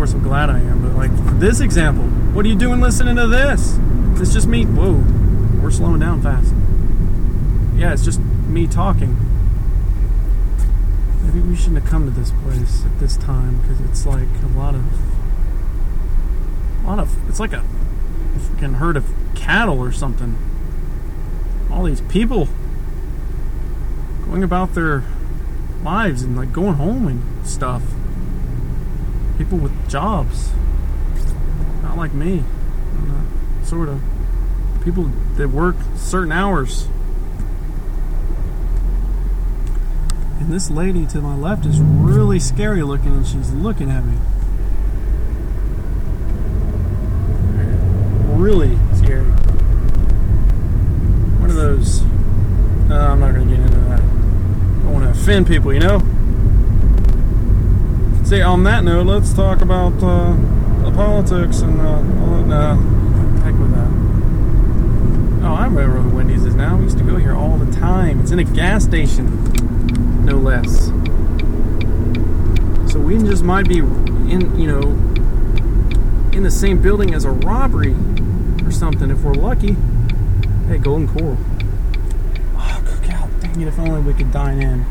course 0.00 0.14
I'm 0.14 0.22
glad 0.22 0.48
I 0.48 0.60
am, 0.60 0.80
but 0.80 0.96
like 0.96 1.14
for 1.14 1.34
this 1.34 1.60
example, 1.60 2.04
what 2.32 2.46
are 2.46 2.48
you 2.48 2.54
doing 2.54 2.80
listening 2.80 3.16
to 3.16 3.26
this? 3.26 3.78
It's 4.18 4.32
just 4.32 4.46
me. 4.46 4.64
Whoa, 4.64 4.92
we're 5.62 5.70
slowing 5.70 6.00
down 6.00 6.22
fast. 6.22 6.54
Yeah, 7.78 7.92
it's 7.92 8.02
just 8.02 8.18
me 8.18 8.66
talking. 8.66 9.14
Maybe 11.22 11.40
we 11.40 11.54
shouldn't 11.54 11.82
have 11.82 11.90
come 11.90 12.06
to 12.06 12.10
this 12.18 12.32
place 12.42 12.82
at 12.86 12.98
this 12.98 13.18
time 13.18 13.60
because 13.60 13.78
it's 13.82 14.06
like 14.06 14.26
a 14.42 14.58
lot 14.58 14.74
of, 14.74 14.86
a 16.82 16.86
lot 16.86 16.98
of. 16.98 17.28
It's 17.28 17.38
like 17.38 17.52
a 17.52 17.62
freaking 18.38 18.76
herd 18.76 18.96
of 18.96 19.04
cattle 19.34 19.78
or 19.78 19.92
something. 19.92 20.38
All 21.70 21.84
these 21.84 22.00
people 22.00 22.48
going 24.24 24.42
about 24.42 24.72
their 24.72 25.04
lives 25.84 26.22
and 26.22 26.38
like 26.38 26.54
going 26.54 26.76
home 26.76 27.06
and 27.06 27.46
stuff 27.46 27.82
people 29.40 29.56
with 29.56 29.88
jobs. 29.88 30.50
Not 31.82 31.96
like 31.96 32.12
me. 32.12 32.44
Sort 33.64 33.88
of. 33.88 33.98
People 34.84 35.10
that 35.36 35.48
work 35.48 35.76
certain 35.96 36.30
hours. 36.30 36.88
And 40.40 40.52
this 40.52 40.70
lady 40.70 41.06
to 41.06 41.22
my 41.22 41.34
left 41.34 41.64
is 41.64 41.80
really 41.80 42.38
scary 42.38 42.82
looking 42.82 43.14
and 43.14 43.26
she's 43.26 43.50
looking 43.52 43.90
at 43.90 44.04
me. 44.04 44.18
Really 48.36 48.76
scary. 48.94 49.24
One 51.40 51.48
of 51.48 51.56
those. 51.56 52.02
Uh, 52.90 53.08
I'm 53.12 53.20
not 53.20 53.34
going 53.34 53.48
to 53.48 53.56
get 53.56 53.64
into 53.64 53.78
that. 53.80 54.00
I 54.00 54.82
don't 54.82 54.92
want 54.92 55.04
to 55.06 55.18
offend 55.18 55.46
people, 55.46 55.72
you 55.72 55.80
know? 55.80 56.19
See, 58.30 58.42
on 58.42 58.62
that 58.62 58.84
note, 58.84 59.08
let's 59.08 59.32
talk 59.32 59.60
about 59.60 59.94
uh, 59.94 60.36
the 60.84 60.92
politics 60.92 61.62
and 61.62 61.80
uh, 61.80 61.84
all 61.84 62.44
that. 62.44 62.46
Nah, 62.46 62.76
heck 63.42 63.58
with 63.58 63.74
that. 63.74 65.44
Oh, 65.44 65.52
I 65.52 65.64
remember 65.64 65.94
where 65.94 66.02
the 66.04 66.14
Wendy's 66.14 66.44
is 66.44 66.54
now. 66.54 66.76
We 66.76 66.84
used 66.84 66.98
to 66.98 67.02
go 67.02 67.16
here 67.16 67.34
all 67.34 67.58
the 67.58 67.72
time. 67.80 68.20
It's 68.20 68.30
in 68.30 68.38
a 68.38 68.44
gas 68.44 68.84
station, 68.84 69.26
no 70.24 70.36
less. 70.36 70.86
So 72.92 73.00
we 73.00 73.18
just 73.18 73.42
might 73.42 73.66
be 73.66 73.78
in, 73.78 74.56
you 74.56 74.68
know, 74.68 74.82
in 76.32 76.44
the 76.44 76.52
same 76.52 76.80
building 76.80 77.12
as 77.14 77.24
a 77.24 77.32
robbery 77.32 77.96
or 78.64 78.70
something 78.70 79.10
if 79.10 79.24
we're 79.24 79.34
lucky. 79.34 79.76
Hey, 80.68 80.78
Golden 80.78 81.08
Corral. 81.08 81.36
Oh, 82.54 82.82
cookout. 82.84 83.40
Dang 83.40 83.60
it, 83.60 83.66
if 83.66 83.76
only 83.80 84.00
we 84.02 84.14
could 84.14 84.30
dine 84.30 84.62
in. 84.62 84.86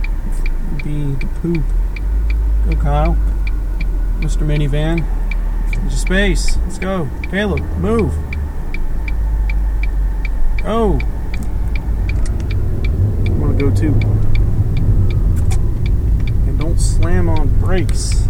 Be 0.83 1.13
the 1.13 1.27
poop. 1.41 1.63
Go, 2.69 2.75
Kyle. 2.75 3.17
Mr. 4.19 4.45
Minivan. 4.45 5.05
Your 5.81 5.91
space. 5.91 6.57
Let's 6.57 6.77
go. 6.77 7.09
Caleb, 7.31 7.61
move. 7.77 8.13
Go. 10.61 10.99
I'm 13.25 13.39
gonna 13.39 13.53
go 13.57 13.71
too. 13.73 13.93
And 16.47 16.59
don't 16.59 16.79
slam 16.79 17.29
on 17.29 17.47
brakes 17.59 18.27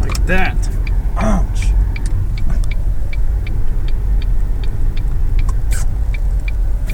like 0.00 0.26
that. 0.26 0.56
Ouch. 1.16 1.68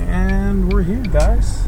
And 0.00 0.72
we're 0.72 0.82
here, 0.82 1.02
guys. 1.04 1.64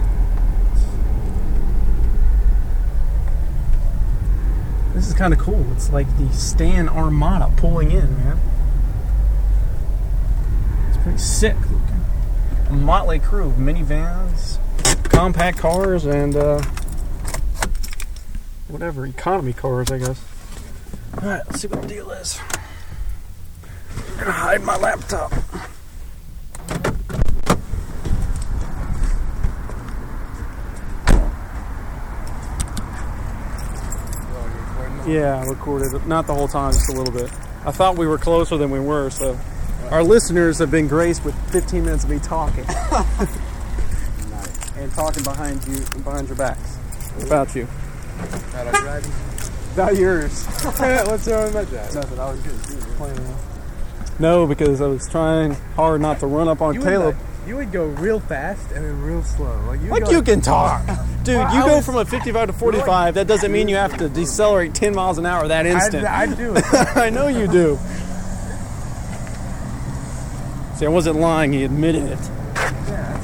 This 4.95 5.06
is 5.06 5.06
kind 5.17 5.33
of 5.33 5.41
cool. 5.41 5.67
It's 5.73 5.91
like 5.91 6.07
the 6.19 6.31
Stan 6.33 6.89
Armada 6.89 7.51
pulling 7.57 7.91
in, 7.91 8.17
man. 8.19 8.39
It's 10.89 10.99
pretty 10.99 11.19
sick 11.19 11.57
looking. 11.71 12.05
A 12.69 12.73
motley 12.73 13.19
crew 13.19 13.47
of 13.47 13.55
minivans, 13.55 14.59
compact 15.05 15.59
cars, 15.59 16.05
and 16.05 16.37
uh, 16.37 16.63
whatever 18.69 19.07
economy 19.07 19.53
cars, 19.55 19.91
I 19.91 19.99
guess. 19.99 20.23
All 21.23 21.29
right, 21.29 21.43
let's 21.47 21.61
see 21.61 21.69
what 21.69 21.83
the 21.83 21.89
deal 21.89 22.11
is. 22.11 22.39
I'm 23.97 24.19
gonna 24.19 24.33
hide 24.33 24.63
my 24.63 24.77
laptop. 24.77 25.33
Yeah, 35.07 35.41
I 35.41 35.47
recorded 35.47 35.95
it. 35.95 36.07
Not 36.07 36.27
the 36.27 36.35
whole 36.35 36.49
time, 36.49 36.73
just 36.73 36.89
a 36.89 36.93
little 36.93 37.13
bit. 37.15 37.31
I 37.65 37.71
thought 37.71 37.97
we 37.97 38.07
were 38.07 38.19
closer 38.19 38.57
than 38.57 38.71
we 38.71 38.81
were, 38.81 39.11
so 39.11 39.39
our 39.91 40.03
listeners 40.03 40.59
have 40.59 40.71
been 40.71 40.89
graced 40.89 41.25
with 41.25 41.35
15 41.53 41.85
minutes 41.85 42.05
of 42.05 42.11
me 42.11 42.19
talking. 42.19 42.65
Nice. 44.31 44.77
And 44.77 44.93
talking 44.93 45.23
behind 45.23 45.67
you, 45.67 45.79
behind 46.03 46.29
your 46.29 46.37
backs. 46.37 46.77
About 47.25 47.55
you. 47.55 47.67
Not 48.53 48.67
on 48.67 48.83
driving. 48.83 49.13
About 49.73 49.97
yours. 49.97 50.45
What's 50.63 50.81
wrong 51.29 51.45
with 51.45 51.55
my 51.55 51.65
driving? 51.65 51.95
Nothing, 51.95 52.19
I 52.19 52.31
was 52.31 52.43
just 52.43 52.81
playing 52.97 53.19
around. 53.19 53.41
No, 54.19 54.47
because 54.47 54.81
I 54.81 54.87
was 54.87 55.09
trying 55.09 55.53
hard 55.77 56.01
not 56.01 56.21
to 56.21 56.27
run 56.27 56.49
up 56.49 56.61
on 56.61 56.75
You 56.75 56.83
Caleb. 56.83 57.15
Would, 57.15 57.17
like, 57.17 57.49
you 57.49 57.57
would 57.57 57.73
go 57.73 57.85
real 57.87 58.21
fast 58.21 58.71
and 58.73 58.85
then 58.85 59.01
real 59.03 59.23
slow. 59.23 59.59
Like 59.67 59.81
you. 59.81 59.89
Like 59.89 60.05
go, 60.05 60.11
you 60.11 60.23
can 60.23 60.41
talk. 60.41 60.83
Dude, 61.27 61.37
Well, 61.39 61.55
you 61.57 61.63
I 61.63 61.67
go 61.67 61.77
was- 61.77 61.85
from 61.87 61.97
a 61.97 62.05
55 62.05 62.47
to 62.47 62.53
45. 62.53 63.15
That 63.15 63.27
doesn't 63.27 63.51
mean 63.51 63.67
you 63.69 63.75
have 63.77 63.97
to 63.99 64.09
decelerate 64.09 64.75
10 64.75 64.95
miles 64.95 65.19
an 65.19 65.27
hour 65.27 65.49
that 65.49 65.67
instant. 65.67 66.07
I 66.07 66.27
do. 66.33 66.55
I 66.95 67.11
know 67.11 67.27
you 67.27 67.49
do. 67.49 67.79
See, 70.77 70.87
I 70.87 70.89
wasn't 70.89 71.19
lying. 71.19 71.53
He 71.53 71.65
admitted 71.65 72.05
it. 72.05 72.19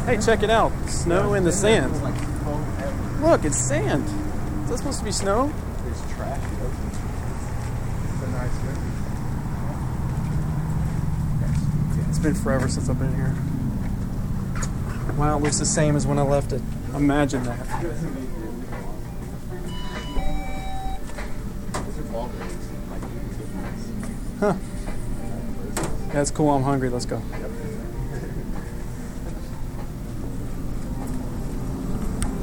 Hey, 0.05 0.19
check 0.21 0.43
it 0.43 0.51
out. 0.51 0.73
Snow 0.89 1.35
in 1.35 1.45
the 1.45 1.53
sand. 1.53 1.93
Look, 3.23 3.45
it's 3.45 3.57
sand. 3.59 4.05
Is 4.65 4.71
that 4.71 4.79
supposed 4.79 4.99
to 4.99 5.05
be 5.05 5.13
snow? 5.13 5.53
There's 5.85 6.01
trash. 6.17 6.41
It's 8.05 8.23
a 8.25 8.31
nice 8.31 8.51
river. 8.65 8.81
It's 12.09 12.19
been 12.19 12.35
forever 12.35 12.67
since 12.69 12.89
I've 12.89 12.99
been 12.99 13.15
here. 13.15 13.33
Wow, 15.17 15.37
it 15.39 15.43
looks 15.45 15.61
the 15.61 15.67
same 15.67 15.95
as 15.95 16.05
when 16.05 16.19
I 16.19 16.23
left 16.23 16.53
it. 16.53 16.63
Imagine 16.95 17.43
that. 17.45 17.67
Huh. 24.39 24.55
That's 26.13 26.31
cool. 26.31 26.51
I'm 26.51 26.63
hungry. 26.63 26.91
Let's 26.91 27.07
go. 27.07 27.23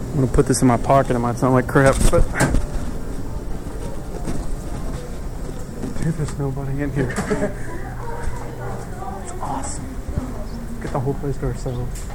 I'm 0.10 0.26
gonna 0.26 0.28
put 0.28 0.48
this 0.48 0.62
in 0.62 0.68
my 0.68 0.78
pocket. 0.78 1.16
It 1.16 1.20
might 1.20 1.38
sound 1.38 1.54
like 1.54 1.68
crap, 1.68 1.96
but 2.10 2.24
Dude, 6.04 6.14
there's 6.14 6.40
nobody 6.40 6.82
in 6.82 6.92
here. 6.92 7.10
it's 9.24 9.34
awesome. 9.42 9.86
Get 10.82 10.92
the 10.92 11.00
whole 11.00 11.14
place 11.14 11.38
to 11.38 11.48
ourselves. 11.48 12.06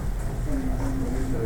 A 1.34 1.36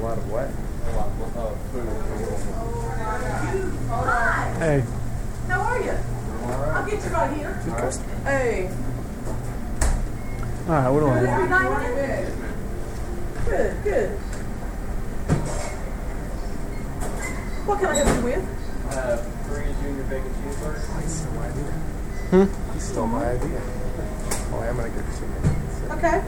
lot 0.00 0.18
of 0.18 0.30
what? 0.30 0.48
A 0.86 0.92
lot 0.94 1.08
of 1.08 1.58
food. 1.72 1.88
Hey, 4.60 4.78
How 5.48 5.60
are 5.60 5.80
you? 5.82 5.96
I'll 6.46 6.86
get 6.88 7.02
you 7.02 7.10
right 7.10 7.36
here. 7.36 7.54
Hey. 8.24 8.70
all 10.68 10.74
right. 10.74 10.90
What 10.90 11.00
do 11.00 11.06
I 11.06 11.10
want? 11.10 11.84
Good. 11.96 12.32
Good, 13.46 13.72
good. 13.82 14.10
What 17.66 17.76
can 17.80 17.88
I 17.88 17.94
help 17.96 18.16
you 18.16 18.22
with? 18.24 18.44
Uh, 18.90 19.16
three 19.48 19.72
junior 19.82 20.04
bacon 20.04 20.32
cheeseburgers. 20.34 20.84
I 20.94 21.02
stole 21.06 21.32
my 21.34 21.46
idea. 21.48 21.72
Hmm? 22.30 22.46
He 22.74 22.78
stole 22.80 23.06
my 23.06 23.24
idea. 23.26 23.60
Oh, 24.52 24.60
I'm 24.60 24.76
gonna 24.76 24.90
get 24.90 25.04
some. 25.14 25.98
Okay. 25.98 26.22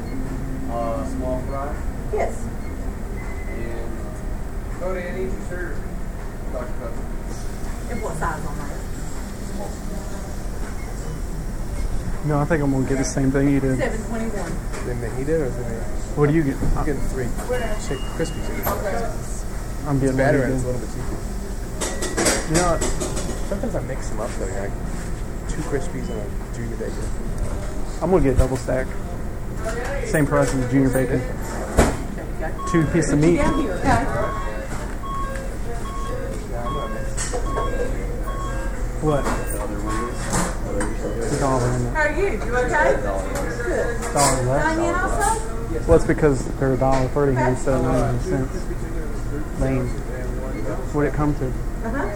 Uh, 0.76 1.06
small 1.06 1.40
fry 1.48 1.74
Yes. 2.12 2.34
and 3.48 3.90
Cody, 4.78 5.00
I 5.08 5.10
need 5.16 5.32
your 5.32 5.40
shirt. 5.48 5.76
Dr. 6.52 6.66
Pepper. 6.66 7.02
And 7.90 8.02
what 8.02 8.12
size 8.18 8.44
on 8.44 8.58
that? 8.58 8.76
No, 12.26 12.40
I 12.40 12.44
think 12.44 12.62
I'm 12.62 12.72
gonna 12.72 12.86
get 12.86 12.98
the 12.98 13.04
same 13.04 13.30
thing 13.32 13.48
you 13.48 13.60
did. 13.60 13.78
Seven 13.78 14.02
twenty-one. 14.04 14.52
Then 14.84 15.00
the 15.00 15.08
he 15.16 15.24
did 15.24 15.40
or 15.40 15.48
then 15.48 15.80
What 16.16 16.28
do 16.28 16.34
you 16.34 16.42
get? 16.42 16.56
I'm 16.76 16.84
getting 16.84 17.00
three 17.08 17.28
chick 17.88 17.98
crispy 18.16 18.40
chicken. 18.42 18.62
I'm 19.86 19.98
getting 19.98 20.16
Better 20.16 20.38
what 20.40 20.50
and 20.50 20.52
you 20.52 20.56
it's 20.60 20.64
a 20.64 20.66
little 20.66 20.80
bit 20.82 20.90
cheaper. 20.92 21.16
You 22.52 22.56
know? 22.60 22.76
Sometimes 23.48 23.74
I 23.76 23.80
mix 23.80 24.08
them 24.10 24.20
up 24.20 24.30
though. 24.38 24.44
Like 24.60 24.72
two 25.48 25.62
crispies 25.72 26.10
and 26.10 26.20
a 26.20 26.54
junior 26.54 26.76
bacon. 26.76 27.08
I'm 28.02 28.10
gonna 28.10 28.22
get 28.22 28.34
a 28.34 28.38
double 28.38 28.58
stack. 28.58 28.86
Same 30.06 30.26
price 30.26 30.54
as 30.54 30.60
the 30.60 30.68
junior 30.70 30.88
bacon. 30.90 31.20
Two 32.70 32.86
pieces 32.86 33.12
of 33.12 33.18
meat. 33.18 33.36
Down 33.36 33.60
here, 33.60 33.72
okay? 33.72 33.88
Yeah, 36.50 36.64
I'm 36.64 36.72
gonna 36.74 36.94
mix. 36.94 37.32
What? 39.02 39.24
It's 41.18 41.32
a 41.32 41.38
dollar 41.40 41.70
in 41.74 41.80
How 41.86 42.00
are 42.02 42.12
you? 42.12 42.28
You 42.32 42.56
okay? 42.56 42.96
Good. 43.62 44.12
Dollar 44.12 44.60
also? 44.94 45.28
Well, 45.86 45.96
it's 45.96 46.06
because 46.06 46.46
they're 46.58 46.74
a 46.74 46.76
dollar 46.76 47.08
thirty 47.08 47.34
here 47.36 47.48
instead 47.48 47.74
of 47.74 47.82
ninety 47.84 48.24
cents. 48.24 48.54
Lane. 49.60 49.86
What'd 50.92 51.12
it 51.12 51.16
come 51.16 51.34
to? 51.34 51.46
Uh-huh. 51.46 52.06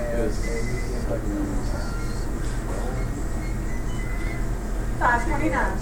Five 4.98 5.24
twenty-nine. 5.26 5.78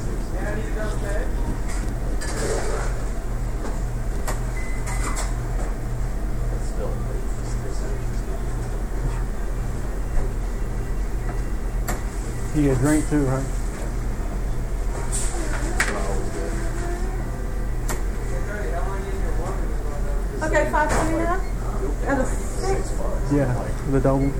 You 12.54 12.62
get 12.64 12.76
a 12.76 12.80
drink 12.80 13.08
too, 13.08 13.24
right? 13.24 13.44
Okay, 20.42 20.70
five 20.72 20.90
twenty-nine? 20.90 21.40
And 22.06 22.20
a 22.20 22.26
six? 22.26 22.92
Yeah, 23.32 23.68
the 23.90 24.00
double. 24.00 24.32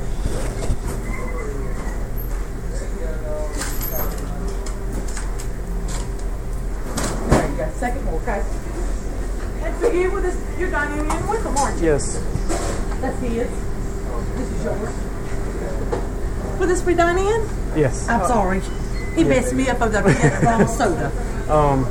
There 7.29 7.51
you 7.51 7.57
go, 7.57 7.71
second 7.77 8.05
more, 8.05 8.21
okay? 8.23 8.43
And 9.63 9.77
for 9.77 9.93
you, 9.93 10.11
with 10.11 10.25
this, 10.25 10.59
you're 10.59 10.71
dining 10.71 10.99
in 10.99 11.27
with 11.29 11.43
them, 11.45 11.57
aren't 11.57 11.79
you? 11.81 11.87
Yes. 11.87 12.17
That's 13.01 13.21
his. 13.21 13.49
This 14.37 14.49
is 14.51 14.65
yours. 14.65 14.95
Will 16.59 16.67
this 16.67 16.81
be 16.81 16.95
done 16.95 17.19
in? 17.19 17.58
Yes. 17.79 18.09
I'm 18.09 18.27
sorry. 18.27 18.61
He 19.15 19.25
messed 19.25 19.55
me 19.55 19.69
up 19.69 19.81
over 19.81 19.91
there 19.91 20.03
with 20.05 20.21
that 20.21 20.43
wrong 20.43 20.67
soda. 20.69 21.13
Um, 21.49 21.87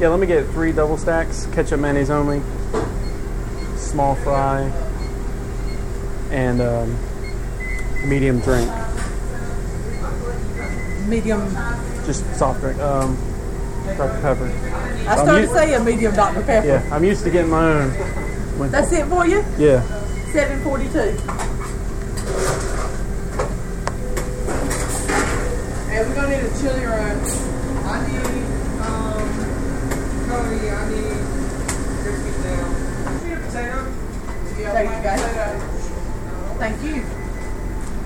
Yeah, 0.00 0.08
let 0.08 0.18
me 0.20 0.26
get 0.26 0.46
three 0.52 0.72
double 0.72 0.96
stacks, 0.96 1.46
ketchup 1.52 1.80
mayonnaise 1.80 2.08
only, 2.08 2.40
small 3.76 4.14
fry, 4.16 4.62
and 6.30 6.60
um, 6.62 6.96
medium 8.08 8.40
drink. 8.40 8.70
Medium. 11.08 11.40
Just 12.06 12.24
soft 12.36 12.60
drink. 12.60 12.78
Um, 12.80 13.16
Dr. 13.98 14.20
Pepper. 14.22 14.50
I 15.08 15.16
started 15.16 15.42
u- 15.48 15.54
saying 15.54 15.84
medium 15.84 16.14
Dr. 16.14 16.42
Pepper. 16.42 16.66
Yeah, 16.66 16.88
I'm 16.90 17.04
used 17.04 17.22
to 17.24 17.30
getting 17.30 17.50
my 17.50 17.64
own. 17.82 18.70
That's 18.70 18.92
it 18.92 19.06
for 19.08 19.26
you? 19.26 19.44
Yeah. 19.58 19.82
742. 20.32 21.00
And 25.92 26.08
we're 26.08 26.14
gonna 26.14 26.28
need 26.28 26.44
a 26.44 26.60
chili 26.60 26.84
run. 26.84 27.16
I 27.86 28.06
need, 28.08 28.44
um, 28.82 29.28
Cody, 30.28 30.68
I 30.68 30.72
need 30.90 31.20
crispy 32.02 32.32
down. 32.42 32.68
Need 33.24 33.32
a 33.32 33.34
potato? 33.46 33.78
Yeah, 34.58 34.72
There 34.72 34.82
you 34.84 34.90
plain 34.90 35.02
go. 35.02 35.10
potato. 35.16 35.46
Thank 36.66 36.82
you. 36.82 37.02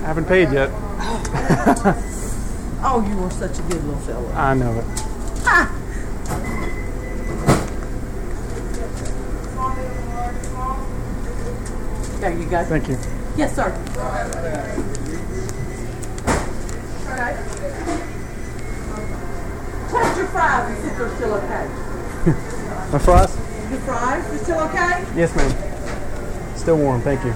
I 0.03 0.05
haven't 0.05 0.25
paid 0.25 0.51
yet. 0.51 0.69
Oh, 2.83 2.99
you 3.07 3.19
are 3.23 3.29
such 3.29 3.59
a 3.59 3.61
good 3.61 3.83
little 3.83 4.01
fella. 4.01 4.33
I 4.33 4.55
know 4.55 4.71
it. 4.73 4.85
There 12.19 12.33
you 12.35 12.49
go. 12.49 12.65
Thank 12.65 12.87
you. 12.89 12.97
Yes, 13.37 13.55
sir. 13.55 13.69
Test 19.91 20.17
your 20.17 20.27
fries 20.27 20.71
and 20.71 20.77
see 20.81 20.87
if 20.87 20.97
they're 20.97 21.15
still 21.17 21.33
okay. 21.35 21.67
My 22.91 22.97
fries? 22.97 23.37
Your 23.69 23.79
fries 23.81 24.25
are 24.25 24.37
still 24.39 24.59
okay? 24.61 25.05
Yes, 25.15 25.35
ma'am. 25.35 26.57
Still 26.57 26.77
warm. 26.77 27.01
Thank 27.01 27.23
you. 27.25 27.35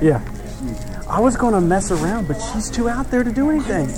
Yeah. 0.00 0.22
I 1.08 1.20
was 1.20 1.36
going 1.36 1.54
to 1.54 1.60
mess 1.60 1.90
around, 1.90 2.28
but 2.28 2.38
she's 2.38 2.70
too 2.70 2.88
out 2.88 3.10
there 3.10 3.24
to 3.24 3.32
do 3.32 3.50
anything. 3.50 3.88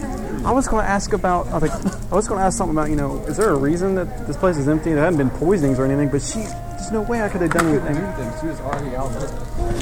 I 0.47 0.53
was 0.53 0.69
going 0.69 0.85
to 0.85 0.89
ask 0.89 1.13
about. 1.13 1.49
I 1.49 1.59
was, 1.59 1.63
like, 1.63 1.73
I 2.13 2.15
was 2.15 2.29
going 2.29 2.39
to 2.39 2.45
ask 2.45 2.57
something 2.57 2.77
about. 2.77 2.89
You 2.89 2.97
know, 2.97 3.19
is 3.27 3.37
there 3.37 3.51
a 3.51 3.57
reason 3.57 3.95
that 3.97 4.27
this 4.27 4.37
place 4.37 4.57
is 4.57 4.69
empty? 4.69 4.93
There 4.93 5.05
hadn't 5.05 5.19
been 5.19 5.31
poisonings 5.31 5.79
or 5.79 5.85
anything, 5.85 6.09
but 6.09 6.23
she. 6.23 6.41
There's 6.41 6.93
no 6.93 7.03
way 7.03 7.21
I 7.23 7.29
could 7.29 7.43
have 7.43 7.51
done 7.51 7.67
anything. 7.67 7.97
She 8.41 8.47
was 8.47 8.61
already 8.61 8.97
out 8.97 9.13
there. 9.13 9.29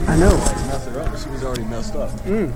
I 0.09 0.17
know. 0.17 0.31
Mess 0.67 0.87
her 0.87 1.01
up. 1.01 1.17
She 1.19 1.29
was 1.29 1.45
already 1.45 1.65
messed 1.65 1.95
up. 1.95 2.11
Mm. 2.23 2.53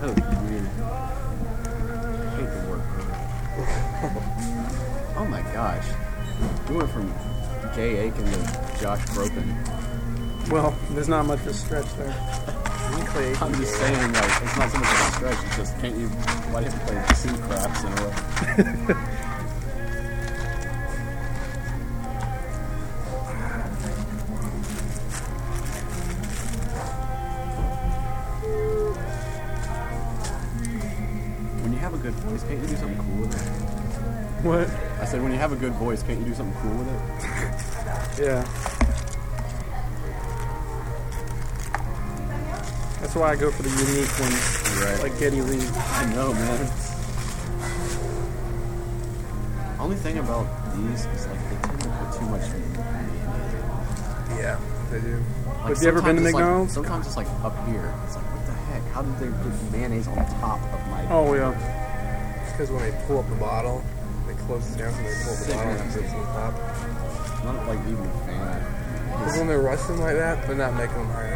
That 0.00 0.08
was 0.08 0.18
weird. 0.50 0.66
hate 2.36 2.50
the 4.02 5.18
oh 5.18 5.26
my 5.28 5.42
gosh. 5.52 5.86
We 6.68 6.76
went 6.76 6.90
from 6.90 7.12
Clay 7.72 7.96
Aiken 7.98 8.24
to 8.24 8.71
Josh 8.82 9.04
Groban. 9.10 9.46
Well, 10.50 10.74
there's 10.90 11.06
not 11.08 11.24
much 11.24 11.44
to 11.44 11.54
stretch 11.54 11.86
there. 11.94 12.12
Clay. 13.06 13.32
I'm 13.36 13.54
just 13.54 13.74
saying, 13.76 14.12
like, 14.12 14.42
it's 14.42 14.56
not 14.56 14.70
so 14.72 14.78
much 14.78 14.88
of 14.88 14.98
a 14.98 15.12
stretch. 15.12 15.38
It's 15.46 15.56
just, 15.56 15.78
can't 15.78 15.96
you, 15.96 16.08
why 16.08 16.60
do 16.60 16.66
you 16.66 16.72
have 16.72 16.80
to 16.80 16.86
play 16.86 17.00
two 17.22 17.36
craps 17.42 17.84
in 17.84 17.92
a 17.92 17.94
row? 17.94 18.10
When 31.62 31.72
you 31.72 31.78
have 31.78 31.94
a 31.94 31.98
good 31.98 32.14
voice, 32.14 32.42
can't 32.42 32.60
you 32.60 32.66
do 32.66 32.76
something 32.76 32.98
cool 32.98 33.16
with 33.20 33.32
it? 33.32 33.42
What? 34.44 34.68
I 35.00 35.04
said, 35.04 35.22
when 35.22 35.30
you 35.30 35.38
have 35.38 35.52
a 35.52 35.56
good 35.56 35.74
voice, 35.74 36.02
can't 36.02 36.18
you 36.18 36.24
do 36.24 36.34
something 36.34 36.60
cool 36.62 36.76
with 36.78 36.88
it? 36.88 37.00
Yeah. 38.18 38.44
That's 43.12 43.20
why 43.20 43.32
I 43.32 43.36
go 43.36 43.50
for 43.50 43.62
the 43.62 43.68
unique 43.68 44.08
ones, 44.24 44.80
Right. 44.80 45.02
like 45.04 45.20
Geddy 45.20 45.42
Lee. 45.42 45.60
I 45.68 46.06
know, 46.16 46.32
man. 46.32 46.64
Only 49.78 49.96
thing 49.96 50.16
about 50.16 50.48
these 50.74 51.04
is 51.04 51.26
like 51.26 51.36
they 51.50 51.56
tend 51.60 51.80
to 51.82 51.88
put 51.92 52.18
too 52.18 52.24
much 52.32 52.40
mayonnaise. 52.48 54.40
Yeah, 54.40 54.56
they 54.90 55.00
do. 55.00 55.20
Like, 55.60 55.76
Have 55.76 55.82
you 55.82 55.88
ever 55.88 56.00
been 56.00 56.16
to 56.16 56.24
it's, 56.24 56.32
like- 56.32 56.70
sometimes 56.70 57.06
it's 57.06 57.18
like 57.18 57.26
up 57.44 57.52
here. 57.68 57.92
It's 58.06 58.16
like 58.16 58.24
what 58.32 58.46
the 58.46 58.52
heck? 58.72 58.82
How 58.96 59.02
did 59.02 59.18
they 59.20 59.28
put 59.44 59.52
mayonnaise 59.72 60.08
on 60.08 60.16
top 60.40 60.62
of 60.72 60.80
my? 60.88 61.04
Oh 61.10 61.34
yeah. 61.34 61.52
Because 62.50 62.70
when 62.70 62.80
they 62.80 62.96
pull 63.06 63.18
up 63.18 63.28
the 63.28 63.36
bottle, 63.36 63.84
they 64.26 64.32
close 64.48 64.64
it 64.74 64.78
down 64.78 64.90
so 64.94 65.02
they 65.02 65.12
pull 65.20 65.34
up 65.34 65.38
the 65.44 65.52
bottle 65.52 65.70
and 65.70 65.90
it 65.90 65.92
sits 65.92 66.12
on 66.14 66.24
top. 66.32 66.54
Not 67.44 67.68
like 67.68 67.80
even 67.92 68.06
a 68.08 68.18
fan. 68.24 68.64
Because 69.20 69.36
when 69.36 69.48
they're 69.48 69.60
rushing 69.60 70.00
like 70.00 70.16
that, 70.16 70.46
they're 70.46 70.56
not 70.56 70.72
making 70.76 70.96
them 70.96 71.08
hard. 71.10 71.28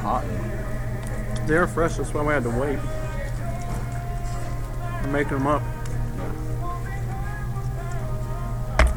Hot. 0.00 0.24
They're 1.46 1.66
fresh. 1.66 1.96
That's 1.96 2.12
why 2.12 2.22
we 2.22 2.32
had 2.32 2.42
to 2.44 2.50
wait. 2.50 2.78
I'm 5.02 5.12
making 5.12 5.38
them 5.38 5.46
up. 5.46 5.62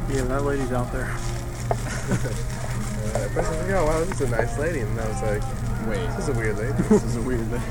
Yeah, 0.10 0.24
that 0.24 0.44
lady's 0.44 0.72
out 0.72 0.92
there. 0.92 1.06
Uh, 1.06 1.74
at 3.16 3.32
first 3.32 3.50
I 3.50 3.52
was 3.52 3.62
like, 3.62 3.72
oh 3.72 3.86
wow, 3.86 4.00
this 4.04 4.22
is 4.22 4.22
a 4.22 4.30
nice 4.30 4.58
lady. 4.58 4.80
And 4.80 5.00
I 5.00 5.08
was 5.08 5.22
like, 5.22 5.68
Wait, 5.88 6.06
this 6.18 6.28
is 6.28 6.30
a 6.30 6.34
weird 6.34 6.58
lady. 6.58 6.74
this 6.90 7.04
is 7.04 7.16
a 7.16 7.22
weird 7.22 7.48
thing. 7.48 7.62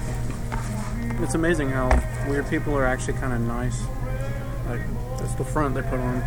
It's 1.23 1.35
amazing 1.35 1.69
how 1.69 1.91
weird 2.27 2.49
people 2.49 2.75
are 2.75 2.87
actually 2.87 3.13
kind 3.15 3.35
of 3.35 3.41
nice. 3.43 3.83
Like, 4.69 4.81
that's 5.19 5.35
the 5.35 5.45
front 5.45 5.75
they 5.75 5.83
put 5.83 6.01
on. 6.01 6.25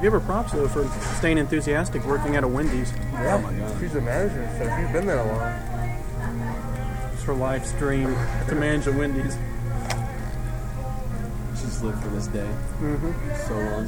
I 0.00 0.02
give 0.02 0.12
her 0.14 0.20
props 0.20 0.52
though 0.52 0.66
for 0.66 0.88
staying 1.16 1.36
enthusiastic, 1.36 2.02
working 2.06 2.34
at 2.36 2.42
a 2.42 2.48
Wendy's. 2.48 2.90
Yeah, 3.12 3.34
Oh 3.34 3.38
my 3.42 3.52
God. 3.52 3.76
she's 3.78 3.94
a 3.94 4.00
manager, 4.00 4.48
so 4.56 4.64
she's 4.78 4.90
been 4.92 5.04
there 5.06 5.18
a 5.18 5.26
long. 5.26 5.52
It's 7.12 7.22
her 7.24 7.34
life's 7.34 7.72
dream 7.72 8.06
to 8.48 8.54
manage 8.54 8.86
a 8.86 8.92
Wendy's. 8.92 9.36
She's 11.60 11.82
lived 11.82 12.02
for 12.02 12.08
this 12.08 12.28
day 12.28 12.48
Mm-hmm. 12.80 13.12
so 13.46 13.54
long. 13.58 13.86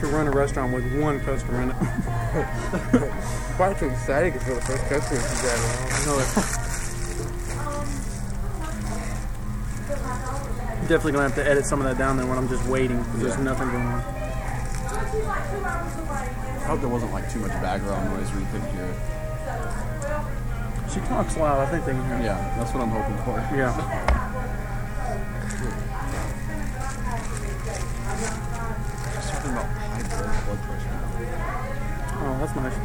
To 0.00 0.06
run 0.08 0.26
a 0.26 0.30
restaurant 0.32 0.74
with 0.74 1.00
one 1.00 1.20
customer 1.20 1.62
in 1.62 1.70
it. 1.70 1.76
Quite 3.56 3.80
excited 3.80 4.32
because 4.32 4.48
we're 4.48 4.54
the 4.56 4.60
first 4.62 4.84
customer 4.88 5.20
she's 5.20 5.40
had 5.40 5.54
in 5.54 5.62
a 5.62 5.68
while. 5.68 5.92
I 5.92 6.04
know 6.06 6.18
it. 6.18 6.67
Definitely 10.88 11.12
gonna 11.12 11.28
have 11.28 11.34
to 11.34 11.44
edit 11.46 11.66
some 11.66 11.82
of 11.82 11.86
that 11.86 11.98
down 11.98 12.16
there 12.16 12.24
when 12.26 12.38
I'm 12.38 12.48
just 12.48 12.64
waiting 12.66 13.02
because 13.02 13.20
there's 13.20 13.36
nothing 13.36 13.68
going 13.68 13.84
on. 13.84 14.00
I 14.00 14.02
hope 16.64 16.80
there 16.80 16.88
wasn't 16.88 17.12
like 17.12 17.30
too 17.30 17.40
much 17.40 17.50
background 17.60 18.08
noise 18.08 18.30
where 18.30 18.40
you 18.40 18.46
couldn't 18.46 18.70
hear 18.72 18.86
it. 18.86 18.96
She 20.90 21.00
talks 21.00 21.36
loud. 21.36 21.60
I 21.60 21.66
think 21.70 21.84
they 21.84 21.92
can 21.92 22.02
hear. 22.06 22.16
her. 22.16 22.22
Yeah, 22.24 22.54
that's 22.56 22.72
what 22.72 22.82
I'm 22.82 22.88
hoping 22.88 23.18
for. 23.22 23.38
Yeah. 23.54 23.76
Just 29.12 29.28
talking 29.30 29.50
about 29.50 29.66
high 29.66 30.02
blood 30.08 30.44
blood 30.46 30.60
pressure. 30.64 30.96
Oh, 32.16 32.38
that's 32.40 32.54
nice. 32.56 32.76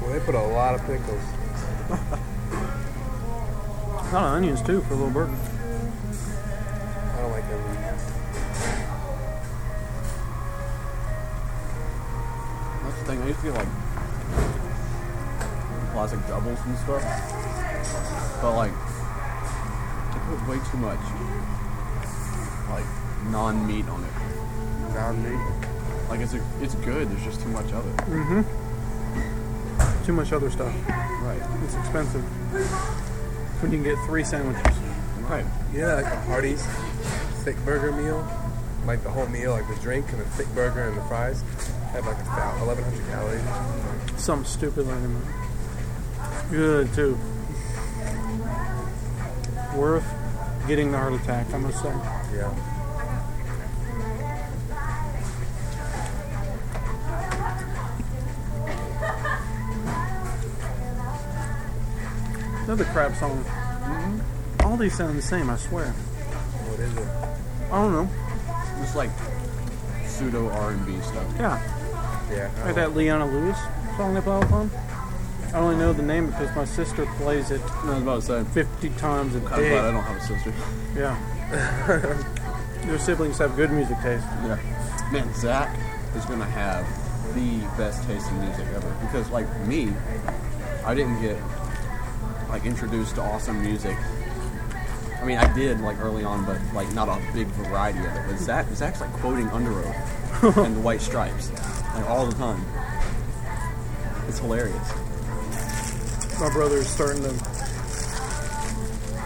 Well, 0.00 0.10
they 0.12 0.20
put 0.20 0.34
a 0.34 0.40
lot 0.40 0.74
of 0.76 0.80
pickles. 0.86 1.33
A 4.14 4.16
lot 4.16 4.26
of 4.26 4.34
onions 4.34 4.62
too 4.62 4.80
for 4.82 4.94
a 4.94 4.96
little 4.96 5.10
burger. 5.10 5.32
I 5.32 5.34
don't 7.20 7.32
like 7.32 7.48
them. 7.48 7.60
That's 12.84 12.98
the 13.00 13.04
thing. 13.06 13.22
I 13.22 13.26
used 13.26 13.40
to 13.40 13.46
get 13.46 13.54
like 13.56 13.68
classic 15.90 16.24
doubles 16.28 16.60
and 16.64 16.78
stuff, 16.78 17.02
but 18.40 18.54
like 18.54 18.70
they 20.12 20.20
put 20.30 20.38
way 20.48 20.58
too 20.70 20.78
much. 20.78 21.02
like 22.70 22.86
non-meat 23.32 23.88
on 23.88 24.04
it. 24.04 24.94
Non-meat. 24.94 25.40
Like 26.08 26.20
it's 26.20 26.34
a, 26.34 26.40
it's 26.60 26.76
good. 26.76 27.10
There's 27.10 27.24
just 27.24 27.40
too 27.40 27.48
much 27.48 27.72
of 27.72 27.84
it. 27.84 27.96
Mhm. 28.06 28.44
Too 30.06 30.12
much 30.12 30.32
other 30.32 30.50
stuff. 30.52 30.72
Right. 30.88 31.42
It's 31.64 31.74
expensive. 31.74 32.24
When 33.60 33.72
you 33.72 33.78
can 33.78 33.94
get 33.94 34.04
three 34.06 34.24
sandwiches. 34.24 34.76
Right. 35.22 35.46
Yeah, 35.72 35.94
like 35.94 36.04
the 36.04 36.16
Hardee's 36.20 36.66
thick 37.44 37.56
burger 37.64 37.92
meal, 37.92 38.26
like 38.86 39.02
the 39.02 39.10
whole 39.10 39.26
meal, 39.26 39.52
like 39.52 39.66
the 39.68 39.76
drink 39.76 40.10
and 40.12 40.20
the 40.20 40.24
thick 40.26 40.48
burger 40.54 40.82
and 40.88 40.96
the 40.96 41.02
fries, 41.02 41.42
have 41.92 42.06
like 42.06 42.20
about 42.20 42.58
1,100 42.66 43.06
calories. 43.08 44.20
Something 44.20 44.46
stupid 44.46 44.86
like 44.86 45.00
that. 45.00 46.50
Good 46.50 46.92
too. 46.94 47.18
Worth 49.74 50.04
getting 50.66 50.92
the 50.92 50.98
heart 50.98 51.14
attack, 51.14 51.52
I 51.52 51.58
must 51.58 51.82
say. 51.82 51.92
Yeah. 52.34 52.73
Another 62.64 62.84
crap 62.86 63.14
song. 63.16 63.44
Mm-hmm. 63.44 64.66
All 64.66 64.76
these 64.76 64.96
sound 64.96 65.18
the 65.18 65.22
same, 65.22 65.50
I 65.50 65.56
swear. 65.56 65.92
What 65.92 66.80
is 66.80 66.96
it? 66.96 67.08
I 67.70 67.82
don't 67.82 67.92
know. 67.92 68.08
Just 68.80 68.96
like 68.96 69.10
pseudo 70.06 70.48
R&B 70.48 70.98
stuff. 71.02 71.26
Yeah. 71.38 71.60
Yeah. 72.32 72.50
I 72.62 72.66
Like 72.66 72.74
that 72.76 72.94
Leona 72.94 73.26
Lewis 73.26 73.58
song 73.96 74.14
they 74.14 74.20
play 74.22 74.40
the 74.40 74.46
time. 74.46 74.70
I 75.52 75.58
only 75.58 75.76
know 75.76 75.92
the 75.92 76.02
name 76.02 76.26
because 76.26 76.54
my 76.56 76.64
sister 76.64 77.06
plays 77.18 77.50
it 77.50 77.60
I 77.60 77.90
was 77.90 78.02
about 78.02 78.22
to 78.22 78.44
say. 78.44 78.64
50 78.64 78.88
times 78.98 79.34
a 79.34 79.38
I'm 79.38 79.44
glad 79.44 79.84
I 79.84 79.90
don't 79.92 80.02
have 80.02 80.16
a 80.16 80.20
sister. 80.20 80.52
Yeah. 80.96 82.86
Your 82.86 82.98
siblings 82.98 83.38
have 83.38 83.54
good 83.56 83.70
music 83.70 83.98
taste. 84.00 84.24
Yeah. 84.42 84.58
Man, 85.12 85.32
Zach 85.34 85.78
is 86.16 86.24
gonna 86.24 86.44
have 86.44 86.86
the 87.34 87.58
best 87.76 88.04
taste 88.06 88.28
in 88.30 88.40
music 88.40 88.66
ever 88.74 88.90
because, 89.02 89.30
like 89.30 89.46
me, 89.60 89.92
I 90.84 90.94
didn't 90.94 91.20
get 91.20 91.36
like 92.54 92.66
introduced 92.66 93.16
to 93.16 93.20
awesome 93.20 93.60
music. 93.60 93.96
I 95.20 95.24
mean, 95.24 95.38
I 95.38 95.52
did 95.54 95.80
like 95.80 95.98
early 95.98 96.22
on, 96.22 96.44
but 96.44 96.60
like 96.72 96.92
not 96.92 97.08
a 97.08 97.20
big 97.32 97.48
variety 97.48 97.98
of 97.98 98.14
it. 98.14 98.22
But 98.28 98.38
Zach, 98.38 98.68
Zach's 98.74 99.00
like 99.00 99.12
quoting 99.14 99.48
Underoath 99.48 100.56
and 100.64 100.76
the 100.76 100.80
White 100.80 101.00
Stripes 101.00 101.50
like 101.94 102.08
all 102.08 102.26
the 102.26 102.34
time. 102.36 102.64
It's 104.28 104.38
hilarious. 104.38 104.88
My 106.38 106.48
brother 106.52 106.76
is 106.76 106.88
starting 106.88 107.24
to. 107.24 107.30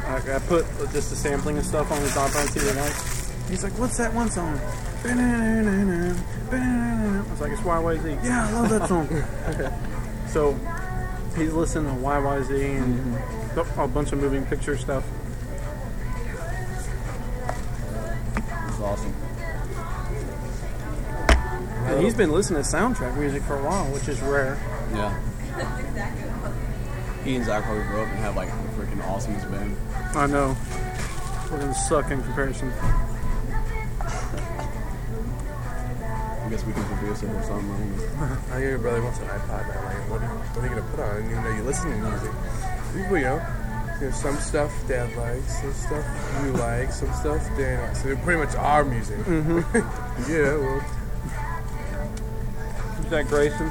I, 0.07 0.37
I 0.37 0.39
put 0.47 0.65
just 0.93 1.13
a 1.13 1.17
sampling 1.17 1.59
of 1.59 1.67
stuff 1.67 1.93
on 1.93 2.01
his 2.01 2.13
iPod 2.13 2.55
the 2.55 2.61
other 2.63 2.75
night. 2.77 2.95
He's 3.51 3.63
like, 3.63 3.79
"What's 3.79 3.99
that 3.99 4.15
one 4.15 4.31
song?" 4.31 4.59
I 5.05 5.13
was 7.31 7.41
like, 7.43 7.53
"It's 7.53 7.61
YYZ." 7.61 8.25
Yeah, 8.25 8.49
I 8.49 8.53
love 8.53 8.71
that 8.71 8.89
song. 8.89 9.07
so 10.29 10.59
he's 11.39 11.53
listening 11.53 11.95
to 11.95 12.01
YYZ 12.03 12.83
and 12.83 13.17
a 13.57 13.85
a 13.85 13.89
bunch 13.89 14.13
of 14.13 14.21
moving 14.21 14.45
picture 14.47 14.77
stuff. 14.77 15.05
It's 18.69 18.81
awesome. 18.81 19.15
And 21.87 22.05
he's 22.05 22.15
been 22.15 22.33
listening 22.33 22.63
to 22.63 22.69
soundtrack 22.69 23.17
music 23.17 23.43
for 23.45 23.57
a 23.57 23.63
while, 23.63 23.87
which 23.87 24.09
is 24.09 24.21
rare. 24.21 24.59
Yeah. 24.93 25.19
He 27.25 27.37
and 27.37 27.45
Zach 27.45 27.65
probably 27.65 27.85
grew 27.85 28.03
up 28.03 28.09
and 28.09 28.19
have 28.19 28.37
like 28.37 28.49
the 28.49 28.83
freaking 28.83 29.03
awesomest 29.03 29.51
band. 29.51 29.77
I 30.15 30.27
know. 30.27 30.57
We're 31.51 31.61
gonna 31.61 31.75
suck 31.75 32.11
in 32.11 32.23
comparison. 32.23 32.73
I 36.49 36.51
guess 36.51 36.65
we 36.65 36.73
can 36.73 36.85
produce 36.85 37.23
it 37.23 37.29
or 37.29 37.43
something. 37.43 37.71
I 37.71 37.79
don't 37.79 38.31
know. 38.31 38.55
I 38.55 38.59
hear 38.59 38.71
your 38.71 38.79
brother 38.79 39.03
wants 39.03 39.19
an 39.19 39.27
iPod 39.27 39.69
now. 39.69 39.85
Like, 39.85 40.11
what 40.11 40.23
are, 40.23 40.29
what 40.29 40.65
are 40.65 40.69
you 40.69 40.75
gonna 40.77 40.91
put 40.93 41.01
on? 41.01 41.17
I 41.17 41.21
didn't 41.21 41.45
know 41.45 41.51
you 41.51 41.63
listen 41.63 41.91
to 41.91 41.97
music. 41.99 42.33
People, 42.97 43.19
you 43.19 43.25
know, 43.25 43.47
you 44.01 44.07
know, 44.07 44.13
some 44.13 44.39
stuff 44.39 44.73
Dad 44.89 45.15
likes, 45.15 45.61
some 45.61 45.75
stuff 45.75 46.07
you 46.43 46.53
like, 46.53 46.91
some 46.91 47.13
stuff 47.13 47.47
Dan 47.59 47.83
likes. 47.83 48.01
So 48.01 48.09
they're 48.09 48.17
pretty 48.25 48.43
much 48.43 48.57
our 48.57 48.83
music. 48.83 49.19
Mm-hmm. 49.19 49.61
yeah, 50.33 50.57
well, 50.57 50.81
Is 53.05 53.11
that 53.11 53.27
Grayson? 53.29 53.71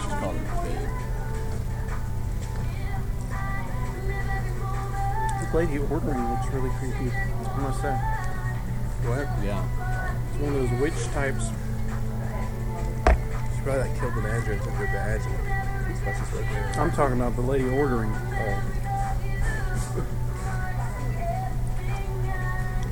She's 0.00 0.14
called 0.14 0.36
him 0.36 0.44
Babe. 0.64 0.99
This 5.50 5.66
lady 5.66 5.78
ordering 5.78 6.30
looks 6.30 6.46
really 6.52 6.70
creepy. 6.78 7.10
I 7.10 7.58
must 7.58 7.82
say. 7.82 7.90
what? 9.02 9.26
Yeah. 9.42 9.66
It's 10.30 10.38
one 10.38 10.54
of 10.54 10.70
those 10.70 10.80
witch 10.80 11.04
types. 11.10 11.46
She 13.56 13.62
probably 13.66 13.82
like 13.90 13.98
killed 13.98 14.14
the 14.14 14.22
manager 14.22 14.52
and 14.52 14.62
took 14.62 14.74
her 14.74 14.86
badge. 14.86 15.22
And 15.26 15.96
that's 16.06 16.20
why 16.30 16.40
there. 16.52 16.72
I'm 16.78 16.92
talking 16.92 17.16
about 17.16 17.34
the 17.34 17.42
lady 17.42 17.64
ordering. 17.68 18.12
Oh, 18.14 18.62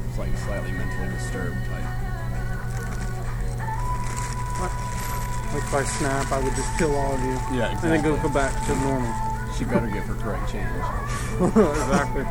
It's 0.08 0.18
like 0.18 0.36
slightly 0.38 0.72
mentally 0.72 1.14
disturbed 1.14 1.64
type. 1.66 1.84
Like 5.54 5.62
if 5.62 5.74
I 5.74 5.84
snap, 5.84 6.32
I 6.32 6.40
would 6.42 6.56
just 6.56 6.76
kill 6.76 6.96
all 6.96 7.14
of 7.14 7.20
you. 7.20 7.38
Yeah, 7.56 7.80
And 7.84 7.92
then 7.92 8.02
go, 8.02 8.16
go 8.20 8.28
back 8.28 8.50
to 8.66 8.74
normal. 8.80 9.27
She 9.58 9.64
better 9.64 9.88
give 9.88 10.04
her 10.04 10.14
correct 10.14 10.52
change. 10.52 10.68
exactly. 11.40 12.22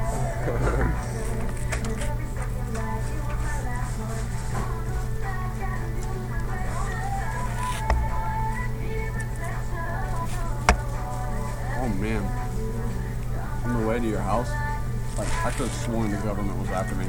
Oh 11.76 11.90
man. 12.00 12.24
On 13.66 13.82
the 13.82 13.86
way 13.86 14.00
to 14.00 14.08
your 14.08 14.22
house, 14.22 14.48
like 15.18 15.28
I 15.44 15.52
could 15.52 15.68
have 15.68 15.74
sworn 15.74 16.12
the 16.12 16.18
government 16.20 16.58
was 16.58 16.70
after 16.70 16.96
me. 16.96 17.08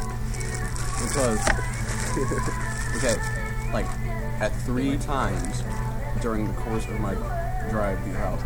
Because 1.00 1.38
okay, 2.96 3.72
like 3.72 3.86
at 4.40 4.48
three 4.62 4.96
times 4.98 5.62
during 6.20 6.48
the 6.48 6.54
course 6.54 6.86
of 6.86 6.98
my 6.98 7.14
drive 7.68 8.02
to 8.04 8.10
your 8.10 8.18
house, 8.18 8.42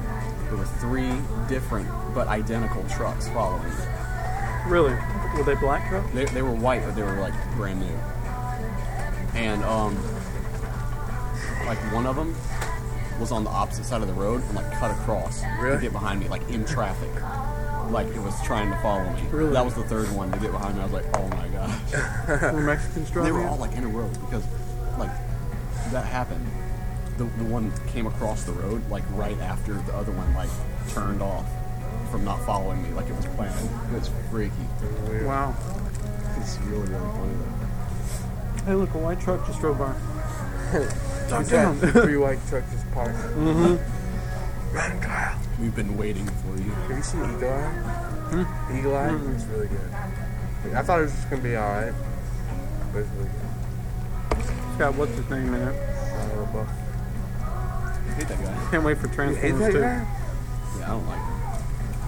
there 0.49 0.57
were 0.57 0.67
three 0.67 1.13
different 1.49 1.89
but 2.15 2.29
identical 2.29 2.85
trucks 2.89 3.29
following 3.29 3.65
me. 3.65 3.75
Really? 4.67 4.95
Were 5.37 5.45
they 5.45 5.55
black 5.57 5.89
trucks? 5.89 6.13
They, 6.13 6.25
they 6.27 6.43
were 6.43 6.55
white, 6.55 6.83
but 6.85 6.95
they 6.95 7.03
were 7.03 7.19
like 7.21 7.35
brand 7.57 7.81
new. 7.81 7.99
And 9.35 9.63
um, 9.65 9.97
like 11.67 11.79
one 11.93 12.07
of 12.07 12.17
them 12.17 12.35
was 13.19 13.33
on 13.33 13.45
the 13.45 13.51
opposite 13.51 13.85
side 13.85 14.03
of 14.03 14.09
the 14.09 14.15
road 14.15 14.43
and 14.43 14.55
like 14.55 14.71
cut 14.73 14.91
across 14.91 15.43
Really? 15.61 15.77
to 15.77 15.83
get 15.83 15.93
behind 15.93 16.21
me, 16.21 16.29
like 16.29 16.49
in 16.51 16.65
traffic. 16.65 17.11
Like 17.91 18.07
it 18.09 18.21
was 18.21 18.41
trying 18.43 18.71
to 18.71 18.77
follow 18.79 19.05
me. 19.13 19.23
Really? 19.31 19.53
That 19.53 19.65
was 19.65 19.75
the 19.75 19.85
third 19.85 20.11
one 20.13 20.31
to 20.33 20.39
get 20.39 20.51
behind 20.53 20.77
me. 20.77 20.81
I 20.83 20.85
was 20.85 20.93
like, 20.93 21.17
oh 21.17 21.29
my 21.29 21.49
gosh. 21.49 22.53
Were 22.53 22.63
Mexicans 22.63 23.11
they 23.11 23.33
were 23.33 23.47
all 23.47 23.57
like 23.59 23.73
in 23.73 23.85
a 23.85 23.89
row 23.89 24.09
because 24.09 24.45
like 24.99 25.11
that 25.91 26.05
happened. 26.05 26.47
The, 27.23 27.45
the 27.45 27.51
one 27.51 27.73
came 27.87 28.09
across 28.09 28.43
the 28.43 28.53
road 28.53 28.83
like 28.91 29.05
right 29.11 29.39
after 29.39 29.75
the 29.75 29.95
other 29.95 30.11
one 30.11 30.35
like 30.35 30.51
turned 30.89 31.23
off 31.23 31.47
from 32.11 32.25
not 32.25 32.45
following 32.45 32.83
me 32.83 32.91
like 32.91 33.09
it 33.09 33.15
was 33.15 33.27
planned. 33.27 33.71
It's 33.95 34.11
freaky. 34.29 34.53
weird. 35.07 35.27
Wow. 35.27 35.55
It's 36.39 36.59
really 36.67 36.89
really 36.89 37.13
funny 37.13 37.35
though. 37.35 38.65
Hey, 38.65 38.75
look, 38.75 38.93
a 38.95 38.99
white 38.99 39.21
truck 39.21 39.47
just 39.47 39.61
drove 39.61 39.79
by. 39.79 39.95
Look 41.31 41.49
down. 41.49 41.79
Three 41.79 42.17
white 42.17 42.45
trucks 42.49 42.73
just 42.73 42.91
parked. 42.91 43.15
Mm-hmm. 43.15 44.75
Run, 44.75 45.01
Kyle. 45.01 45.39
We've 45.61 45.77
been 45.77 45.97
waiting 45.97 46.27
for 46.27 46.57
you. 46.57 46.71
Have 46.73 46.97
you 46.97 47.03
seen 47.05 47.21
Eagle 47.21 47.53
Eye? 47.53 48.77
Eagle 48.77 48.97
Eye? 48.97 49.15
It's 49.33 49.45
really 49.45 49.69
good. 49.69 50.75
I 50.75 50.83
thought 50.83 50.99
it 50.99 51.03
was 51.03 51.13
just 51.13 51.31
gonna 51.31 51.43
be 51.43 51.57
alright, 51.57 51.95
but 52.93 52.99
it's 52.99 53.11
really 53.11 53.31
good. 53.31 54.39
It's 54.41 54.77
got 54.77 54.97
what's 54.97 55.15
his 55.15 55.31
name 55.31 55.55
in 55.55 55.69
it. 55.69 55.89
Buff. 56.53 56.82
I 58.13 58.15
hate 58.17 58.29
that 58.29 58.43
guy. 58.43 58.55
Can't 58.71 58.85
wait 58.85 58.99
for 58.99 59.07
You 59.07 59.13
hate 59.35 59.51
Transformers 59.51 59.59
that 59.61 59.73
2. 59.73 59.81
guy? 59.81 60.07
Yeah, 60.79 60.85
I 60.85 60.89
don't 60.89 61.07
like 61.07 61.19
him. 61.19 61.41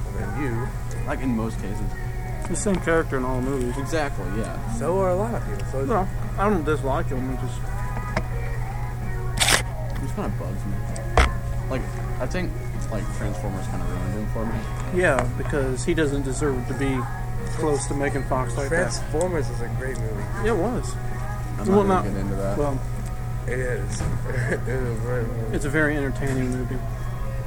Well, 0.04 0.14
then 0.18 0.42
you. 0.42 0.68
Like 1.06 1.20
in 1.22 1.36
most 1.36 1.60
cases. 1.60 1.80
The 2.48 2.56
same 2.56 2.76
character 2.76 3.16
in 3.16 3.24
all 3.24 3.40
movies. 3.40 3.76
Exactly, 3.78 4.26
yeah. 4.38 4.72
So 4.74 4.98
are 5.00 5.10
a 5.10 5.16
lot 5.16 5.34
of 5.34 5.42
people. 5.48 5.64
So 5.72 5.84
No, 5.86 6.08
I 6.38 6.48
don't 6.48 6.64
dislike 6.64 7.06
him. 7.08 7.30
It 7.32 7.40
just 7.40 7.58
He 9.96 10.02
just 10.02 10.16
kind 10.16 10.32
of 10.32 10.38
bugs 10.38 10.64
me. 10.66 10.76
Like, 11.70 11.82
I 12.20 12.26
think 12.26 12.52
like 12.90 13.04
Transformers 13.16 13.66
kind 13.68 13.82
of 13.82 13.88
ruined 13.90 14.14
him 14.14 14.26
for 14.32 14.44
me. 14.46 15.00
yeah, 15.00 15.22
because 15.38 15.84
he 15.84 15.94
doesn't 15.94 16.22
deserve 16.22 16.66
to 16.68 16.74
be 16.74 16.98
close 17.56 17.86
to 17.88 17.94
Megan 17.94 18.22
Fox 18.24 18.56
like 18.56 18.68
that. 18.68 18.92
Transformers 18.92 19.48
is 19.48 19.60
a 19.62 19.68
great 19.78 19.98
movie. 19.98 20.22
Yeah, 20.44 20.52
it 20.52 20.56
was. 20.56 20.94
I'm 21.58 21.66
not 21.70 21.86
not- 21.86 22.04
gonna 22.04 22.10
get 22.14 22.20
into 22.20 22.34
that. 22.36 22.58
Well, 22.58 22.78
It 23.46 23.58
is. 23.58 24.00
it 24.28 24.60
is 24.68 24.98
a 24.98 25.00
great 25.02 25.26
movie. 25.26 25.56
it's 25.56 25.64
a 25.64 25.68
very 25.70 25.96
entertaining 25.96 26.50
movie. 26.50 26.78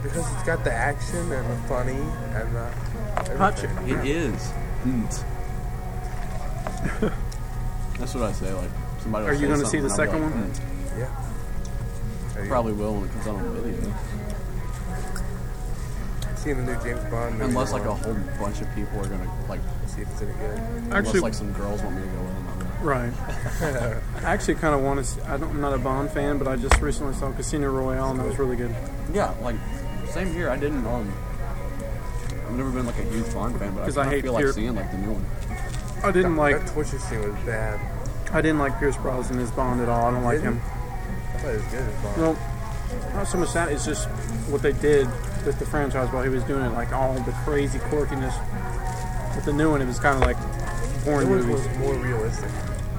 because 0.04 0.32
it's 0.34 0.44
got 0.44 0.64
the 0.64 0.72
action 0.72 1.32
and 1.32 1.50
the 1.52 1.68
funny 1.68 1.94
and 1.94 2.56
the. 2.56 2.72
Hot 3.38 3.62
everything. 3.64 4.00
It 4.00 4.06
is. 4.06 4.52
Mm. 4.86 5.24
That's 8.00 8.14
what 8.14 8.24
I 8.26 8.32
say. 8.32 8.54
Like 8.54 8.70
somebody. 9.02 9.26
Are 9.26 9.34
you 9.34 9.48
gonna 9.48 9.66
see 9.66 9.80
the 9.80 9.90
something, 9.90 10.24
and 10.24 10.26
I'll 10.26 10.30
be 10.30 10.54
second 10.54 10.60
like, 10.62 10.94
one? 10.94 11.00
Yeah. 11.00 11.06
Are 12.36 12.40
"Mm." 12.40 12.44
you 12.44 12.50
Probably 12.50 12.74
will 12.74 12.94
when 12.94 13.04
it 13.06 13.12
comes 13.14 13.28
out 13.28 13.36
on 13.36 13.54
video. 13.62 13.94
seeing 16.36 16.58
the 16.58 16.72
new 16.72 16.84
James 16.84 17.04
Bond 17.10 17.42
Unless 17.42 17.74
like 17.74 17.86
a 17.86 17.94
whole 17.96 18.14
bunch 18.40 18.62
of 18.62 18.68
people 18.76 19.00
are 19.00 19.08
gonna 19.08 19.30
like. 19.50 19.62
see 19.88 20.02
if 20.04 20.12
it's 20.12 20.22
any 20.22 20.32
good. 20.34 20.60
Unless 20.60 20.94
Actually, 20.94 21.20
like 21.22 21.34
some 21.34 21.52
girls 21.54 21.82
want 21.82 21.96
me 21.96 22.02
to 22.04 22.08
go 22.08 22.20
in. 22.22 22.47
I'm 22.80 22.86
like, 22.86 23.12
right. 23.62 24.02
I 24.24 24.34
actually 24.34 24.56
kind 24.56 24.76
of 24.76 24.82
want 24.82 25.00
to. 25.00 25.06
See, 25.06 25.22
I 25.22 25.38
don't, 25.38 25.50
I'm 25.52 25.62
not 25.62 25.74
a 25.74 25.78
Bond 25.78 26.12
fan, 26.12 26.38
but 26.38 26.48
I 26.48 26.56
just 26.56 26.80
recently 26.82 27.14
saw 27.14 27.32
Casino 27.32 27.70
Royale, 27.72 28.12
and 28.12 28.20
that 28.20 28.28
was 28.28 28.38
really 28.40 28.56
good. 28.56 28.74
Yeah, 29.14 29.34
like 29.42 29.56
same 30.10 30.32
here. 30.34 30.50
I 30.50 30.58
didn't. 30.58 30.86
Um, 30.86 31.12
I've 32.48 32.56
never 32.56 32.70
been 32.70 32.86
like 32.86 32.98
a 33.00 33.04
huge 33.04 33.32
Bond 33.34 33.58
fan, 33.60 33.74
but 33.74 33.82
I, 33.82 33.86
'Cause 33.86 33.98
I 33.98 34.04
kinda 34.04 34.16
hate 34.16 34.24
feel 34.24 34.34
like 34.34 34.48
seeing 34.50 34.76
like 34.76 34.92
the 34.92 34.98
new 34.98 35.12
one. 35.14 35.26
I 36.04 36.12
didn't 36.12 36.36
like. 36.36 36.60
that 36.64 36.74
torture 36.74 37.00
scene 37.00 37.22
was 37.22 37.40
bad. 37.46 37.80
I 38.32 38.42
didn't 38.42 38.60
like 38.60 38.78
Pierce 38.80 38.98
Brosnan 38.98 39.40
as 39.40 39.52
Bond 39.52 39.82
at 39.82 39.90
all. 39.90 40.06
I 40.08 40.12
don't 40.12 40.24
like 40.24 40.42
him. 40.42 40.62
I 41.34 41.38
thought 41.40 41.50
it 41.52 41.56
was 41.58 41.64
good 41.66 41.82
as 41.82 42.04
Bond. 42.04 42.18
Well, 42.22 42.38
not 43.16 43.28
so 43.28 43.38
much 43.38 43.54
that. 43.54 43.70
It's 43.72 43.86
just 43.86 44.08
what 44.50 44.62
they 44.62 44.74
did 44.74 45.08
with 45.46 45.58
the 45.60 45.66
franchise 45.66 46.12
while 46.12 46.24
he 46.24 46.30
was 46.30 46.44
doing 46.44 46.64
it, 46.64 46.70
like 46.74 46.92
all 46.94 47.14
the 47.14 47.32
crazy 47.44 47.80
quirkiness. 47.80 48.34
With 49.36 49.46
the 49.46 49.54
new 49.54 49.72
one, 49.72 49.82
it 49.82 49.86
was 49.88 50.00
kind 50.00 50.16
of 50.16 50.22
like 50.22 50.38
porn 51.08 51.24
New 51.24 51.30
one 51.38 51.48
movies. 51.48 51.68
was 51.68 51.78
more 51.78 51.94
realistic. 51.96 52.50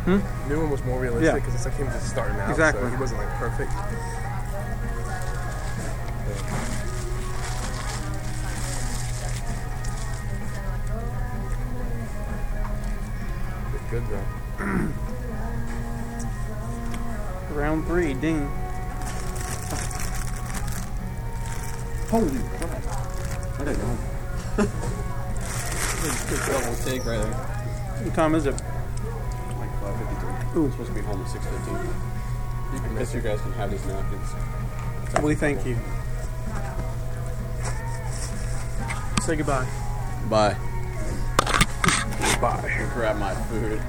Hmm? 0.08 0.20
New 0.48 0.60
one 0.60 0.70
was 0.70 0.82
more 0.84 0.98
realistic 0.98 1.34
because 1.34 1.54
it's 1.54 1.66
like 1.66 1.76
him 1.76 1.88
just 1.88 2.08
starting 2.08 2.40
out. 2.40 2.48
Exactly. 2.48 2.82
So 2.82 2.88
he 2.88 2.96
wasn't 2.96 3.20
like 3.20 3.28
perfect. 3.36 3.70
It's 13.74 13.84
good 13.90 14.04
though. 14.08 14.24
Round 17.54 17.84
three, 17.86 18.14
ding. 18.14 18.46
Holy 22.08 22.38
crap! 22.56 23.60
I 23.60 23.64
didn't 23.64 23.78
know. 23.80 23.98
Good 26.28 26.40
Double 26.46 26.76
take 26.84 27.04
right 27.04 27.18
there. 27.18 27.57
What 28.08 28.14
time 28.14 28.34
is 28.34 28.46
it? 28.46 28.52
Like 28.52 29.70
5:53. 29.82 30.56
Ooh. 30.56 30.64
I'm 30.64 30.70
supposed 30.70 30.88
to 30.88 30.94
be 30.94 31.02
home 31.02 31.20
at 31.20 31.28
6:15. 31.28 31.76
You 32.72 32.80
can 32.80 32.94
miss. 32.94 33.12
You 33.12 33.20
guys 33.20 33.38
can 33.42 33.52
have 33.52 33.70
these 33.70 33.84
napkins. 33.84 34.34
We 35.22 35.34
thank 35.34 35.66
you. 35.66 35.76
Say 39.20 39.36
goodbye. 39.36 39.66
Bye. 40.30 40.56
Bye. 42.40 42.88
Grab 42.94 43.18
my 43.18 43.34
food. 43.34 43.82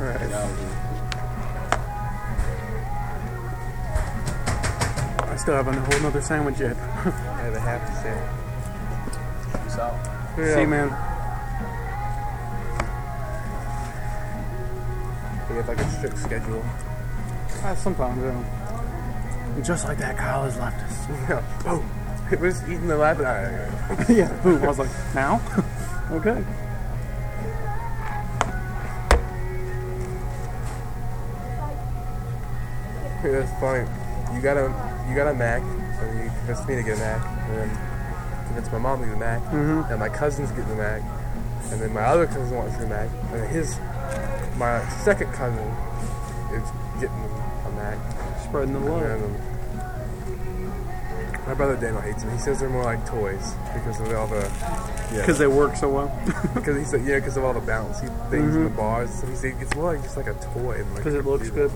All 0.00 0.06
right. 0.06 0.18
Get 0.18 0.32
out 0.32 0.50
of 0.50 0.58
here. 0.58 0.68
I 5.30 5.36
still 5.36 5.56
haven't 5.56 5.76
a 5.76 5.80
whole 5.82 6.00
nother 6.00 6.22
sandwich 6.22 6.58
yet. 6.58 6.74
I 6.78 7.42
have 7.42 7.54
a 7.54 7.60
half 7.60 7.86
to 7.86 7.92
say. 8.00 8.16
Peace 9.62 9.78
out. 9.78 9.94
See 10.36 10.62
you, 10.62 10.66
man. 10.66 11.07
Like 15.66 15.78
a 15.80 15.90
strict 15.90 16.18
schedule. 16.18 16.64
Uh, 17.62 17.74
sometimes, 17.74 18.22
yeah. 18.22 19.60
Just 19.62 19.84
like 19.86 19.98
that, 19.98 20.16
Kyle 20.16 20.44
has 20.44 20.56
left 20.58 20.80
us. 20.84 21.06
Yeah. 21.28 21.42
Boom. 21.64 21.90
It 22.30 22.40
was 22.40 22.62
eating 22.64 22.86
the 22.88 22.96
lab. 22.96 23.18
Yeah, 24.08 24.32
boom. 24.42 24.62
I 24.62 24.66
was 24.68 24.78
like, 24.78 24.90
now? 25.14 25.40
okay. 26.12 26.42
That's 33.22 33.60
funny. 33.60 33.88
You 34.34 34.40
got 34.42 34.56
a 34.56 34.72
you 35.08 35.14
got 35.16 35.28
a 35.28 35.34
Mac, 35.34 35.62
and 35.62 36.24
you 36.24 36.30
convinced 36.38 36.68
me 36.68 36.76
to 36.76 36.82
get 36.82 36.96
a 36.96 37.00
Mac, 37.00 37.26
and 37.48 37.58
then 37.58 37.78
convinced 38.46 38.72
my 38.72 38.78
mom 38.78 39.00
to 39.00 39.06
get 39.06 39.14
a 39.14 39.18
Mac, 39.18 39.42
Mhm. 39.50 39.90
and 39.90 39.98
my 39.98 40.08
cousin's 40.08 40.50
getting 40.50 40.70
a 40.72 40.76
Mac, 40.76 41.02
and 41.72 41.80
then 41.80 41.92
my 41.92 42.02
other 42.02 42.26
cousin 42.26 42.56
wants 42.56 42.76
a 42.80 42.86
Mac, 42.86 43.08
and 43.32 43.44
his 43.48 43.78
my 44.58 44.86
second 45.04 45.32
cousin 45.32 45.66
is 46.52 46.68
getting 47.00 47.16
a 47.66 47.70
Mac, 47.76 47.98
Spreading 48.44 48.74
the 48.74 48.80
love. 48.80 49.22
um, 49.22 49.36
my 51.46 51.54
brother 51.54 51.76
Daniel 51.76 52.02
hates 52.02 52.22
them. 52.22 52.32
He 52.32 52.38
says 52.38 52.60
they're 52.60 52.68
more 52.68 52.84
like 52.84 53.06
toys 53.06 53.54
because 53.72 54.00
of 54.00 54.12
all 54.12 54.26
the 54.26 54.40
yeah. 55.10 55.20
Because 55.20 55.38
they 55.38 55.46
work 55.46 55.76
so 55.76 55.88
well. 55.88 56.10
Because 56.54 56.76
he 56.76 56.84
said, 56.84 57.06
yeah, 57.06 57.16
because 57.16 57.36
of 57.38 57.44
all 57.44 57.54
the 57.54 57.60
bouncy 57.60 58.08
things 58.30 58.54
in 58.54 58.64
the 58.64 58.70
bars. 58.70 59.10
So 59.20 59.26
he 59.26 59.34
said 59.34 59.54
it's 59.60 59.74
more 59.74 59.94
like 59.94 60.02
just 60.02 60.16
like 60.18 60.26
a 60.26 60.34
toy. 60.34 60.78
than, 60.78 60.88
Like 60.94 60.96
Because 60.96 61.14
it 61.14 61.24
looks 61.24 61.48
good. 61.50 61.70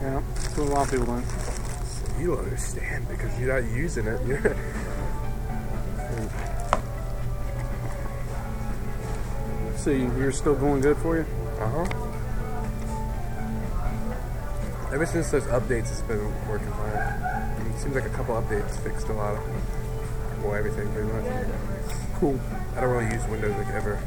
Yeah, 0.00 0.22
that's 0.34 0.56
what 0.56 0.68
a 0.68 0.70
lot 0.70 0.84
of 0.86 0.90
people 0.90 1.20
think. 1.20 2.20
You 2.20 2.28
don't 2.28 2.44
understand 2.44 3.08
because 3.08 3.38
you're 3.38 3.60
not 3.60 3.70
using 3.70 4.06
it. 4.06 4.20
You're 4.26 4.40
So 9.86 9.92
you- 9.92 10.10
you're 10.18 10.32
still 10.32 10.56
going 10.56 10.80
good 10.80 10.96
for 10.96 11.14
you? 11.14 11.24
uh 11.60 11.68
huh. 11.68 11.84
Ever 14.92 15.06
since 15.06 15.30
those 15.30 15.44
updates, 15.44 15.92
it's 15.92 16.00
been 16.00 16.18
working 16.48 16.72
fine. 16.72 17.70
It 17.72 17.78
seems 17.78 17.94
like 17.94 18.04
a 18.04 18.08
couple 18.08 18.34
updates 18.34 18.76
fixed 18.78 19.08
a 19.10 19.12
lot 19.12 19.34
of, 19.34 19.42
well, 20.42 20.56
everything 20.56 20.88
pretty 20.92 21.06
much. 21.12 21.24
Cool. 22.18 22.40
I 22.76 22.80
don't 22.80 22.90
really 22.90 23.14
use 23.14 23.24
Windows 23.28 23.54
like 23.56 23.68
ever. 23.74 24.00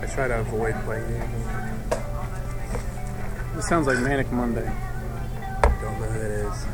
I 0.00 0.06
try 0.06 0.28
to 0.28 0.38
avoid 0.38 0.76
playing 0.84 1.08
games. 1.08 1.46
This 3.56 3.66
sounds 3.66 3.88
like 3.88 3.98
Manic 3.98 4.30
Monday. 4.30 4.70
Don't 5.82 6.00
know 6.00 6.06
who 6.06 6.18
that 6.20 6.30
is. 6.30 6.66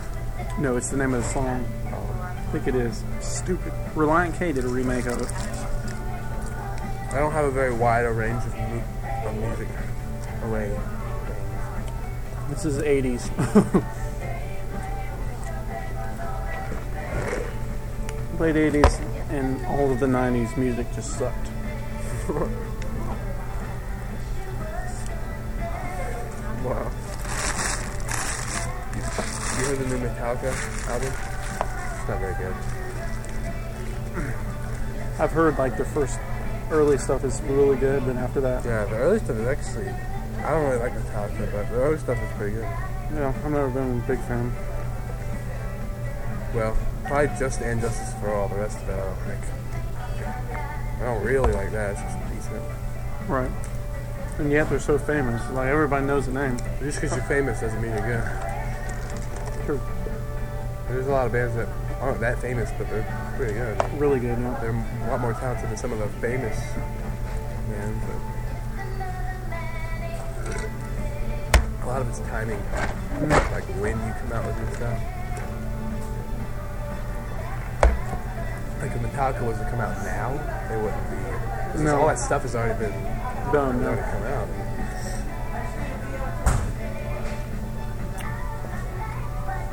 No, 0.58 0.76
it's 0.76 0.90
the 0.90 0.98
name 0.98 1.14
of 1.14 1.22
the 1.22 1.28
song. 1.30 1.64
Oh. 1.86 2.34
I 2.36 2.52
think 2.52 2.66
it 2.66 2.74
is. 2.74 3.02
Stupid. 3.20 3.72
Relient 3.94 4.34
K 4.38 4.52
did 4.52 4.66
a 4.66 4.68
remake 4.68 5.06
of 5.06 5.22
it. 5.22 5.59
I 7.10 7.18
don't 7.18 7.32
have 7.32 7.44
a 7.44 7.50
very 7.50 7.74
wide 7.74 8.04
a 8.04 8.12
range 8.12 8.44
of, 8.44 8.54
mu- 8.56 9.40
music 9.46 9.68
array. 10.44 10.70
This 12.48 12.64
is 12.64 12.78
80s. 12.78 13.28
Late 18.40 18.54
80s 18.54 19.00
and 19.30 19.66
all 19.66 19.90
of 19.90 19.98
the 20.00 20.06
90s 20.06 20.56
music 20.56 20.86
just 20.94 21.18
sucked. 21.18 21.50
Wow. 26.62 26.90
You 28.94 29.64
heard 29.64 29.78
the 29.78 29.86
new 29.88 29.98
Metallica 29.98 30.52
album? 30.90 31.12
It's 31.96 32.06
not 32.06 32.20
very 32.20 32.34
good. 32.34 32.54
I've 35.18 35.32
heard 35.32 35.56
like 35.56 35.78
the 35.78 35.86
first 35.86 36.18
early 36.70 36.98
stuff 36.98 37.24
is 37.24 37.40
really 37.42 37.76
good, 37.76 38.04
then 38.06 38.16
after 38.16 38.40
that, 38.40 38.64
Yeah, 38.64 38.84
the 38.86 38.96
early 38.96 39.18
stuff 39.18 39.36
is 39.36 39.46
actually. 39.46 39.88
I 40.44 40.50
don't 40.52 40.64
really 40.70 40.78
like 40.78 40.94
the 40.94 41.00
Metallica, 41.00 41.52
but 41.52 41.68
the 41.70 41.76
early 41.76 41.98
stuff 41.98 42.18
is 42.18 42.36
pretty 42.36 42.54
good. 42.54 42.68
yeah, 43.14 43.28
I've 43.44 43.50
never 43.50 43.68
been 43.68 44.00
a 44.02 44.06
big 44.06 44.18
fan. 44.20 44.52
Well, 46.54 46.76
probably 47.04 47.28
just 47.38 47.60
and 47.60 47.80
Justice 47.80 48.14
for 48.20 48.30
All. 48.32 48.48
The 48.48 48.56
rest 48.56 48.78
of 48.78 48.88
it, 48.88 48.92
I 48.92 48.96
don't 48.96 49.16
think. 49.26 49.44
I 51.00 51.04
don't 51.04 51.24
really 51.24 51.52
like 51.52 51.70
that. 51.72 51.92
It's 51.92 52.00
just 52.02 52.18
decent. 52.34 52.62
Right. 53.28 53.50
And 54.38 54.50
yet 54.50 54.68
they're 54.70 54.80
so 54.80 54.98
famous. 54.98 55.42
Like 55.50 55.68
everybody 55.68 56.06
knows 56.06 56.26
the 56.26 56.32
name. 56.32 56.56
Just 56.80 57.00
because 57.00 57.16
you're 57.16 57.24
famous 57.26 57.60
doesn't 57.60 57.80
mean 57.80 57.92
you're 57.92 58.00
good. 58.00 59.66
True. 59.66 59.80
There's 60.88 61.06
a 61.06 61.10
lot 61.10 61.26
of 61.26 61.32
bands 61.32 61.54
that 61.56 61.68
aren't 62.00 62.20
that 62.20 62.38
famous, 62.40 62.70
but 62.78 62.88
they're 62.88 63.34
pretty 63.36 63.52
good. 63.54 64.00
Really 64.00 64.20
good, 64.20 64.38
yeah. 64.38 64.58
They're 64.60 64.70
a 64.70 65.10
lot 65.10 65.20
more 65.20 65.34
talented 65.34 65.68
than 65.68 65.76
some 65.76 65.92
of 65.92 65.98
the 65.98 66.08
famous 66.20 66.58
bands. 67.68 68.04
But 71.78 71.84
a 71.84 71.86
lot 71.86 72.00
of 72.00 72.08
it's 72.08 72.20
timing, 72.20 72.58
mm. 72.58 73.52
like 73.52 73.64
when 73.80 73.98
you 74.06 74.14
come 74.20 74.32
out 74.32 74.46
with 74.46 74.58
new 74.58 74.74
stuff. 74.76 74.98
Like 78.80 78.92
if 78.92 79.02
Metallica 79.02 79.46
was 79.46 79.58
to 79.58 79.64
come 79.64 79.80
out 79.80 80.02
now, 80.04 80.32
they 80.68 80.76
wouldn't 80.76 81.10
be 81.76 81.82
No. 81.84 82.00
all 82.00 82.06
that 82.06 82.18
stuff 82.18 82.42
has 82.42 82.54
already 82.54 82.78
been 82.78 82.92
Done, 83.52 83.84
already 83.84 84.00
come 84.00 84.22
out. 84.22 84.48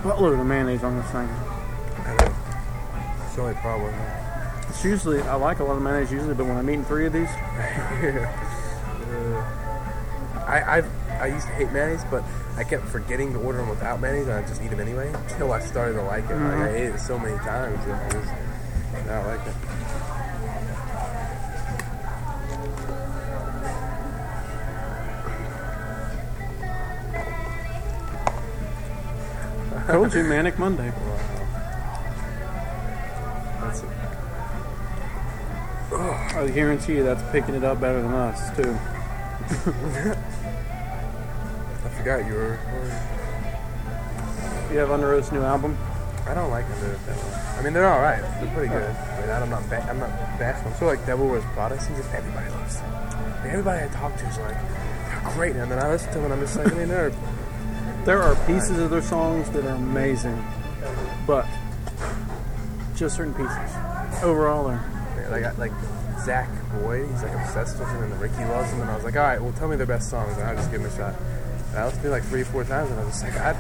Buttload 0.04 0.40
of 0.40 0.46
mayonnaise 0.46 0.84
on 0.84 0.98
this 0.98 1.10
thing. 1.12 1.30
I 3.38 3.40
the 3.40 3.50
only 3.50 3.62
problem. 3.62 3.94
It's 4.68 4.84
usually, 4.84 5.22
I 5.22 5.36
like 5.36 5.60
a 5.60 5.64
lot 5.64 5.76
of 5.76 5.84
mayonnaise 5.84 6.12
usually, 6.12 6.34
but 6.34 6.48
when 6.48 6.58
I'm 6.58 6.68
eating 6.70 6.84
three 6.86 7.06
of 7.06 7.14
these, 7.14 7.30
Uh, 9.08 9.42
I, 10.46 10.80
I 10.80 10.84
I 11.22 11.28
used 11.28 11.48
to 11.48 11.54
hate 11.54 11.72
mayonnaise, 11.72 12.04
but 12.12 12.24
I 12.58 12.64
kept 12.64 12.86
forgetting 12.86 13.32
to 13.34 13.40
order 13.40 13.60
them 13.60 13.70
without 13.70 14.02
mayonnaise, 14.02 14.28
and 14.28 14.36
I 14.36 14.48
just 14.48 14.62
eat 14.62 14.70
them 14.70 14.82
anyway 14.82 15.12
until 15.14 15.54
I 15.54 15.60
started 15.62 15.94
to 15.94 16.04
like 16.04 16.26
it. 16.26 16.36
Like 16.36 16.58
I 16.58 16.76
ate 16.76 16.90
it 16.96 17.00
so 17.00 17.18
many 17.18 17.38
times, 17.38 17.84
and 17.86 17.94
I 17.94 18.10
just 18.12 18.32
now 19.06 19.22
I 19.22 19.36
like 19.36 19.48
it. 19.48 19.54
Told 29.88 30.14
you, 30.14 30.24
Manic 30.26 30.60
Monday. 30.60 30.92
I 36.38 36.50
guarantee 36.50 36.96
you 36.96 37.04
that's 37.04 37.24
picking 37.32 37.56
it 37.56 37.64
up 37.64 37.80
better 37.82 38.02
than 38.02 38.14
us, 38.14 38.56
too. 38.56 38.78
I 41.84 41.90
forgot 41.98 42.26
you 42.28 42.34
were. 42.34 42.60
You 44.72 44.78
have 44.80 44.90
Underoath's 44.90 45.32
new 45.32 45.42
album? 45.42 45.78
I 46.28 46.34
don't 46.34 46.52
like 46.52 46.68
them 46.68 46.80
that 46.82 47.16
much. 47.16 47.58
I 47.58 47.62
mean, 47.64 47.74
they're 47.74 47.88
all 47.88 48.02
right. 48.02 48.22
They're 48.22 48.54
pretty 48.54 48.68
good. 48.70 48.96
But 49.18 49.30
I'm 49.30 49.50
not. 49.50 49.68
Ba- 49.70 49.86
I'm 49.90 50.00
not 50.00 50.10
bashing 50.38 50.66
them. 50.66 50.74
So 50.78 50.86
like 50.86 51.06
Devil 51.06 51.28
Wears 51.28 51.44
Prada, 51.54 51.80
seems 51.80 52.00
like 52.00 52.16
everybody 52.16 52.50
loves 52.52 52.76
them. 52.80 52.92
Like, 52.92 53.52
everybody 53.52 53.86
I 53.86 53.88
talk 53.88 54.16
to 54.18 54.26
is 54.28 54.38
like, 54.40 54.58
they're 54.58 55.34
great. 55.34 55.56
And 55.56 55.72
then 55.72 55.80
I 55.80 55.90
listen 55.90 56.10
to 56.10 56.16
them 56.16 56.26
and 56.26 56.34
I'm 56.34 56.42
just 56.42 56.58
like, 56.58 56.72
I 56.72 56.76
mean, 56.76 56.90
they're 56.90 57.14
There 58.04 58.22
are 58.22 58.36
pieces 58.46 58.78
of 58.80 58.90
their 58.90 59.02
songs 59.02 59.50
that 59.50 59.66
are 59.66 59.76
amazing, 59.76 60.42
but 61.26 61.46
just 62.96 63.16
certain 63.18 63.34
pieces. 63.34 63.72
Overall, 64.24 64.68
they're 65.16 65.30
like 65.30 65.58
like 65.58 65.72
Zach 66.28 66.50
Boyd. 66.82 67.08
He's 67.10 67.24
like 67.24 67.32
obsessed 67.34 67.80
with 67.80 67.88
them, 67.88 68.04
and 68.04 68.22
Ricky 68.22 68.44
loves 68.46 68.70
them. 68.72 68.82
And 68.82 68.90
I 68.92 68.96
was 68.96 69.04
like, 69.06 69.16
all 69.16 69.24
right, 69.24 69.42
well, 69.42 69.54
tell 69.54 69.68
me 69.68 69.76
their 69.78 69.86
best 69.88 70.10
songs, 70.10 70.38
and 70.38 70.44
I'll 70.46 70.56
just 70.56 70.70
give 70.70 70.82
them 70.84 70.92
a 70.92 70.96
shot. 70.96 71.16
And 71.70 71.78
I 71.80 71.86
listened 71.86 72.04
to 72.04 72.08
it 72.10 72.12
like 72.12 72.24
three, 72.26 72.44
four 72.44 72.64
times, 72.66 72.92
and 72.92 73.00
I 73.00 73.04
was 73.06 73.14
just 73.14 73.24
like, 73.24 73.38
I, 73.38 73.52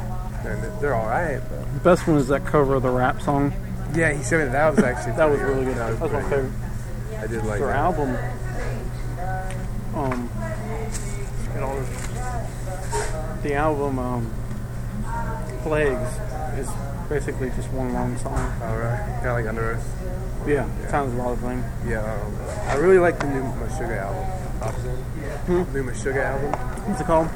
and 0.45 0.81
they're 0.81 0.93
all 0.93 1.07
right. 1.07 1.39
But 1.49 1.73
the 1.73 1.79
best 1.79 2.07
one 2.07 2.17
is 2.17 2.27
that 2.27 2.45
cover 2.45 2.75
of 2.75 2.83
the 2.83 2.89
rap 2.89 3.21
song. 3.21 3.53
yeah, 3.95 4.11
he 4.13 4.23
showed 4.23 4.39
me 4.39 4.45
that. 4.45 4.51
That 4.51 4.75
was 4.75 4.83
actually 4.83 5.13
That 5.17 5.29
was 5.29 5.39
really 5.41 5.65
good. 5.65 5.77
That 5.77 5.89
was 5.91 5.99
That's 5.99 6.13
my 6.13 6.21
favorite. 6.29 6.51
good. 7.09 7.17
I 7.17 7.27
did 7.27 7.45
like 7.45 7.59
Their 7.59 7.67
that. 7.69 7.75
album, 7.77 8.15
um, 9.95 10.29
get 11.53 11.63
all 11.63 11.75
this- 11.75 13.41
the 13.43 13.53
album, 13.55 13.97
um, 13.99 14.33
Plagues 15.63 16.11
is 16.59 16.69
basically 17.09 17.49
just 17.51 17.69
one 17.71 17.93
long 17.93 18.17
song. 18.17 18.33
All 18.61 18.77
right, 18.77 19.19
kind 19.23 19.27
of 19.27 19.33
like 19.35 19.45
Underoath. 19.45 19.81
Yeah, 20.47 20.65
sounds 20.87 21.13
a 21.13 21.17
lot 21.17 21.33
of 21.33 21.39
things. 21.39 21.65
Yeah, 21.85 21.99
um, 21.99 22.35
I 22.69 22.75
really 22.75 22.99
like 22.99 23.19
the 23.19 23.27
new 23.27 23.41
Meshuggah 23.41 23.97
album. 23.97 24.25
obZen. 24.61 25.73
New 25.73 25.83
Meshuggah 25.83 26.23
album. 26.23 26.51
What's 26.87 27.01
it 27.01 27.03
called? 27.03 27.27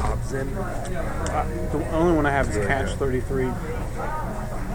obZen. 0.00 0.56
Uh, 0.56 1.76
the 1.76 1.90
only 1.90 2.16
one 2.16 2.24
I 2.24 2.30
have 2.30 2.48
is 2.48 2.56
Really 2.56 2.68
Catch 2.68 2.88
good. 2.98 2.98
33. 2.98 3.48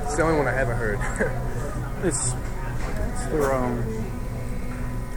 It's 0.04 0.16
the 0.16 0.22
only 0.24 0.38
one 0.38 0.48
I 0.48 0.52
haven't 0.54 0.78
heard. 0.78 1.00
It's, 2.02 2.34
it's 3.12 3.26
their 3.26 3.54
um, 3.54 3.84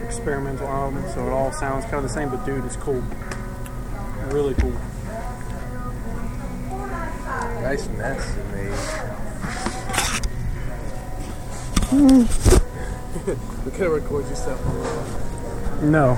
experimental 0.02 0.66
album, 0.66 1.04
so 1.14 1.24
it 1.28 1.30
all 1.30 1.52
sounds 1.52 1.84
kind 1.84 1.98
of 1.98 2.02
the 2.02 2.08
same, 2.08 2.28
but 2.28 2.44
dude, 2.44 2.64
it's 2.64 2.74
cool. 2.74 3.00
Really 4.30 4.54
cool. 4.54 4.72
nice 7.62 7.86
mess 7.90 8.36
made. 8.52 9.11
We 11.92 13.70
could 13.72 13.90
record 13.90 14.26
yourself. 14.28 14.60
No, 15.82 16.16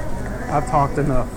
I've 0.48 0.68
talked 0.70 0.98
enough. 0.98 1.28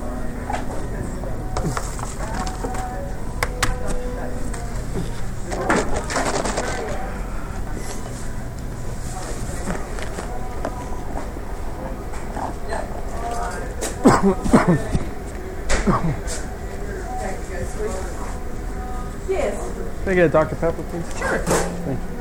Yes. 19.28 19.56
Can 20.04 20.12
I 20.12 20.16
get 20.16 20.26
a 20.26 20.30
Dr. 20.30 20.56
Pepper, 20.58 20.84
please? 20.84 21.18
Sure. 21.18 21.40
Thank 21.40 22.00
you. 22.00 22.18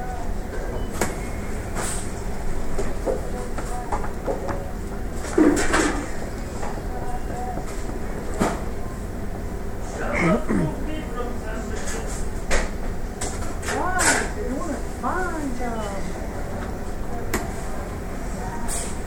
Right, 13.76 14.32
you're 14.36 14.48
doing 14.48 14.70
a 14.70 14.72
fine 15.00 15.58
job. 15.58 16.02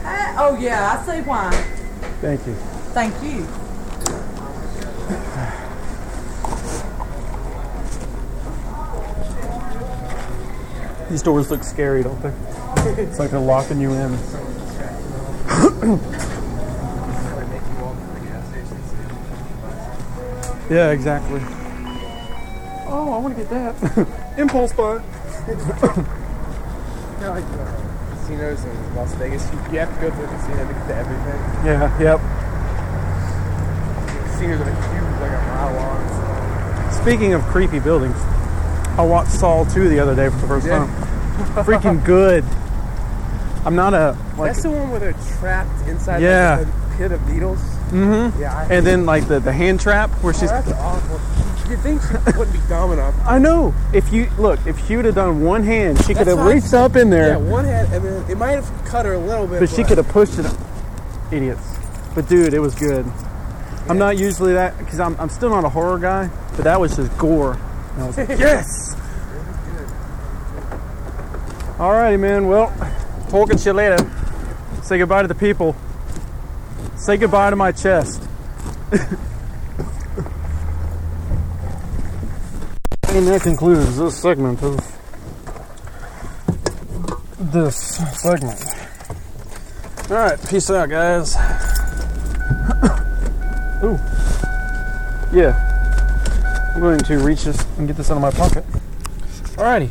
Uh, 0.04 0.29
oh 0.40 0.56
yeah, 0.58 0.98
I 0.98 1.06
see 1.06 1.20
why. 1.22 1.50
Thank 2.20 2.46
you. 2.46 2.54
Thank 2.94 3.14
you. 3.22 3.46
These 11.10 11.22
doors 11.22 11.50
look 11.50 11.62
scary, 11.62 12.02
don't 12.02 12.20
they? 12.22 12.32
It's 13.02 13.18
like 13.18 13.30
they're 13.30 13.40
locking 13.40 13.80
you 13.80 13.92
in. 13.92 14.12
Yeah, 20.70 20.92
exactly. 20.92 21.40
Oh, 22.86 23.12
I 23.12 23.18
want 23.18 23.36
to 23.36 23.42
get 23.42 23.50
that. 23.50 24.06
Impulse 24.38 24.72
buy. 24.72 25.02
You 25.48 25.56
know, 27.26 27.30
like 27.32 27.44
uh, 27.44 27.79
casinos 28.30 28.64
in 28.64 28.96
Las 28.96 29.12
Vegas, 29.14 29.50
you, 29.52 29.58
you 29.72 29.78
have 29.78 29.94
to 29.94 30.00
go 30.00 30.10
to 30.10 30.16
the 30.16 30.26
casino 30.28 30.66
to 30.66 30.74
get 30.74 30.86
to 30.88 30.94
everything. 30.94 31.40
Yeah, 31.66 32.00
yep. 32.00 32.20
Casinos 34.32 34.60
are 34.60 34.64
huge, 34.64 35.20
like 35.20 35.32
a 35.32 35.46
mile 35.48 35.74
long. 35.74 36.92
Speaking 37.02 37.34
of 37.34 37.42
creepy 37.44 37.78
buildings, 37.78 38.16
I 38.98 39.02
watched 39.02 39.32
Saw 39.32 39.64
2 39.64 39.88
the 39.88 39.98
other 40.00 40.14
day 40.14 40.28
for 40.28 40.36
the 40.36 40.46
first 40.46 40.66
time. 40.66 40.88
Freaking 41.64 42.04
good. 42.04 42.44
I'm 43.64 43.74
not 43.74 43.92
a 43.94 44.16
like 44.38 44.52
That's 44.52 44.62
the 44.62 44.70
one 44.70 44.90
where 44.90 45.00
they're 45.00 45.12
trapped 45.38 45.86
inside 45.86 46.22
Yeah. 46.22 46.58
like, 46.60 46.66
a 46.66 46.96
pit 46.96 47.12
of 47.12 47.28
needles. 47.28 47.60
Mhm. 47.90 48.38
Yeah, 48.38 48.56
I, 48.56 48.64
and 48.72 48.86
then 48.86 49.04
like 49.04 49.28
the, 49.28 49.38
the 49.40 49.52
hand 49.52 49.80
trap 49.80 50.10
where 50.22 50.34
oh, 50.34 50.38
she's 50.38 50.50
that's 50.50 50.70
awful. 50.72 51.20
You 51.70 51.76
think 51.76 52.02
she 52.02 52.14
wouldn't 52.36 52.52
be 52.52 52.68
dumb 52.68 52.92
enough? 52.92 53.14
I 53.24 53.38
know. 53.38 53.72
If 53.92 54.12
you 54.12 54.28
look, 54.38 54.58
if 54.66 54.84
she 54.88 54.96
would 54.96 55.04
have 55.04 55.14
done 55.14 55.44
one 55.44 55.62
hand, 55.62 56.04
she 56.04 56.14
could 56.14 56.26
have 56.26 56.44
reached 56.44 56.74
up 56.74 56.96
in 56.96 57.10
there. 57.10 57.28
Yeah, 57.28 57.36
one 57.36 57.64
hand, 57.64 57.92
and 57.92 58.04
then 58.04 58.28
it 58.28 58.36
might 58.36 58.52
have 58.52 58.84
cut 58.84 59.06
her 59.06 59.14
a 59.14 59.18
little 59.18 59.46
bit. 59.46 59.60
but 59.60 59.70
she 59.70 59.84
could 59.84 59.98
have 59.98 60.08
pushed 60.08 60.38
it. 60.40 60.46
Up. 60.46 60.58
Idiots. 61.30 61.62
But 62.12 62.28
dude, 62.28 62.54
it 62.54 62.58
was 62.58 62.74
good. 62.74 63.06
I'm 63.88 63.98
not 63.98 64.18
usually 64.18 64.54
that 64.54 64.76
because 64.78 64.98
I'm, 64.98 65.14
I'm 65.20 65.28
still 65.28 65.50
not 65.50 65.64
a 65.64 65.68
horror 65.68 65.98
guy, 65.98 66.28
but 66.56 66.64
that 66.64 66.80
was 66.80 66.96
just 66.96 67.16
gore. 67.16 67.52
And 67.94 68.02
I 68.02 68.06
was 68.08 68.18
like, 68.18 68.28
yes. 68.38 68.96
Alrighty, 71.78 72.18
man. 72.18 72.48
Well, 72.48 72.74
talking 73.28 73.56
to 73.56 73.64
you 73.64 73.72
later. 73.72 73.98
Say 74.82 74.98
goodbye 74.98 75.22
to 75.22 75.28
the 75.28 75.36
people. 75.36 75.76
Say 76.96 77.16
goodbye 77.16 77.50
to 77.50 77.56
my 77.56 77.70
chest. 77.70 78.20
and 83.20 83.28
that 83.28 83.42
concludes 83.42 83.98
this 83.98 84.16
segment 84.16 84.62
of 84.62 84.76
this 87.52 87.98
segment. 88.18 88.58
All 90.10 90.16
right, 90.16 90.40
peace 90.48 90.70
out, 90.70 90.88
guys. 90.88 91.36
Ooh, 93.84 93.98
yeah. 95.36 95.52
I'm 96.74 96.80
going 96.80 97.00
to 97.00 97.18
reach 97.18 97.44
this 97.44 97.62
and 97.76 97.86
get 97.86 97.98
this 97.98 98.10
out 98.10 98.16
of 98.16 98.22
my 98.22 98.30
pocket. 98.30 98.64
Alrighty. 99.58 99.90